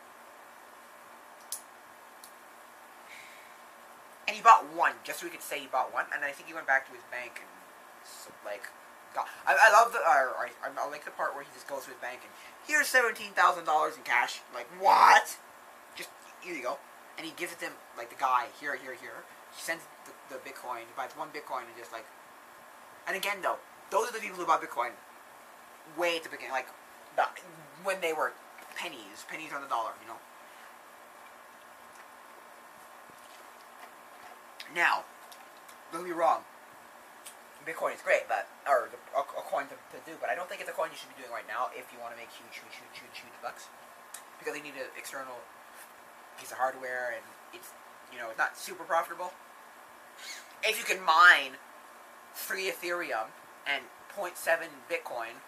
And 4.28 4.36
he 4.36 4.42
bought 4.42 4.64
one, 4.72 4.92
just 5.04 5.20
so 5.20 5.26
he 5.26 5.32
could 5.32 5.42
say 5.42 5.58
he 5.58 5.66
bought 5.66 5.92
one, 5.92 6.06
and 6.14 6.24
I 6.24 6.30
think 6.30 6.48
he 6.48 6.54
went 6.54 6.66
back 6.66 6.86
to 6.86 6.92
his 6.92 7.02
bank 7.10 7.42
and 7.42 7.50
like 8.44 8.68
God, 9.14 9.26
I, 9.46 9.52
I 9.52 9.72
love 9.72 9.92
the. 9.92 9.98
I, 9.98 10.50
I 10.64 10.90
like 10.90 11.04
the 11.04 11.10
part 11.12 11.34
where 11.34 11.44
he 11.44 11.50
just 11.52 11.68
goes 11.68 11.84
to 11.84 11.90
his 11.90 12.00
bank 12.00 12.20
and 12.24 12.32
here's 12.66 12.88
seventeen 12.88 13.32
thousand 13.32 13.64
dollars 13.64 13.96
in 13.96 14.02
cash. 14.02 14.40
Like 14.54 14.68
what? 14.80 15.36
Just 15.94 16.08
here 16.40 16.54
you 16.54 16.62
go, 16.62 16.78
and 17.18 17.26
he 17.26 17.32
gives 17.36 17.52
it 17.52 17.58
to 17.60 17.66
him 17.66 17.76
like 17.96 18.08
the 18.10 18.16
guy 18.16 18.46
here, 18.58 18.76
here, 18.76 18.94
here. 18.94 19.24
He 19.54 19.60
sends 19.60 19.84
the, 20.06 20.12
the 20.32 20.40
Bitcoin. 20.40 20.88
He 20.88 20.94
buys 20.96 21.12
one 21.12 21.28
Bitcoin 21.28 21.68
and 21.68 21.76
just 21.78 21.92
like. 21.92 22.06
And 23.06 23.16
again, 23.16 23.42
though, 23.42 23.58
those 23.90 24.08
are 24.08 24.12
the 24.12 24.20
people 24.20 24.38
who 24.38 24.46
bought 24.46 24.62
Bitcoin 24.62 24.92
way 25.98 26.16
at 26.16 26.22
the 26.22 26.30
beginning, 26.30 26.52
like 26.52 26.68
when 27.82 28.00
they 28.00 28.12
were 28.12 28.32
pennies, 28.76 29.26
pennies 29.28 29.50
on 29.54 29.60
the 29.60 29.68
dollar. 29.68 29.92
You 30.00 30.08
know. 30.08 30.20
Now, 34.74 35.04
don't 35.92 36.04
be 36.04 36.12
wrong. 36.12 36.42
Bitcoin 37.62 37.94
is 37.94 38.02
great, 38.02 38.26
but 38.26 38.48
or 38.66 38.90
the, 38.90 38.98
a, 39.14 39.22
a, 39.22 39.44
coin 39.46 39.66
to, 39.70 39.76
to, 39.94 39.98
do, 40.04 40.14
but 40.18 40.30
I 40.30 40.34
don't 40.34 40.50
think 40.50 40.60
it's 40.60 40.70
a 40.70 40.76
coin 40.76 40.90
you 40.90 40.98
should 40.98 41.10
be 41.14 41.18
doing 41.22 41.32
right 41.32 41.46
now 41.46 41.70
if 41.74 41.90
you 41.94 41.98
want 42.02 42.14
to 42.14 42.18
make 42.18 42.30
huge, 42.30 42.58
huge, 42.58 42.74
huge, 42.74 42.96
huge, 43.02 43.16
huge 43.22 43.38
bucks, 43.42 43.70
because 44.38 44.54
they 44.54 44.62
need 44.62 44.74
an 44.78 44.90
external 44.98 45.38
piece 46.38 46.50
of 46.50 46.58
hardware, 46.58 47.14
and 47.14 47.24
it's 47.54 47.70
you 48.10 48.18
know 48.18 48.30
it's 48.30 48.40
not 48.40 48.58
super 48.58 48.84
profitable. 48.84 49.32
If 50.62 50.78
you 50.78 50.86
can 50.86 51.02
mine 51.02 51.58
three 52.34 52.70
Ethereum 52.70 53.30
and 53.66 53.84
0.7 54.14 54.34
Bitcoin, 54.88 55.40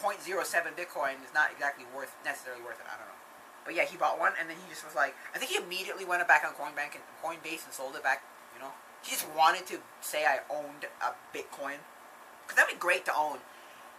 0.07 0.00 0.76
Bitcoin 0.78 1.18
is 1.24 1.32
not 1.34 1.50
exactly 1.50 1.84
worth 1.94 2.14
necessarily 2.24 2.62
worth 2.62 2.78
it. 2.78 2.86
I 2.86 2.96
don't 2.98 3.08
know. 3.08 3.20
But 3.64 3.74
yeah, 3.74 3.84
he 3.84 3.96
bought 3.96 4.18
one, 4.18 4.32
and 4.40 4.48
then 4.48 4.56
he 4.56 4.64
just 4.70 4.84
was 4.84 4.94
like, 4.94 5.14
I 5.34 5.38
think 5.38 5.50
he 5.50 5.58
immediately 5.58 6.04
went 6.04 6.26
back 6.26 6.44
on 6.46 6.56
Coinbank 6.56 6.96
and 6.96 7.04
Coinbase 7.20 7.68
and 7.68 7.72
sold 7.74 7.96
it 7.96 8.02
back. 8.02 8.24
You 8.54 8.64
know, 8.64 8.72
he 9.02 9.12
just 9.12 9.26
wanted 9.36 9.66
to 9.66 9.78
say 10.00 10.24
I 10.24 10.40
owned 10.50 10.86
a 11.02 11.14
Bitcoin. 11.36 11.78
Cause 12.46 12.56
that'd 12.56 12.74
be 12.74 12.78
great 12.78 13.04
to 13.06 13.12
own. 13.16 13.38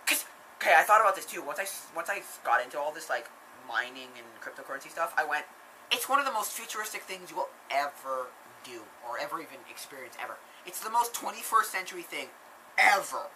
Cause 0.06 0.26
okay, 0.58 0.74
I 0.78 0.84
thought 0.84 1.02
about 1.02 1.16
this 1.16 1.26
too. 1.26 1.44
Once 1.44 1.60
I 1.60 1.68
once 1.96 2.10
I 2.10 2.22
got 2.44 2.64
into 2.64 2.80
all 2.80 2.92
this 2.92 3.10
like 3.10 3.30
mining 3.68 4.10
and 4.18 4.26
cryptocurrency 4.42 4.90
stuff, 4.90 5.14
I 5.18 5.26
went. 5.26 5.46
It's 5.92 6.08
one 6.08 6.20
of 6.20 6.26
the 6.26 6.32
most 6.32 6.52
futuristic 6.52 7.02
things 7.02 7.32
you 7.32 7.38
will 7.38 7.50
ever 7.72 8.28
do 8.64 8.82
or 9.08 9.18
ever 9.20 9.40
even 9.40 9.58
experience 9.70 10.16
ever. 10.22 10.38
It's 10.66 10.80
the 10.84 10.90
most 10.90 11.14
21st 11.14 11.66
century 11.66 12.04
thing 12.04 12.28
ever. 12.78 13.30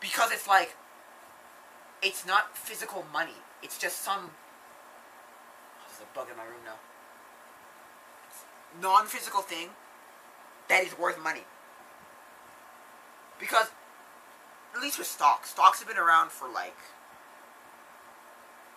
Because 0.00 0.32
it's 0.32 0.48
like 0.48 0.76
it's 2.02 2.26
not 2.26 2.56
physical 2.56 3.04
money. 3.12 3.38
It's 3.62 3.78
just 3.78 4.02
some. 4.02 4.30
Oh, 5.80 5.84
there's 5.88 6.00
a 6.00 6.14
bug 6.14 6.28
in 6.30 6.36
my 6.36 6.44
room 6.44 6.64
now. 6.64 6.78
Non-physical 8.80 9.42
thing 9.42 9.68
that 10.72 10.88
is 10.88 10.96
worth 10.96 11.20
money. 11.20 11.44
Because, 13.36 13.68
at 14.74 14.80
least 14.80 14.96
with 14.96 15.06
stocks, 15.06 15.50
stocks 15.50 15.84
have 15.84 15.88
been 15.88 16.00
around 16.00 16.32
for 16.32 16.48
like 16.48 16.80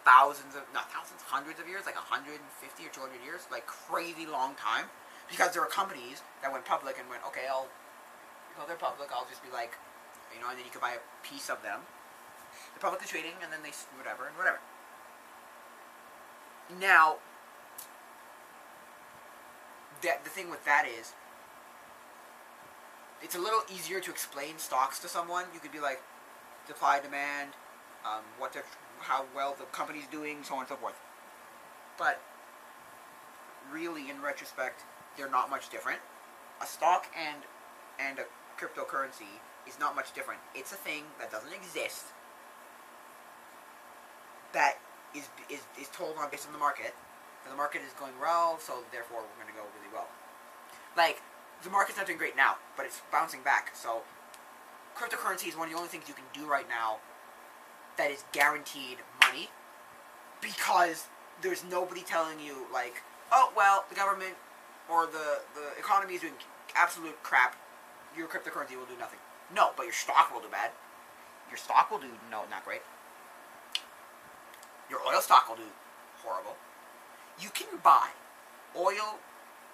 thousands 0.04 0.60
of, 0.60 0.68
not 0.76 0.92
thousands, 0.92 1.24
hundreds 1.24 1.56
of 1.56 1.72
years, 1.72 1.88
like 1.88 1.96
150 1.96 2.36
or 2.36 2.92
200 2.92 3.24
years, 3.24 3.48
like 3.48 3.66
crazy 3.66 4.28
long 4.28 4.60
time. 4.60 4.92
Because 5.32 5.56
there 5.56 5.64
were 5.64 5.72
companies 5.72 6.20
that 6.44 6.52
went 6.52 6.68
public 6.68 7.00
and 7.00 7.08
went, 7.08 7.24
okay, 7.32 7.48
I'll, 7.48 7.72
you 8.52 8.60
they're 8.68 8.76
public, 8.76 9.10
I'll 9.16 9.26
just 9.32 9.42
be 9.42 9.50
like, 9.56 9.80
you 10.36 10.44
know, 10.44 10.52
and 10.52 10.60
then 10.60 10.68
you 10.68 10.72
could 10.76 10.84
buy 10.84 11.00
a 11.00 11.04
piece 11.24 11.50
of 11.50 11.64
them. 11.64 11.80
They're 12.76 12.84
publicly 12.84 13.08
trading, 13.08 13.40
and 13.40 13.56
then 13.56 13.64
they, 13.64 13.72
whatever, 13.96 14.28
and 14.28 14.36
whatever. 14.36 14.60
Now, 16.76 17.24
that 20.04 20.28
the 20.28 20.30
thing 20.30 20.52
with 20.52 20.64
that 20.66 20.86
is, 20.86 21.16
it's 23.22 23.36
a 23.36 23.40
little 23.40 23.62
easier 23.74 24.00
to 24.00 24.12
explain 24.12 24.58
stocks 24.58 25.00
to 25.00 25.08
someone. 25.08 25.46
You 25.54 25.60
could 25.60 25.72
be 25.72 25.80
like, 25.80 26.02
supply, 26.68 27.00
demand, 27.00 27.52
um, 28.06 28.22
what 28.38 28.56
how 29.00 29.26
well 29.36 29.56
the 29.58 29.66
company's 29.66 30.08
doing, 30.08 30.44
so 30.44 30.56
on 30.56 30.62
and 30.62 30.70
so 30.70 30.76
forth. 30.76 31.00
But 31.98 32.22
really, 33.72 34.10
in 34.10 34.22
retrospect, 34.22 34.84
they're 35.18 35.30
not 35.30 35.50
much 35.50 35.70
different. 35.70 36.00
A 36.62 36.66
stock 36.66 37.08
and 37.18 37.44
and 38.00 38.20
a 38.20 38.26
cryptocurrency 38.60 39.42
is 39.68 39.80
not 39.80 39.96
much 39.96 40.14
different. 40.14 40.42
It's 40.54 40.72
a 40.72 40.76
thing 40.76 41.04
that 41.20 41.32
doesn't 41.32 41.54
exist. 41.54 42.06
That 44.54 44.78
is 45.16 45.28
is 45.50 45.62
is 45.80 45.90
told 45.90 46.18
on 46.18 46.30
based 46.30 46.48
on 46.48 46.54
the 46.54 46.60
market. 46.60 46.94
And 47.44 47.54
the 47.54 47.58
market 47.58 47.82
is 47.86 47.94
going 47.94 48.18
well, 48.20 48.58
so 48.58 48.82
therefore 48.92 49.22
we're 49.22 49.38
going 49.38 49.54
to 49.54 49.60
go 49.60 49.70
really 49.78 49.94
well. 49.94 50.10
Like 50.98 51.22
the 51.66 51.72
market's 51.72 51.98
not 51.98 52.06
doing 52.06 52.20
great 52.20 52.38
now, 52.38 52.56
but 52.78 52.86
it's 52.86 53.02
bouncing 53.12 53.42
back. 53.42 53.76
So 53.76 54.04
cryptocurrency 54.96 55.50
is 55.50 55.58
one 55.58 55.68
of 55.68 55.74
the 55.74 55.78
only 55.78 55.90
things 55.90 56.06
you 56.08 56.14
can 56.14 56.24
do 56.32 56.50
right 56.50 56.70
now 56.70 56.98
that 57.98 58.12
is 58.12 58.24
guaranteed 58.32 59.00
money 59.20 59.50
because 60.42 61.08
there's 61.42 61.64
nobody 61.66 62.02
telling 62.02 62.40
you 62.40 62.68
like, 62.72 63.02
oh 63.32 63.52
well, 63.58 63.86
the 63.90 63.96
government 63.96 64.36
or 64.90 65.08
the 65.08 65.42
the 65.56 65.78
economy 65.78 66.14
is 66.14 66.22
doing 66.22 66.34
absolute 66.76 67.22
crap. 67.24 67.56
Your 68.16 68.28
cryptocurrency 68.28 68.78
will 68.78 68.86
do 68.86 68.98
nothing. 68.98 69.20
No, 69.54 69.72
but 69.76 69.84
your 69.84 69.94
stock 69.94 70.32
will 70.32 70.42
do 70.42 70.48
bad. 70.50 70.72
Your 71.50 71.58
stock 71.58 71.90
will 71.92 72.00
do 72.00 72.08
no, 72.30 72.44
not 72.50 72.64
great. 72.64 72.82
Your 74.90 75.00
oil 75.02 75.20
stock 75.20 75.50
will 75.50 75.58
do 75.58 75.74
horrible. 76.24 76.56
You 77.40 77.50
can 77.50 77.80
buy 77.84 78.10
oil 78.78 79.20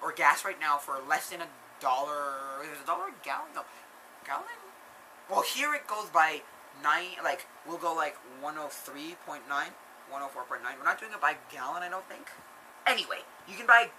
or 0.02 0.12
gas 0.12 0.46
right 0.46 0.60
now 0.60 0.78
for 0.78 0.98
less 1.08 1.30
than 1.30 1.42
a 1.42 1.48
dollar. 1.82 2.64
Is 2.64 2.70
it 2.70 2.84
a 2.84 2.88
dollar 2.88 3.10
a 3.10 3.26
gallon? 3.26 3.52
No, 3.54 3.64
gallon. 4.26 4.46
Well, 5.30 5.42
here 5.42 5.74
it 5.74 5.88
goes 5.88 6.10
by 6.14 6.42
nine. 6.84 7.20
Like 7.24 7.48
we'll 7.68 7.78
go 7.78 7.94
like 7.94 8.16
one 8.40 8.56
hundred 8.56 8.68
oh 8.68 8.70
three 8.70 9.16
point 9.26 9.44
nine, 9.50 9.74
one 10.10 10.22
hundred 10.22 10.32
oh 10.32 10.34
four 10.34 10.44
point 10.44 10.64
nine. 10.64 10.76
We're 10.78 10.86
not 10.86 11.00
doing 11.00 11.12
it 11.12 11.20
by 11.20 11.36
gallon, 11.52 11.84
I 11.84 11.90
don't 11.90 12.08
think. 12.08 12.30
Anyway, 12.88 13.26
you 13.50 13.56
can 13.56 13.68
buy 13.68 13.90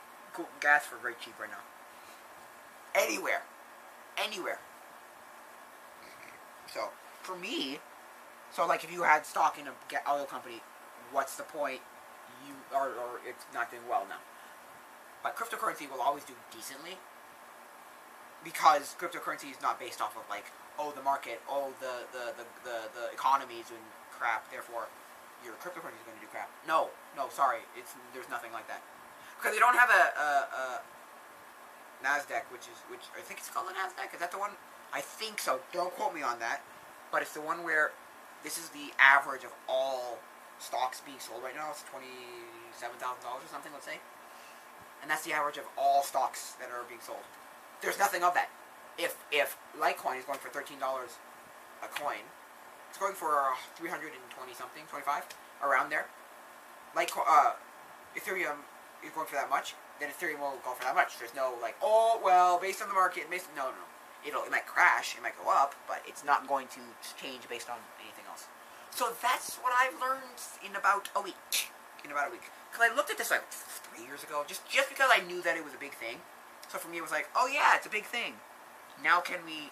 gas 0.61 0.87
for 0.87 0.97
very 0.97 1.14
cheap 1.22 1.35
right 1.39 1.51
now. 1.51 1.66
Anywhere, 2.95 3.43
anywhere. 4.16 4.59
So 6.72 6.91
for 7.22 7.37
me, 7.37 7.78
so 8.51 8.66
like 8.66 8.85
if 8.85 8.93
you 8.93 9.03
had 9.03 9.26
stock 9.26 9.59
in 9.59 9.66
a 9.66 9.72
oil 10.11 10.24
company, 10.24 10.61
what's 11.11 11.37
the 11.37 11.43
point? 11.43 11.80
You 12.47 12.55
or, 12.74 12.89
or 12.89 13.20
it's 13.26 13.45
not 13.55 13.70
doing 13.70 13.83
well 13.89 14.07
now. 14.09 14.20
But 15.22 15.37
cryptocurrency 15.37 15.91
will 15.91 16.01
always 16.01 16.24
do 16.24 16.35
decently 16.51 16.99
because 18.45 18.95
cryptocurrency 18.99 19.51
is 19.51 19.61
not 19.62 19.78
based 19.78 20.01
off 20.01 20.16
of 20.16 20.22
like 20.28 20.47
oh 20.78 20.93
the 20.97 21.03
market 21.03 21.40
oh 21.49 21.72
the 21.80 22.07
the 22.12 22.32
the, 22.38 22.45
the, 22.64 22.76
the 22.95 23.05
economy 23.12 23.61
is 23.61 23.68
doing 23.68 23.86
crap 24.11 24.51
therefore 24.51 24.86
your 25.45 25.55
cryptocurrency 25.59 25.99
is 25.99 26.07
going 26.07 26.18
to 26.18 26.24
do 26.24 26.30
crap. 26.30 26.49
No, 26.66 26.90
no, 27.18 27.26
sorry, 27.30 27.66
it's 27.76 27.95
there's 28.14 28.30
nothing 28.30 28.53
like 28.55 28.66
that 28.70 28.82
because 29.36 29.53
they 29.53 29.59
don't 29.59 29.74
have 29.74 29.90
a, 29.90 30.05
a, 30.14 30.28
a 30.55 30.64
Nasdaq, 32.03 32.47
which 32.51 32.70
is 32.70 32.78
which 32.86 33.03
I 33.18 33.22
think 33.22 33.43
it's 33.43 33.51
called 33.51 33.66
the 33.68 33.74
Nasdaq. 33.74 34.14
Is 34.14 34.20
that 34.22 34.30
the 34.30 34.38
one? 34.38 34.55
I 34.95 35.01
think 35.01 35.38
so. 35.38 35.61
Don't 35.72 35.90
quote 35.95 36.14
me 36.14 36.22
on 36.22 36.38
that, 36.38 36.62
but 37.11 37.22
it's 37.22 37.34
the 37.34 37.43
one 37.43 37.62
where 37.64 37.90
this 38.45 38.59
is 38.59 38.70
the 38.70 38.95
average 38.99 39.45
of 39.45 39.53
all 39.68 40.18
stocks 40.59 41.03
being 41.03 41.18
sold 41.18 41.43
right 41.43 41.55
now. 41.55 41.70
It's 41.70 41.82
twenty 41.82 42.47
seven 42.74 42.97
thousand 42.99 43.22
dollars 43.22 43.43
or 43.45 43.51
something, 43.51 43.72
let's 43.72 43.86
say, 43.86 43.99
and 45.03 45.11
that's 45.11 45.24
the 45.26 45.32
average 45.32 45.59
of 45.59 45.66
all 45.76 46.03
stocks 46.03 46.55
that 46.62 46.70
are 46.70 46.86
being 46.86 47.03
sold. 47.03 47.26
There's 47.83 47.99
nothing 47.99 48.22
of 48.22 48.35
that. 48.35 48.49
If 48.97 49.18
if 49.30 49.59
Litecoin 49.76 50.18
is 50.18 50.24
going 50.24 50.39
for 50.39 50.49
thirteen 50.49 50.78
dollars 50.78 51.18
a 51.83 51.89
coin, 51.89 52.22
it's 52.89 52.99
going 52.99 53.14
for 53.14 53.53
three 53.74 53.91
hundred 53.91 54.12
and 54.14 54.22
twenty 54.30 54.55
something, 54.55 54.85
twenty 54.89 55.05
five, 55.05 55.26
around 55.62 55.91
there. 55.91 56.07
Litecoin, 56.95 57.26
uh, 57.26 57.53
Ethereum 58.16 58.62
is 59.03 59.11
going 59.11 59.26
for 59.26 59.35
that 59.35 59.51
much, 59.51 59.74
then 59.99 60.11
Ethereum 60.11 60.39
will 60.39 60.61
go 60.64 60.72
for 60.74 60.85
that 60.85 60.95
much. 60.95 61.18
There's 61.18 61.35
no 61.35 61.55
like, 61.61 61.74
oh 61.83 62.20
well, 62.22 62.61
based 62.61 62.80
on 62.83 62.89
the 62.89 62.95
market, 62.95 63.28
based 63.30 63.49
no 63.57 63.74
no. 63.74 63.85
It'll 64.24 64.45
it 64.45 64.51
might 64.51 64.66
crash, 64.66 65.16
it 65.16 65.22
might 65.22 65.37
go 65.43 65.51
up, 65.51 65.74
but 65.89 66.03
it's 66.07 66.24
not 66.24 66.47
going 66.47 66.68
to 66.78 66.80
change 67.18 67.49
based 67.49 67.68
on 67.68 67.78
anything 67.99 68.24
else. 68.30 68.47
So 68.91 69.11
that's 69.20 69.57
what 69.57 69.72
I've 69.74 69.99
learned 69.99 70.39
in 70.62 70.76
about 70.76 71.09
a 71.16 71.22
week. 71.22 71.72
In 72.05 72.11
about 72.11 72.28
a 72.28 72.30
week, 72.30 72.51
because 72.70 72.91
I 72.91 72.95
looked 72.95 73.11
at 73.11 73.18
this 73.18 73.30
like 73.30 73.47
three 73.51 74.05
years 74.05 74.22
ago, 74.22 74.45
just 74.47 74.68
just 74.68 74.89
because 74.89 75.11
I 75.11 75.22
knew 75.22 75.41
that 75.43 75.57
it 75.57 75.64
was 75.64 75.74
a 75.74 75.78
big 75.78 75.95
thing. 75.95 76.18
So 76.68 76.78
for 76.78 76.88
me, 76.88 76.98
it 76.98 77.02
was 77.02 77.10
like, 77.10 77.28
oh 77.36 77.46
yeah, 77.46 77.76
it's 77.76 77.86
a 77.86 77.90
big 77.90 78.04
thing. 78.04 78.34
Now 79.02 79.20
can 79.20 79.44
we? 79.44 79.70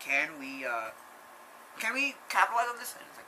Can 0.00 0.38
we? 0.38 0.64
uh 0.66 0.90
Can 1.80 1.94
we 1.94 2.16
capitalize 2.28 2.66
on 2.70 2.78
this? 2.78 2.94
Like, 3.16 3.26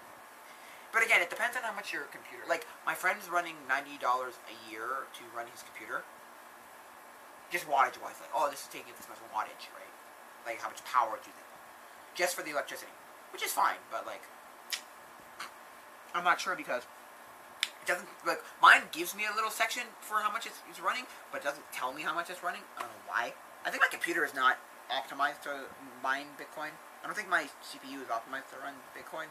but 0.92 1.04
again, 1.04 1.20
it 1.20 1.30
depends 1.30 1.57
on 1.57 1.62
how 1.62 1.74
much 1.74 1.92
your 1.92 2.04
computer. 2.09 2.44
Like 2.48 2.66
my 2.84 2.94
friend's 2.94 3.28
running 3.28 3.57
ninety 3.68 3.98
dollars 3.98 4.34
a 4.48 4.57
year 4.70 5.09
to 5.16 5.22
run 5.36 5.46
his 5.52 5.62
computer. 5.62 6.04
Just 7.50 7.68
wattage 7.68 8.00
wise, 8.02 8.18
like 8.20 8.32
oh, 8.34 8.50
this 8.50 8.62
is 8.62 8.68
taking 8.68 8.92
this 8.96 9.09
much 9.09 9.18
wattage, 9.32 9.70
right? 9.72 9.92
Like 10.44 10.61
how 10.61 10.68
much 10.68 10.84
power 10.84 11.16
do 11.22 11.30
you 11.30 11.36
think? 11.36 11.48
Just 12.14 12.34
for 12.34 12.42
the 12.42 12.50
electricity, 12.50 12.92
which 13.32 13.42
is 13.42 13.52
fine, 13.52 13.80
but 13.90 14.04
like 14.07 14.22
I'm 16.14 16.24
not 16.24 16.40
sure 16.40 16.57
because 16.57 16.82
doesn't 17.87 18.09
like 18.26 18.43
mine 18.61 18.82
gives 18.93 19.14
me 19.14 19.24
a 19.30 19.34
little 19.34 19.51
section 19.51 19.82
for 20.01 20.20
how 20.20 20.30
much 20.30 20.47
it's, 20.47 20.59
it's 20.68 20.80
running, 20.80 21.05
but 21.32 21.43
doesn't 21.43 21.64
tell 21.72 21.93
me 21.93 22.03
how 22.03 22.14
much 22.14 22.30
it's 22.30 22.43
running. 22.43 22.62
I 22.76 22.82
don't 22.82 22.91
know 22.91 23.07
why. 23.07 23.32
I 23.64 23.70
think 23.70 23.82
my 23.82 23.91
computer 23.91 24.24
is 24.24 24.34
not 24.34 24.59
optimized 24.91 25.43
to 25.43 25.66
mine 26.03 26.26
Bitcoin. 26.39 26.74
I 27.03 27.07
don't 27.07 27.16
think 27.16 27.28
my 27.28 27.47
CPU 27.62 28.03
is 28.03 28.09
optimized 28.09 28.51
to 28.51 28.59
run 28.62 28.74
Bitcoin, 28.95 29.26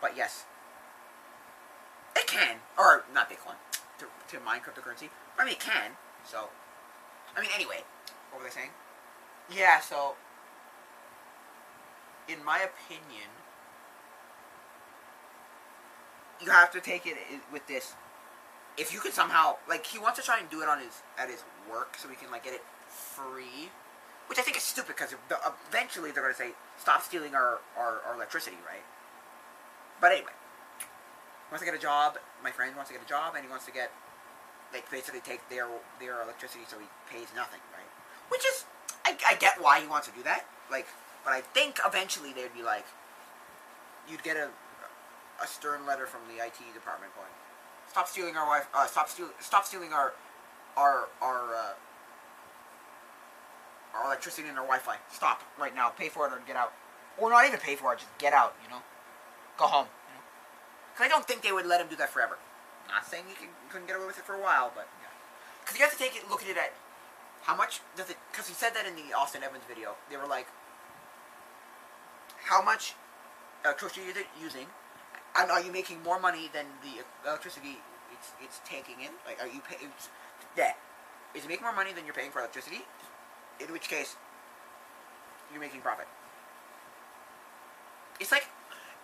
but 0.00 0.16
yes, 0.16 0.44
it 2.14 2.26
can, 2.26 2.56
or 2.78 3.04
not 3.12 3.28
Bitcoin, 3.28 3.56
to, 3.98 4.06
to 4.28 4.42
mine 4.44 4.60
cryptocurrency. 4.60 5.10
I 5.38 5.44
mean, 5.44 5.54
it 5.54 5.60
can. 5.60 5.92
So, 6.24 6.48
I 7.36 7.40
mean, 7.40 7.50
anyway, 7.54 7.84
what 8.30 8.42
were 8.42 8.48
they 8.48 8.54
saying? 8.54 8.70
Yeah. 9.54 9.80
So, 9.80 10.14
in 12.28 12.44
my 12.44 12.58
opinion, 12.58 13.28
you 16.42 16.50
have 16.50 16.70
to 16.72 16.80
take 16.80 17.06
it 17.06 17.16
with 17.52 17.66
this. 17.66 17.94
If 18.76 18.92
you 18.92 19.00
could 19.00 19.12
somehow, 19.12 19.56
like, 19.68 19.86
he 19.86 19.98
wants 19.98 20.18
to 20.18 20.24
try 20.24 20.38
and 20.38 20.50
do 20.50 20.60
it 20.60 20.68
on 20.68 20.80
his 20.80 21.02
at 21.18 21.30
his 21.30 21.44
work, 21.70 21.96
so 21.96 22.08
he 22.08 22.16
can 22.16 22.30
like 22.30 22.44
get 22.44 22.54
it 22.54 22.62
free, 22.88 23.70
which 24.28 24.38
I 24.38 24.42
think 24.42 24.56
is 24.56 24.62
stupid 24.62 24.96
because 24.96 25.14
eventually 25.68 26.10
they're 26.10 26.28
to 26.28 26.34
say 26.34 26.50
stop 26.76 27.02
stealing 27.02 27.34
our, 27.34 27.60
our 27.76 28.00
our 28.06 28.14
electricity, 28.14 28.56
right? 28.66 28.84
But 30.00 30.12
anyway, 30.12 30.36
he 30.78 31.50
wants 31.50 31.64
to 31.64 31.70
get 31.70 31.74
a 31.74 31.82
job. 31.82 32.18
My 32.44 32.50
friend 32.50 32.76
wants 32.76 32.90
to 32.90 32.96
get 32.96 33.04
a 33.04 33.08
job, 33.08 33.34
and 33.34 33.44
he 33.44 33.50
wants 33.50 33.64
to 33.64 33.72
get 33.72 33.90
like 34.72 34.90
basically 34.90 35.20
take 35.20 35.48
their 35.48 35.68
their 35.98 36.20
electricity, 36.22 36.64
so 36.68 36.76
he 36.78 36.86
pays 37.10 37.28
nothing, 37.34 37.60
right? 37.72 37.88
Which 38.28 38.44
is, 38.44 38.64
I, 39.06 39.16
I 39.26 39.34
get 39.36 39.62
why 39.62 39.80
he 39.80 39.86
wants 39.86 40.06
to 40.08 40.12
do 40.12 40.22
that, 40.24 40.44
like, 40.70 40.86
but 41.24 41.32
I 41.32 41.40
think 41.40 41.78
eventually 41.86 42.32
they'd 42.32 42.52
be 42.52 42.62
like, 42.62 42.84
you'd 44.10 44.22
get 44.22 44.36
a 44.36 44.50
a 45.42 45.46
stern 45.46 45.86
letter 45.86 46.06
from 46.06 46.20
the 46.28 46.42
IT 46.42 46.58
department 46.74 47.14
going, 47.14 47.32
stop 47.88 48.08
stealing 48.08 48.36
our 48.36 48.46
wife, 48.46 48.66
uh, 48.74 48.86
stop 48.86 49.08
stealing, 49.08 49.32
stop 49.40 49.64
stealing 49.64 49.92
our 49.92 50.12
our 50.76 51.08
our 51.22 51.54
uh, 51.54 51.74
our 53.94 54.04
electricity 54.06 54.48
and 54.48 54.58
our 54.58 54.64
Wi-Fi. 54.64 54.96
Stop 55.10 55.42
right 55.58 55.74
now. 55.74 55.88
Pay 55.90 56.08
for 56.08 56.26
it 56.26 56.32
or 56.32 56.40
get 56.46 56.56
out, 56.56 56.72
or 57.18 57.30
not 57.30 57.46
even 57.46 57.58
pay 57.58 57.76
for 57.76 57.92
it. 57.92 57.98
Just 57.98 58.16
get 58.18 58.32
out. 58.32 58.54
You 58.62 58.70
know, 58.70 58.82
go 59.56 59.66
home. 59.66 59.86
You 60.08 60.14
know, 60.14 60.22
because 60.92 61.06
I 61.06 61.08
don't 61.08 61.26
think 61.26 61.42
they 61.42 61.52
would 61.52 61.66
let 61.66 61.80
him 61.80 61.88
do 61.88 61.96
that 61.96 62.10
forever. 62.10 62.38
Not 62.88 63.06
saying 63.06 63.24
he, 63.28 63.46
he 63.46 63.50
couldn't 63.70 63.86
get 63.86 63.96
away 63.96 64.06
with 64.06 64.18
it 64.18 64.24
for 64.24 64.34
a 64.34 64.40
while, 64.40 64.70
but 64.74 64.88
because 65.60 65.78
you 65.78 65.84
have 65.84 65.92
to 65.92 65.98
take 65.98 66.14
it, 66.14 66.28
look 66.30 66.42
at 66.42 66.48
it 66.48 66.56
at 66.56 66.72
how 67.42 67.54
much 67.54 67.80
does 67.96 68.10
it? 68.10 68.16
Because 68.30 68.48
he 68.48 68.54
said 68.54 68.74
that 68.74 68.86
in 68.86 68.94
the 68.94 69.14
Austin 69.14 69.42
Evans 69.42 69.62
video. 69.68 69.94
They 70.10 70.16
were 70.16 70.26
like, 70.26 70.46
how 72.44 72.62
much 72.62 72.94
electricity 73.64 74.06
is 74.06 74.16
it 74.16 74.26
using? 74.40 74.66
And 75.38 75.50
are 75.50 75.60
you 75.60 75.72
making 75.72 76.02
more 76.02 76.18
money 76.18 76.48
than 76.52 76.64
the 76.82 77.04
electricity 77.28 77.78
it's 78.12 78.32
it's 78.42 78.60
taking 78.64 79.00
in? 79.00 79.12
Like, 79.26 79.40
are 79.40 79.48
you 79.48 79.60
paying? 79.60 79.90
Yeah, 80.56 80.72
is 81.34 81.44
it 81.44 81.48
making 81.48 81.64
more 81.64 81.74
money 81.74 81.92
than 81.92 82.04
you're 82.04 82.14
paying 82.14 82.30
for 82.30 82.40
electricity? 82.40 82.82
In 83.60 83.72
which 83.72 83.88
case, 83.88 84.16
you're 85.52 85.60
making 85.60 85.80
profit. 85.80 86.06
It's 88.20 88.32
like 88.32 88.48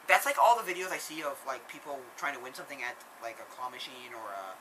that's 0.08 0.24
like 0.26 0.36
all 0.40 0.56
the 0.56 0.64
videos 0.64 0.90
I 0.90 0.98
see 0.98 1.22
of 1.22 1.38
like 1.46 1.68
people 1.68 1.98
trying 2.16 2.34
to 2.34 2.42
win 2.42 2.54
something 2.54 2.78
at 2.82 2.96
like 3.22 3.36
a 3.36 3.46
claw 3.54 3.68
machine 3.68 4.16
or 4.16 4.32
a 4.32 4.56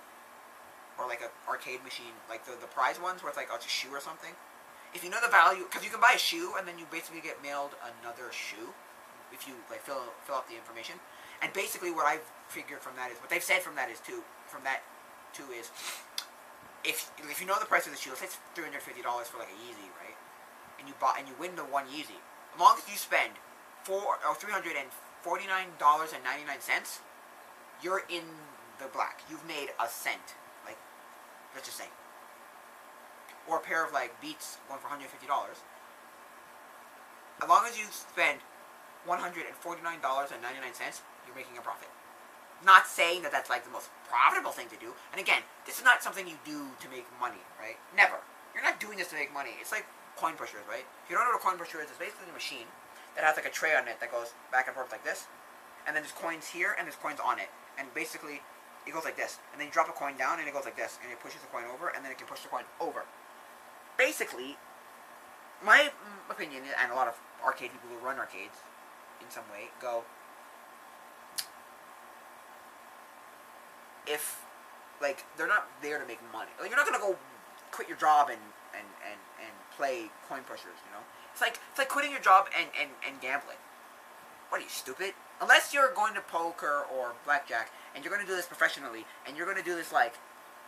or 1.00 1.08
like 1.08 1.22
a 1.22 1.32
arcade 1.50 1.84
machine, 1.84 2.14
like 2.30 2.46
the 2.46 2.60
the 2.60 2.68
prize 2.68 3.00
ones 3.00 3.24
where 3.24 3.30
it's 3.30 3.38
like 3.38 3.48
oh 3.52 3.56
it's 3.56 3.66
a 3.66 3.70
shoe 3.70 3.90
or 3.92 4.02
something. 4.02 4.36
If 4.94 5.06
you 5.06 5.10
know 5.10 5.24
the 5.24 5.32
value, 5.32 5.64
because 5.64 5.86
you 5.88 5.90
can 5.90 6.04
buy 6.04 6.12
a 6.16 6.20
shoe 6.20 6.52
and 6.60 6.68
then 6.68 6.76
you 6.76 6.84
basically 6.92 7.22
get 7.24 7.42
mailed 7.42 7.80
another 7.80 8.28
shoe 8.36 8.76
if 9.32 9.48
you 9.48 9.56
like 9.72 9.82
fill 9.82 10.12
fill 10.28 10.36
out 10.36 10.48
the 10.52 10.56
information. 10.56 11.00
And 11.42 11.52
basically, 11.54 11.92
what 11.92 12.06
I've 12.06 12.26
figured 12.48 12.80
from 12.82 12.96
that 12.96 13.12
is 13.12 13.18
what 13.18 13.30
they've 13.30 13.44
said 13.44 13.62
from 13.62 13.76
that 13.76 13.89
is 13.89 14.00
too 14.00 14.22
from 14.48 14.64
that 14.64 14.84
too 15.34 15.48
is 15.58 15.72
if 16.84 17.10
if 17.18 17.39
you 17.42 17.48
know 17.48 17.58
the 17.60 17.66
price 17.66 17.86
of 17.86 17.94
the 17.94 17.98
shoe, 17.98 18.12
let's 18.12 18.22
say 18.22 18.28
it's 18.28 18.38
three 18.54 18.66
hundred 18.66 18.82
fifty 18.82 19.02
dollars 19.02 19.28
for 19.28 19.38
like 19.38 19.50
a 19.50 19.58
Yeezy, 19.58 19.89
right? 19.98 20.18
And 20.80 20.88
you 20.88 20.94
buy 21.00 21.16
and 21.18 21.28
you 21.28 21.34
win 21.39 21.56
the 21.56 21.64
one 21.64 21.86
Yeezy. 21.86 22.20
As 22.54 22.60
long 22.60 22.78
as 22.78 22.86
you 22.89 22.98
spend 22.98 23.34
four 23.84 24.20
or 24.28 24.36
three 24.36 24.52
hundred 24.52 24.76
and 24.78 24.89
forty 25.22 25.48
nine 25.48 25.74
dollars 25.80 26.14
and 26.14 26.24
ninety 26.24 26.46
nine 26.46 26.62
cents, 26.62 27.00
you're 27.82 28.04
in 28.10 28.24
the 28.80 28.88
black. 28.94 29.22
You've 29.30 29.46
made 29.46 29.70
a 29.80 29.88
cent. 29.88 30.38
Like 30.66 30.78
let's 31.56 31.68
just 31.68 31.78
say. 31.78 31.89
Or 33.48 33.58
a 33.58 33.62
pair 33.62 33.84
of 33.84 33.92
like 33.92 34.20
Beats 34.22 34.58
going 34.68 34.80
for 34.80 34.88
hundred 34.88 35.10
fifty 35.10 35.26
dollars. 35.28 35.58
As 37.42 37.50
long 37.50 37.66
as 37.66 37.80
you 37.80 37.86
spend 37.89 38.39
one 39.06 39.18
hundred 39.18 39.46
and 39.48 39.56
forty 39.56 39.82
nine 39.82 40.02
dollars 40.02 40.30
and 40.32 40.42
ninety 40.42 40.62
nine 40.62 40.74
cents, 40.74 41.02
you're 41.26 41.36
making 41.36 41.58
a 41.58 41.64
profit. 41.64 41.90
Not 42.66 42.86
saying 42.86 43.24
that 43.24 43.32
that's 43.32 43.50
like 43.50 43.66
the 43.66 43.74
most 43.74 43.90
profitable 44.06 44.52
thing 44.52 44.70
to 44.70 44.78
do. 44.78 44.94
And 45.12 45.20
again, 45.20 45.42
this 45.66 45.78
is 45.80 45.84
not 45.84 46.04
something 46.04 46.28
you 46.28 46.38
do 46.46 46.78
to 46.78 46.88
make 46.90 47.06
money, 47.20 47.42
right? 47.58 47.78
Never. 47.98 48.22
You're 48.54 48.64
not 48.64 48.80
doing 48.80 48.98
this 48.98 49.10
to 49.10 49.18
make 49.18 49.34
money. 49.34 49.58
It's 49.60 49.72
like 49.72 49.86
coin 50.18 50.36
pushers, 50.38 50.62
right? 50.70 50.86
If 51.04 51.10
you 51.10 51.16
don't 51.18 51.26
know 51.26 51.34
what 51.34 51.42
a 51.42 51.46
coin 51.46 51.58
pusher 51.58 51.82
is, 51.82 51.90
it's 51.90 51.98
basically 51.98 52.30
a 52.30 52.38
machine 52.38 52.70
that 53.16 53.26
has 53.26 53.36
like 53.36 53.50
a 53.50 53.54
tray 53.54 53.74
on 53.74 53.88
it 53.88 54.00
that 54.00 54.12
goes 54.12 54.38
back 54.52 54.68
and 54.68 54.76
forth 54.76 54.92
like 54.92 55.04
this. 55.04 55.26
And 55.88 55.96
then 55.96 56.04
there's 56.04 56.14
coins 56.14 56.54
here 56.54 56.78
and 56.78 56.86
there's 56.86 57.00
coins 57.00 57.18
on 57.18 57.40
it. 57.40 57.50
And 57.80 57.90
basically, 57.98 58.46
it 58.86 58.94
goes 58.94 59.06
like 59.06 59.18
this. 59.18 59.42
And 59.52 59.58
then 59.58 59.68
you 59.68 59.74
drop 59.74 59.90
a 59.90 59.96
coin 59.98 60.18
down 60.18 60.38
and 60.38 60.46
it 60.48 60.54
goes 60.54 60.66
like 60.66 60.78
this. 60.78 61.02
And 61.02 61.10
it 61.12 61.20
pushes 61.20 61.42
the 61.42 61.50
coin 61.50 61.66
over 61.66 61.90
and 61.90 62.06
then 62.06 62.12
it 62.12 62.18
can 62.22 62.28
push 62.28 62.46
the 62.46 62.52
coin 62.54 62.70
over. 62.78 63.10
Basically, 63.98 64.58
my 65.64 65.90
opinion, 66.30 66.64
and 66.78 66.92
a 66.92 66.96
lot 66.96 67.08
of 67.08 67.18
arcade 67.44 67.72
people 67.72 67.90
who 67.90 68.00
run 68.06 68.18
arcades 68.18 68.62
in 69.22 69.30
some 69.30 69.46
way, 69.50 69.70
go, 69.82 70.04
if 74.12 74.43
like 75.01 75.26
they're 75.38 75.47
not 75.47 75.68
there 75.82 75.99
to 75.99 76.05
make 76.05 76.20
money. 76.32 76.51
Like 76.59 76.70
you're 76.70 76.78
not 76.78 76.86
gonna 76.86 76.99
go 76.99 77.16
quit 77.72 77.88
your 77.88 77.97
job 77.97 78.30
and 78.30 78.41
and 78.76 78.88
and 79.07 79.20
and 79.39 79.53
play 79.76 80.12
coin 80.28 80.41
pushers. 80.43 80.78
You 80.86 80.91
know, 80.91 81.03
it's 81.32 81.41
like 81.41 81.59
it's 81.70 81.80
like 81.80 81.89
quitting 81.89 82.12
your 82.12 82.22
job 82.22 82.47
and 82.57 82.68
and 82.80 82.91
and 83.07 83.20
gambling. 83.22 83.57
What 84.49 84.59
are 84.59 84.64
you 84.64 84.70
stupid? 84.70 85.14
Unless 85.39 85.74
you're 85.74 85.93
going 85.93 86.14
to 86.14 86.22
poker 86.22 86.86
or 86.93 87.14
blackjack 87.26 87.72
and 87.95 88.03
you're 88.03 88.12
to 88.20 88.28
do 88.28 88.36
this 88.36 88.45
professionally 88.45 89.05
and 89.26 89.38
you're 89.38 89.47
to 89.57 89.64
do 89.64 89.76
this 89.76 89.91
like 89.91 90.14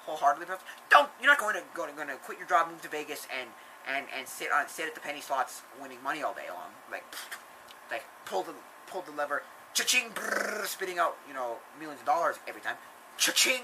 wholeheartedly. 0.06 0.48
Don't 0.90 1.10
you're 1.20 1.30
not 1.30 1.40
going 1.40 1.56
to 1.56 1.62
to, 1.62 1.94
going 1.96 2.08
to 2.08 2.16
quit 2.16 2.38
your 2.38 2.48
job, 2.48 2.70
move 2.70 2.82
to 2.82 2.90
Vegas 2.90 3.28
and 3.28 3.50
and 3.88 4.06
and 4.16 4.28
sit 4.28 4.52
on 4.52 4.68
sit 4.68 4.88
at 4.88 4.96
the 4.96 5.02
penny 5.02 5.22
slots 5.22 5.62
winning 5.82 6.02
money 6.02 6.24
all 6.24 6.34
day 6.34 6.48
long. 6.50 6.72
Like 6.90 7.04
like 7.92 8.06
pull 8.26 8.44
the 8.44 8.54
pull 8.88 9.02
the 9.02 9.12
lever, 9.12 9.44
cha-ching, 9.74 10.12
spitting 10.66 10.98
out 10.98 11.18
you 11.28 11.34
know 11.34 11.58
millions 11.80 12.00
of 12.00 12.06
dollars 12.06 12.38
every 12.48 12.62
time. 12.62 12.76
Cha-ching, 13.18 13.64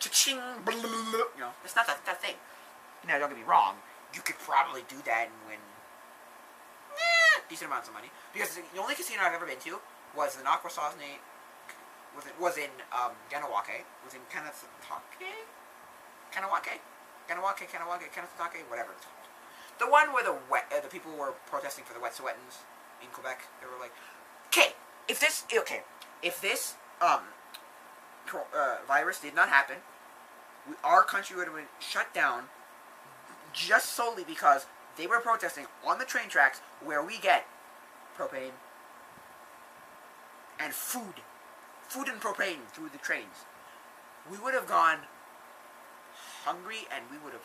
cha-ching, 0.00 0.40
you 0.66 1.40
know, 1.40 1.50
it's 1.64 1.76
not 1.76 1.86
that, 1.86 2.04
that 2.04 2.20
thing. 2.20 2.34
Now, 3.06 3.18
don't 3.18 3.30
get 3.30 3.38
me 3.38 3.44
wrong, 3.44 3.76
you 4.14 4.20
could 4.22 4.38
probably 4.38 4.82
do 4.88 4.96
that 5.06 5.28
and 5.30 5.36
win 5.46 5.60
eh, 6.96 7.40
decent 7.48 7.70
amounts 7.70 7.88
of 7.88 7.94
money. 7.94 8.10
Because 8.32 8.56
the 8.56 8.80
only 8.80 8.94
casino 8.94 9.22
I've 9.22 9.34
ever 9.34 9.46
been 9.46 9.60
to 9.70 9.78
was 10.16 10.36
the 10.36 10.42
Nakwasasne 10.42 11.20
was 12.16 12.24
it 12.24 12.34
was 12.40 12.56
in 12.56 12.72
um, 12.90 13.12
Ganawake, 13.28 13.84
was 14.02 14.16
in 14.16 14.24
Kanatake, 14.32 15.44
Kanawake, 16.32 16.80
Ganawake, 17.28 17.68
Kanawake, 17.68 18.08
Kanatake, 18.08 18.64
whatever 18.68 18.96
it's 18.96 19.04
called. 19.04 19.28
The 19.78 19.86
one 19.86 20.12
where 20.12 20.24
the 20.24 20.34
wet, 20.50 20.72
uh, 20.72 20.80
the 20.80 20.88
people 20.88 21.12
were 21.12 21.34
protesting 21.46 21.84
for 21.84 21.92
the 21.92 22.00
Wet'suwet'ens 22.00 22.64
in 23.02 23.08
Quebec. 23.12 23.44
They 23.60 23.66
were 23.68 23.78
like, 23.78 23.92
okay, 24.48 24.72
if 25.06 25.20
this, 25.20 25.44
okay, 25.52 25.82
if 26.22 26.40
this 26.40 26.74
um, 27.02 27.20
uh, 28.34 28.76
virus 28.86 29.20
did 29.20 29.34
not 29.34 29.48
happen, 29.48 29.76
we, 30.68 30.74
our 30.82 31.02
country 31.02 31.36
would 31.36 31.46
have 31.46 31.54
been 31.54 31.64
shut 31.78 32.12
down 32.12 32.44
just 33.52 33.92
solely 33.92 34.24
because 34.24 34.66
they 34.96 35.06
were 35.06 35.20
protesting 35.20 35.66
on 35.86 35.98
the 35.98 36.04
train 36.04 36.28
tracks 36.28 36.60
where 36.84 37.02
we 37.02 37.18
get 37.18 37.46
propane 38.16 38.52
and 40.58 40.72
food. 40.72 41.22
Food 41.88 42.08
and 42.08 42.20
propane 42.20 42.66
through 42.72 42.88
the 42.88 42.98
trains. 42.98 43.46
We 44.30 44.38
would 44.38 44.54
have 44.54 44.66
gone 44.66 44.98
hungry 46.44 46.88
and 46.94 47.04
we 47.10 47.18
would 47.18 47.32
have. 47.32 47.42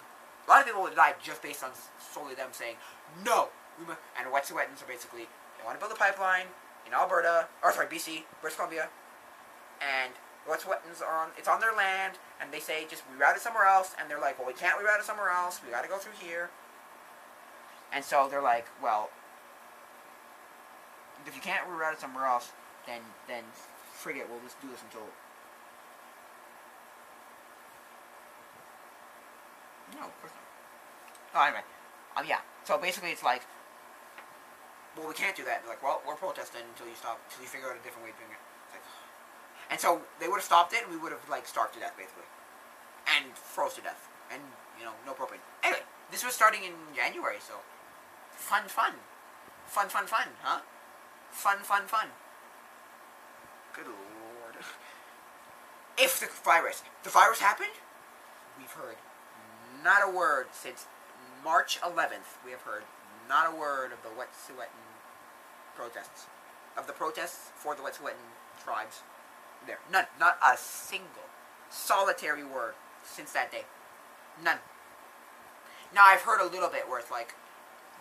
A 0.47 0.49
lot 0.49 0.61
of 0.61 0.65
people 0.65 0.81
would 0.81 0.93
have 0.93 0.97
died 0.97 1.15
just 1.23 1.41
based 1.41 1.63
on 1.63 1.71
solely 1.99 2.33
them 2.33 2.49
saying, 2.51 2.75
no! 3.23 3.49
We 3.79 3.85
mu-" 3.85 3.99
and 4.17 4.27
Wet'suwet'ens 4.33 4.81
are 4.81 4.87
basically, 4.87 5.29
they 5.57 5.63
want 5.63 5.79
to 5.79 5.85
build 5.85 5.91
a 5.91 5.99
pipeline 5.99 6.47
in 6.87 6.93
Alberta, 6.93 7.47
or 7.63 7.71
sorry, 7.71 7.87
BC, 7.87 8.23
British 8.41 8.57
Columbia, 8.57 8.89
and 9.79 10.13
Wet'suwet'ens 10.49 11.01
are 11.01 11.21
on, 11.21 11.29
it's 11.37 11.47
on 11.47 11.59
their 11.59 11.73
land, 11.73 12.17
and 12.41 12.51
they 12.51 12.59
say 12.59 12.85
just 12.89 13.03
reroute 13.13 13.35
it 13.35 13.41
somewhere 13.41 13.65
else, 13.65 13.93
and 13.99 14.09
they're 14.09 14.19
like, 14.19 14.39
well, 14.39 14.47
we 14.47 14.53
can't 14.53 14.77
reroute 14.79 14.99
it 14.99 15.05
somewhere 15.05 15.29
else, 15.29 15.61
we 15.63 15.71
gotta 15.71 15.87
go 15.87 15.97
through 15.97 16.17
here. 16.19 16.49
And 17.93 18.03
so 18.03 18.27
they're 18.29 18.41
like, 18.41 18.65
well, 18.81 19.09
if 21.25 21.35
you 21.35 21.41
can't 21.41 21.67
reroute 21.67 21.93
it 21.93 22.01
somewhere 22.01 22.25
else, 22.25 22.51
then 22.87 23.01
then 23.27 23.43
frig 23.93 24.17
it, 24.17 24.27
we'll 24.29 24.41
just 24.41 24.59
do 24.61 24.67
this 24.69 24.81
until. 24.81 25.05
No, 29.93 30.07
of 30.07 30.21
course 30.21 30.33
not. 30.33 30.47
Oh, 31.35 31.45
anyway, 31.45 31.63
um, 32.17 32.25
yeah. 32.27 32.39
So 32.63 32.77
basically, 32.77 33.11
it's 33.11 33.23
like, 33.23 33.43
well, 34.97 35.07
we 35.07 35.13
can't 35.13 35.35
do 35.35 35.43
that. 35.45 35.61
They're 35.61 35.69
like, 35.69 35.83
well, 35.83 36.01
we're 36.07 36.15
protesting 36.15 36.61
until 36.71 36.87
you 36.87 36.95
stop, 36.95 37.19
until 37.29 37.43
you 37.43 37.49
figure 37.49 37.69
out 37.69 37.75
a 37.75 37.83
different 37.83 38.05
way 38.05 38.11
of 38.11 38.17
doing 38.17 38.31
it. 38.31 38.50
And 39.71 39.79
so 39.79 40.01
they 40.19 40.27
would 40.27 40.35
have 40.35 40.43
stopped 40.43 40.73
it, 40.73 40.83
and 40.83 40.91
we 40.91 40.97
would 40.99 41.13
have 41.13 41.27
like 41.29 41.47
starved 41.47 41.73
to 41.75 41.79
death, 41.79 41.95
basically, 41.97 42.27
and 43.07 43.31
froze 43.33 43.73
to 43.75 43.81
death, 43.81 44.09
and 44.29 44.41
you 44.77 44.83
know, 44.83 44.91
no 45.05 45.13
propane. 45.13 45.39
Anyway, 45.63 45.81
this 46.11 46.25
was 46.25 46.33
starting 46.33 46.63
in 46.63 46.73
January, 46.93 47.37
so 47.39 47.53
fun, 48.31 48.67
fun, 48.67 48.93
fun, 49.65 49.87
fun, 49.87 50.05
fun, 50.05 50.27
huh? 50.43 50.59
Fun, 51.31 51.59
fun, 51.59 51.87
fun. 51.87 52.07
Good 53.73 53.87
lord. 53.87 54.55
If 55.97 56.19
the 56.19 56.27
virus, 56.43 56.83
the 57.03 57.09
virus 57.09 57.39
happened, 57.39 57.79
we've 58.57 58.71
heard 58.71 58.97
not 59.83 60.01
a 60.03 60.11
word 60.11 60.47
since 60.51 60.85
March 61.43 61.79
11th. 61.81 62.43
We 62.43 62.51
have 62.51 62.61
heard 62.61 62.83
not 63.29 63.53
a 63.53 63.55
word 63.55 63.93
of 63.93 64.03
the 64.03 64.09
Wet'suwet'en 64.09 64.67
protests, 65.75 66.27
of 66.77 66.87
the 66.87 66.93
protests 66.93 67.51
for 67.55 67.73
the 67.75 67.81
Wet'suwet'en 67.81 68.35
tribes. 68.61 69.03
There, 69.65 69.79
none, 69.91 70.05
not 70.19 70.37
a 70.41 70.57
single, 70.57 71.29
solitary 71.69 72.43
word 72.43 72.73
since 73.03 73.31
that 73.33 73.51
day. 73.51 73.65
None. 74.43 74.57
Now 75.93 76.05
I've 76.05 76.21
heard 76.21 76.41
a 76.41 76.49
little 76.49 76.69
bit 76.69 76.87
where 76.89 76.99
it's 76.99 77.11
like, 77.11 77.35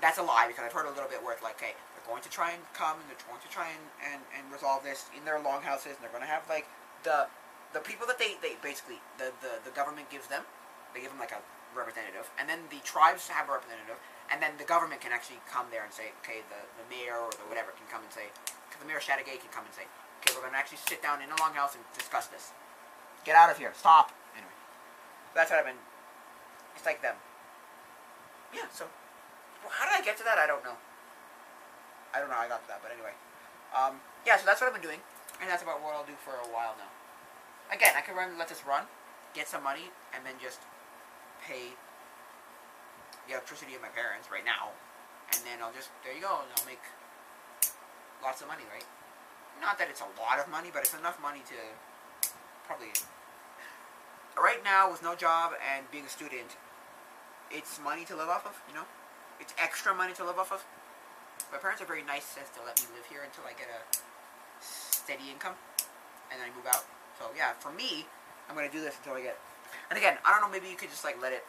that's 0.01 0.17
a 0.19 0.23
lie 0.23 0.47
because 0.49 0.65
I've 0.65 0.73
heard 0.73 0.87
a 0.87 0.95
little 0.95 1.11
bit 1.11 1.23
where 1.23 1.35
it's 1.35 1.43
like, 1.43 1.61
hey, 1.61 1.75
they're 1.93 2.07
going 2.09 2.23
to 2.23 2.31
try 2.31 2.53
and 2.53 2.63
come 2.73 2.97
and 2.97 3.07
they're 3.11 3.21
going 3.29 3.43
to 3.43 3.51
try 3.53 3.69
and, 3.69 3.85
and, 4.01 4.23
and 4.33 4.49
resolve 4.53 4.83
this 4.83 5.11
in 5.13 5.25
their 5.25 5.39
longhouses 5.41 5.99
and 5.99 6.01
they're 6.01 6.15
going 6.15 6.25
to 6.25 6.31
have 6.31 6.49
like 6.49 6.65
the 7.05 7.29
the 7.73 7.81
people 7.81 8.07
that 8.07 8.19
they, 8.19 8.35
they 8.43 8.59
basically 8.63 8.99
the, 9.19 9.31
the, 9.39 9.63
the 9.63 9.71
government 9.71 10.11
gives 10.11 10.27
them, 10.27 10.43
they 10.91 11.01
give 11.01 11.11
them 11.15 11.23
like 11.23 11.31
a 11.31 11.39
representative, 11.71 12.27
and 12.35 12.51
then 12.51 12.67
the 12.67 12.83
tribes 12.83 13.31
have 13.31 13.47
a 13.47 13.53
representative, 13.55 13.95
and 14.27 14.43
then 14.43 14.59
the 14.59 14.67
government 14.67 14.99
can 14.99 15.15
actually 15.15 15.39
come 15.47 15.71
there 15.71 15.87
and 15.87 15.95
say, 15.95 16.11
okay, 16.23 16.43
the, 16.51 16.61
the 16.83 16.87
mayor 16.91 17.15
or 17.15 17.31
the 17.31 17.47
whatever 17.47 17.71
can 17.79 17.87
come 17.87 18.03
and 18.03 18.11
say, 18.11 18.27
the 18.75 18.89
mayor 18.89 18.99
Chateauguay 18.99 19.39
can 19.39 19.53
come 19.55 19.63
and 19.63 19.75
say, 19.75 19.87
okay, 20.21 20.37
we're 20.37 20.45
going 20.45 20.53
to 20.53 20.61
actually 20.61 20.85
sit 20.85 21.03
down 21.03 21.25
in 21.25 21.29
the 21.33 21.37
longhouse 21.41 21.75
and 21.75 21.85
discuss 21.97 22.29
this. 22.29 22.53
Get 23.25 23.37
out 23.37 23.51
of 23.51 23.59
here. 23.59 23.73
Stop. 23.75 24.13
Anyway, 24.37 24.53
that's 25.35 25.51
what 25.51 25.61
I've 25.61 25.67
been. 25.67 25.81
It's 26.77 26.87
like 26.87 27.03
them. 27.03 27.17
Yeah. 28.55 28.69
So, 28.73 28.85
how 29.69 29.89
did 29.89 30.01
I 30.01 30.05
get 30.05 30.17
to 30.19 30.25
that? 30.25 30.39
I 30.39 30.47
don't 30.47 30.65
know. 30.65 30.77
I 32.15 32.19
don't 32.19 32.29
know 32.29 32.37
how 32.37 32.47
I 32.47 32.51
got 32.51 32.63
to 32.63 32.69
that, 32.69 32.81
but 32.83 32.91
anyway. 32.91 33.15
Um, 33.71 34.03
yeah, 34.27 34.37
so 34.37 34.45
that's 34.47 34.61
what 34.61 34.67
I've 34.67 34.75
been 34.75 34.83
doing, 34.83 34.99
and 35.39 35.47
that's 35.47 35.63
about 35.63 35.79
what 35.79 35.95
I'll 35.95 36.07
do 36.07 36.19
for 36.19 36.35
a 36.35 36.49
while 36.51 36.75
now. 36.75 36.91
Again, 37.71 37.95
I 37.95 38.03
can 38.03 38.19
run, 38.19 38.35
let 38.35 38.51
this 38.51 38.67
run, 38.67 38.91
get 39.31 39.47
some 39.47 39.63
money, 39.63 39.95
and 40.11 40.27
then 40.27 40.35
just 40.43 40.59
pay 41.39 41.79
the 43.31 43.39
electricity 43.39 43.79
of 43.79 43.83
my 43.83 43.95
parents 43.95 44.27
right 44.27 44.43
now, 44.43 44.75
and 45.31 45.47
then 45.47 45.63
I'll 45.63 45.71
just 45.71 45.95
there 46.03 46.11
you 46.11 46.21
go, 46.21 46.43
and 46.43 46.51
I'll 46.51 46.67
make 46.67 46.83
lots 48.19 48.43
of 48.43 48.51
money, 48.51 48.67
right? 48.67 48.87
Not 49.61 49.79
that 49.79 49.89
it's 49.89 50.01
a 50.01 50.11
lot 50.21 50.41
of 50.41 50.49
money, 50.49 50.71
but 50.73 50.83
it's 50.83 50.95
enough 50.95 51.21
money 51.21 51.41
to 51.47 51.59
probably. 52.65 52.93
Right 54.39 54.65
now, 54.65 54.91
with 54.91 55.03
no 55.03 55.15
job 55.15 55.53
and 55.61 55.85
being 55.91 56.07
a 56.07 56.09
student, 56.09 56.57
it's 57.51 57.79
money 57.83 58.05
to 58.07 58.17
live 58.17 58.29
off 58.29 58.47
of. 58.47 58.57
You 58.69 58.75
know, 58.75 58.89
it's 59.39 59.53
extra 59.59 59.95
money 59.95 60.15
to 60.15 60.25
live 60.25 60.39
off 60.39 60.53
of. 60.53 60.65
My 61.53 61.59
parents 61.59 61.83
are 61.83 61.89
very 61.91 62.07
nice 62.07 62.39
as 62.41 62.49
to 62.57 62.65
let 62.65 62.79
me 62.81 62.87
live 62.95 63.05
here 63.11 63.21
until 63.27 63.45
I 63.45 63.53
get 63.53 63.69
a 63.69 63.81
steady 64.63 65.29
income, 65.29 65.59
and 66.31 66.41
then 66.41 66.47
I 66.47 66.51
move 66.57 66.65
out. 66.71 66.87
So 67.19 67.29
yeah, 67.37 67.53
for 67.59 67.73
me, 67.73 68.07
I'm 68.49 68.55
gonna 68.55 68.73
do 68.73 68.81
this 68.81 68.97
until 69.03 69.19
I 69.19 69.23
get. 69.29 69.37
And 69.91 69.99
again, 69.99 70.17
I 70.25 70.33
don't 70.33 70.41
know. 70.41 70.49
Maybe 70.49 70.71
you 70.71 70.79
could 70.79 70.89
just 70.91 71.05
like 71.05 71.21
let 71.21 71.35
it 71.35 71.45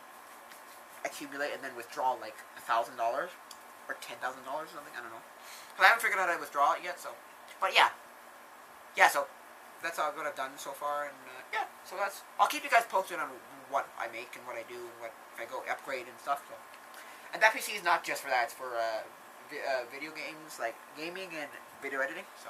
accumulate 1.05 1.53
and 1.53 1.63
then 1.63 1.73
withdraw 1.77 2.17
like 2.17 2.35
a 2.57 2.61
thousand 2.61 2.97
dollars 2.97 3.29
or 3.87 3.95
ten 4.01 4.17
thousand 4.19 4.43
dollars 4.43 4.73
or 4.73 4.81
something. 4.81 4.93
I 4.97 5.01
don't 5.05 5.13
know. 5.13 5.23
Cause 5.77 5.85
I 5.85 5.95
haven't 5.95 6.03
figured 6.03 6.19
out 6.19 6.27
how 6.27 6.35
to 6.35 6.41
withdraw 6.41 6.73
it 6.73 6.83
yet. 6.83 6.99
So, 6.99 7.13
but 7.61 7.71
yeah, 7.73 7.93
yeah. 8.97 9.07
So 9.07 9.27
that's 9.83 9.99
all 9.99 10.11
what 10.11 10.25
I've 10.25 10.35
done 10.35 10.51
so 10.57 10.71
far, 10.71 11.05
and 11.05 11.17
uh, 11.27 11.43
yeah. 11.53 11.65
So 11.85 11.95
that's. 11.95 12.21
I'll 12.39 12.47
keep 12.47 12.63
you 12.63 12.69
guys 12.69 12.83
posted 12.89 13.19
on 13.19 13.29
what 13.69 13.87
I 13.99 14.07
make 14.11 14.35
and 14.35 14.45
what 14.45 14.57
I 14.57 14.63
do 14.67 14.79
and 14.79 14.97
what 14.99 15.13
if 15.35 15.41
I 15.41 15.45
go 15.45 15.63
upgrade 15.69 16.07
and 16.07 16.17
stuff. 16.21 16.43
So, 16.47 16.55
and 17.33 17.41
that 17.41 17.53
PC 17.53 17.77
is 17.77 17.83
not 17.83 18.03
just 18.03 18.21
for 18.21 18.29
that. 18.29 18.51
It's 18.51 18.53
for 18.53 18.75
uh, 18.75 19.07
vi- 19.49 19.63
uh, 19.63 19.87
video 19.91 20.11
games 20.11 20.59
like 20.59 20.75
gaming 20.97 21.29
and 21.35 21.49
video 21.81 21.99
editing. 21.99 22.25
So. 22.41 22.49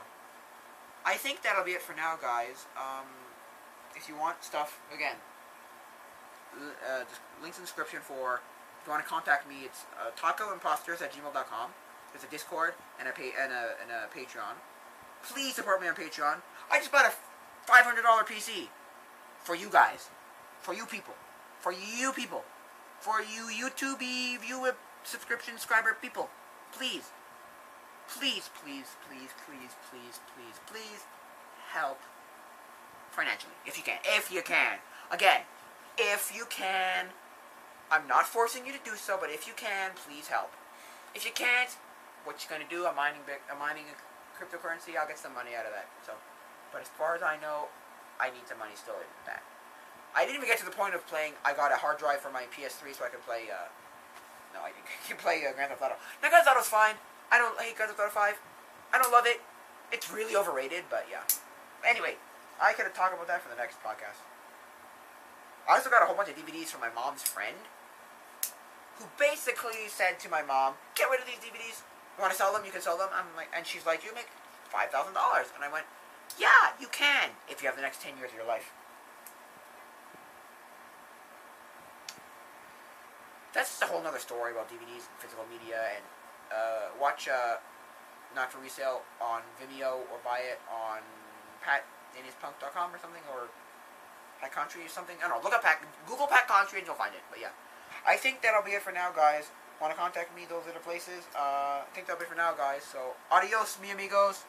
I 1.04 1.16
think 1.16 1.42
that'll 1.42 1.66
be 1.66 1.72
it 1.72 1.82
for 1.82 1.96
now, 1.96 2.16
guys. 2.22 2.68
Um, 2.78 3.10
if 3.96 4.08
you 4.08 4.16
want 4.16 4.44
stuff, 4.44 4.80
again, 4.94 5.16
uh, 6.54 7.04
links 7.42 7.58
in 7.58 7.64
the 7.64 7.68
description 7.68 8.00
for, 8.02 8.42
if 8.80 8.88
you 8.88 8.92
want 8.92 9.04
to 9.04 9.10
contact 9.10 9.50
me, 9.50 9.66
it's 9.66 9.86
uh, 9.98 10.12
tacoimposters 10.14 11.02
at 11.02 11.12
gmail.com. 11.14 11.70
There's 12.14 12.24
a 12.24 12.30
Discord 12.30 12.74
and 13.00 13.08
a, 13.08 13.14
and, 13.18 13.52
a, 13.52 13.64
and 13.82 13.90
a 13.90 14.10
Patreon. 14.14 14.62
Please 15.24 15.56
support 15.56 15.82
me 15.82 15.88
on 15.88 15.96
Patreon. 15.96 16.38
I 16.72 16.80
just 16.80 16.92
bought 16.92 17.06
a 17.06 17.72
$500 17.72 18.04
PC 18.26 18.68
for 19.44 19.56
you 19.56 19.70
guys. 19.70 20.10
For 20.62 20.74
you 20.74 20.86
people. 20.86 21.14
For 21.60 21.72
you 21.72 22.12
people. 22.14 22.44
For 23.00 23.22
you 23.22 23.50
YouTube 23.50 24.00
viewer 24.00 24.76
subscription 25.04 25.54
subscriber 25.56 25.98
people. 26.02 26.30
Please 26.72 27.12
please, 28.20 28.50
please, 28.64 28.98
please, 29.08 29.32
please, 29.48 29.72
please, 29.90 30.20
please, 30.36 30.58
please 30.68 31.02
help 31.72 32.00
financially 33.12 33.54
if 33.66 33.78
you 33.78 33.84
can. 33.84 34.00
If 34.04 34.32
you 34.32 34.42
can. 34.42 34.78
Again, 35.10 35.42
if 35.98 36.32
you 36.36 36.46
can. 36.50 37.08
I'm 37.90 38.08
not 38.08 38.26
forcing 38.26 38.66
you 38.66 38.72
to 38.72 38.80
do 38.84 38.96
so, 38.96 39.18
but 39.20 39.30
if 39.30 39.48
you 39.48 39.54
can, 39.54 39.92
please 39.96 40.28
help. 40.28 40.52
If 41.14 41.26
you 41.26 41.32
can't, 41.32 41.76
what 42.24 42.44
you 42.44 42.50
gonna 42.50 42.70
do? 42.70 42.86
I'm 42.86 42.96
mining, 42.96 43.20
I'm 43.52 43.60
mining 43.60 43.84
cryptocurrency. 44.38 44.98
I'll 44.98 45.08
get 45.08 45.20
some 45.20 45.34
money 45.34 45.52
out 45.58 45.66
of 45.66 45.74
that. 45.74 45.88
So, 46.06 46.14
but 46.72 46.82
as 46.82 46.90
far 46.90 47.16
as 47.16 47.24
I 47.24 47.38
know, 47.40 47.72
I 48.20 48.30
need 48.30 48.46
some 48.46 48.60
money 48.60 48.76
still 48.76 48.98
in 49.00 49.10
that. 49.26 49.44
I 50.14 50.28
didn't 50.28 50.44
even 50.44 50.48
get 50.48 50.60
to 50.60 50.68
the 50.68 50.76
point 50.76 50.94
of 50.94 51.08
playing. 51.08 51.40
I 51.46 51.54
got 51.54 51.72
a 51.72 51.80
hard 51.80 51.98
drive 51.98 52.20
for 52.20 52.32
my 52.32 52.44
PS3 52.52 52.92
so 52.92 53.08
I 53.08 53.10
could 53.10 53.24
play. 53.24 53.48
Uh, 53.48 53.72
no, 54.54 54.60
I 54.62 54.76
didn't 54.76 55.20
play 55.24 55.44
uh, 55.48 55.56
Grand 55.56 55.72
Theft 55.72 55.82
Auto. 55.82 55.96
Now, 56.20 56.28
Grand 56.30 56.44
Theft 56.44 56.58
Auto's 56.58 56.68
fine. 56.68 56.96
I 57.32 57.40
don't 57.40 57.56
hate 57.60 57.76
Grand 57.80 57.92
Theft 57.92 58.00
Auto 58.00 58.12
5. 58.12 58.36
I 58.92 58.98
don't 59.00 59.12
love 59.12 59.26
it. 59.26 59.40
It's 59.92 60.12
really 60.12 60.36
overrated, 60.36 60.92
but 60.92 61.08
yeah. 61.08 61.24
Anyway, 61.88 62.20
I 62.60 62.74
could 62.74 62.88
talk 62.94 63.16
about 63.16 63.28
that 63.28 63.42
for 63.42 63.50
the 63.50 63.60
next 63.60 63.80
podcast. 63.80 64.20
I 65.68 65.80
also 65.80 65.90
got 65.90 66.04
a 66.04 66.06
whole 66.06 66.16
bunch 66.16 66.30
of 66.30 66.36
DVDs 66.36 66.68
from 66.68 66.82
my 66.82 66.92
mom's 66.92 67.24
friend, 67.24 67.56
who 69.00 69.06
basically 69.18 69.88
said 69.88 70.20
to 70.20 70.30
my 70.30 70.42
mom, 70.42 70.76
"Get 70.96 71.10
rid 71.10 71.20
of 71.20 71.28
these 71.28 71.40
DVDs 71.40 71.84
want 72.22 72.32
to 72.32 72.38
sell 72.38 72.54
them? 72.54 72.64
You 72.66 72.72
can 72.72 72.82
sell 72.82 72.98
them. 72.98 73.10
I'm 73.14 73.28
like, 73.36 73.50
and 73.56 73.66
she's 73.66 73.86
like, 73.86 74.06
you 74.06 74.14
make 74.14 74.30
five 74.70 74.90
thousand 74.90 75.14
dollars, 75.14 75.50
and 75.56 75.64
I 75.66 75.70
went, 75.72 75.86
yeah, 76.40 76.78
you 76.80 76.88
can 76.92 77.36
if 77.50 77.62
you 77.62 77.68
have 77.68 77.76
the 77.76 77.82
next 77.82 78.02
ten 78.02 78.18
years 78.18 78.32
of 78.32 78.38
your 78.38 78.48
life. 78.48 78.72
That's 83.54 83.82
a 83.82 83.86
whole 83.86 84.00
other 84.08 84.20
story 84.20 84.56
about 84.56 84.72
DVDs 84.72 85.12
and 85.12 85.18
physical 85.20 85.44
media, 85.52 85.76
and 86.00 86.06
uh, 86.48 86.96
watch 86.96 87.28
uh, 87.28 87.60
not 88.34 88.52
for 88.52 88.64
resale 88.64 89.04
on 89.20 89.42
Vimeo 89.60 90.08
or 90.08 90.24
buy 90.24 90.40
it 90.40 90.62
on 90.72 91.04
patthenespunk.com 91.60 92.96
or 92.96 93.00
something 93.00 93.22
or 93.36 93.52
Pat 94.40 94.56
Contri 94.56 94.86
or 94.86 94.90
something. 94.90 95.18
I 95.20 95.28
don't 95.28 95.38
know. 95.38 95.44
Look 95.44 95.54
up 95.54 95.64
Pat, 95.64 95.84
Google 96.08 96.28
Pat 96.28 96.48
Contri 96.48 96.80
and 96.80 96.88
you'll 96.88 96.96
find 96.96 97.14
it. 97.14 97.22
But 97.30 97.42
yeah, 97.42 97.52
I 98.08 98.16
think 98.16 98.42
that'll 98.42 98.64
be 98.64 98.72
it 98.72 98.82
for 98.82 98.94
now, 98.94 99.12
guys 99.12 99.52
want 99.82 99.92
to 99.94 100.00
contact 100.00 100.36
me, 100.36 100.46
those 100.48 100.62
are 100.70 100.74
the 100.74 100.86
places. 100.86 101.26
Uh, 101.36 101.82
I 101.82 101.90
think 101.94 102.06
that'll 102.06 102.22
be 102.22 102.30
for 102.30 102.38
now, 102.38 102.54
guys. 102.54 102.84
So, 102.86 103.18
adios, 103.32 103.80
mi 103.82 103.90
amigos. 103.90 104.46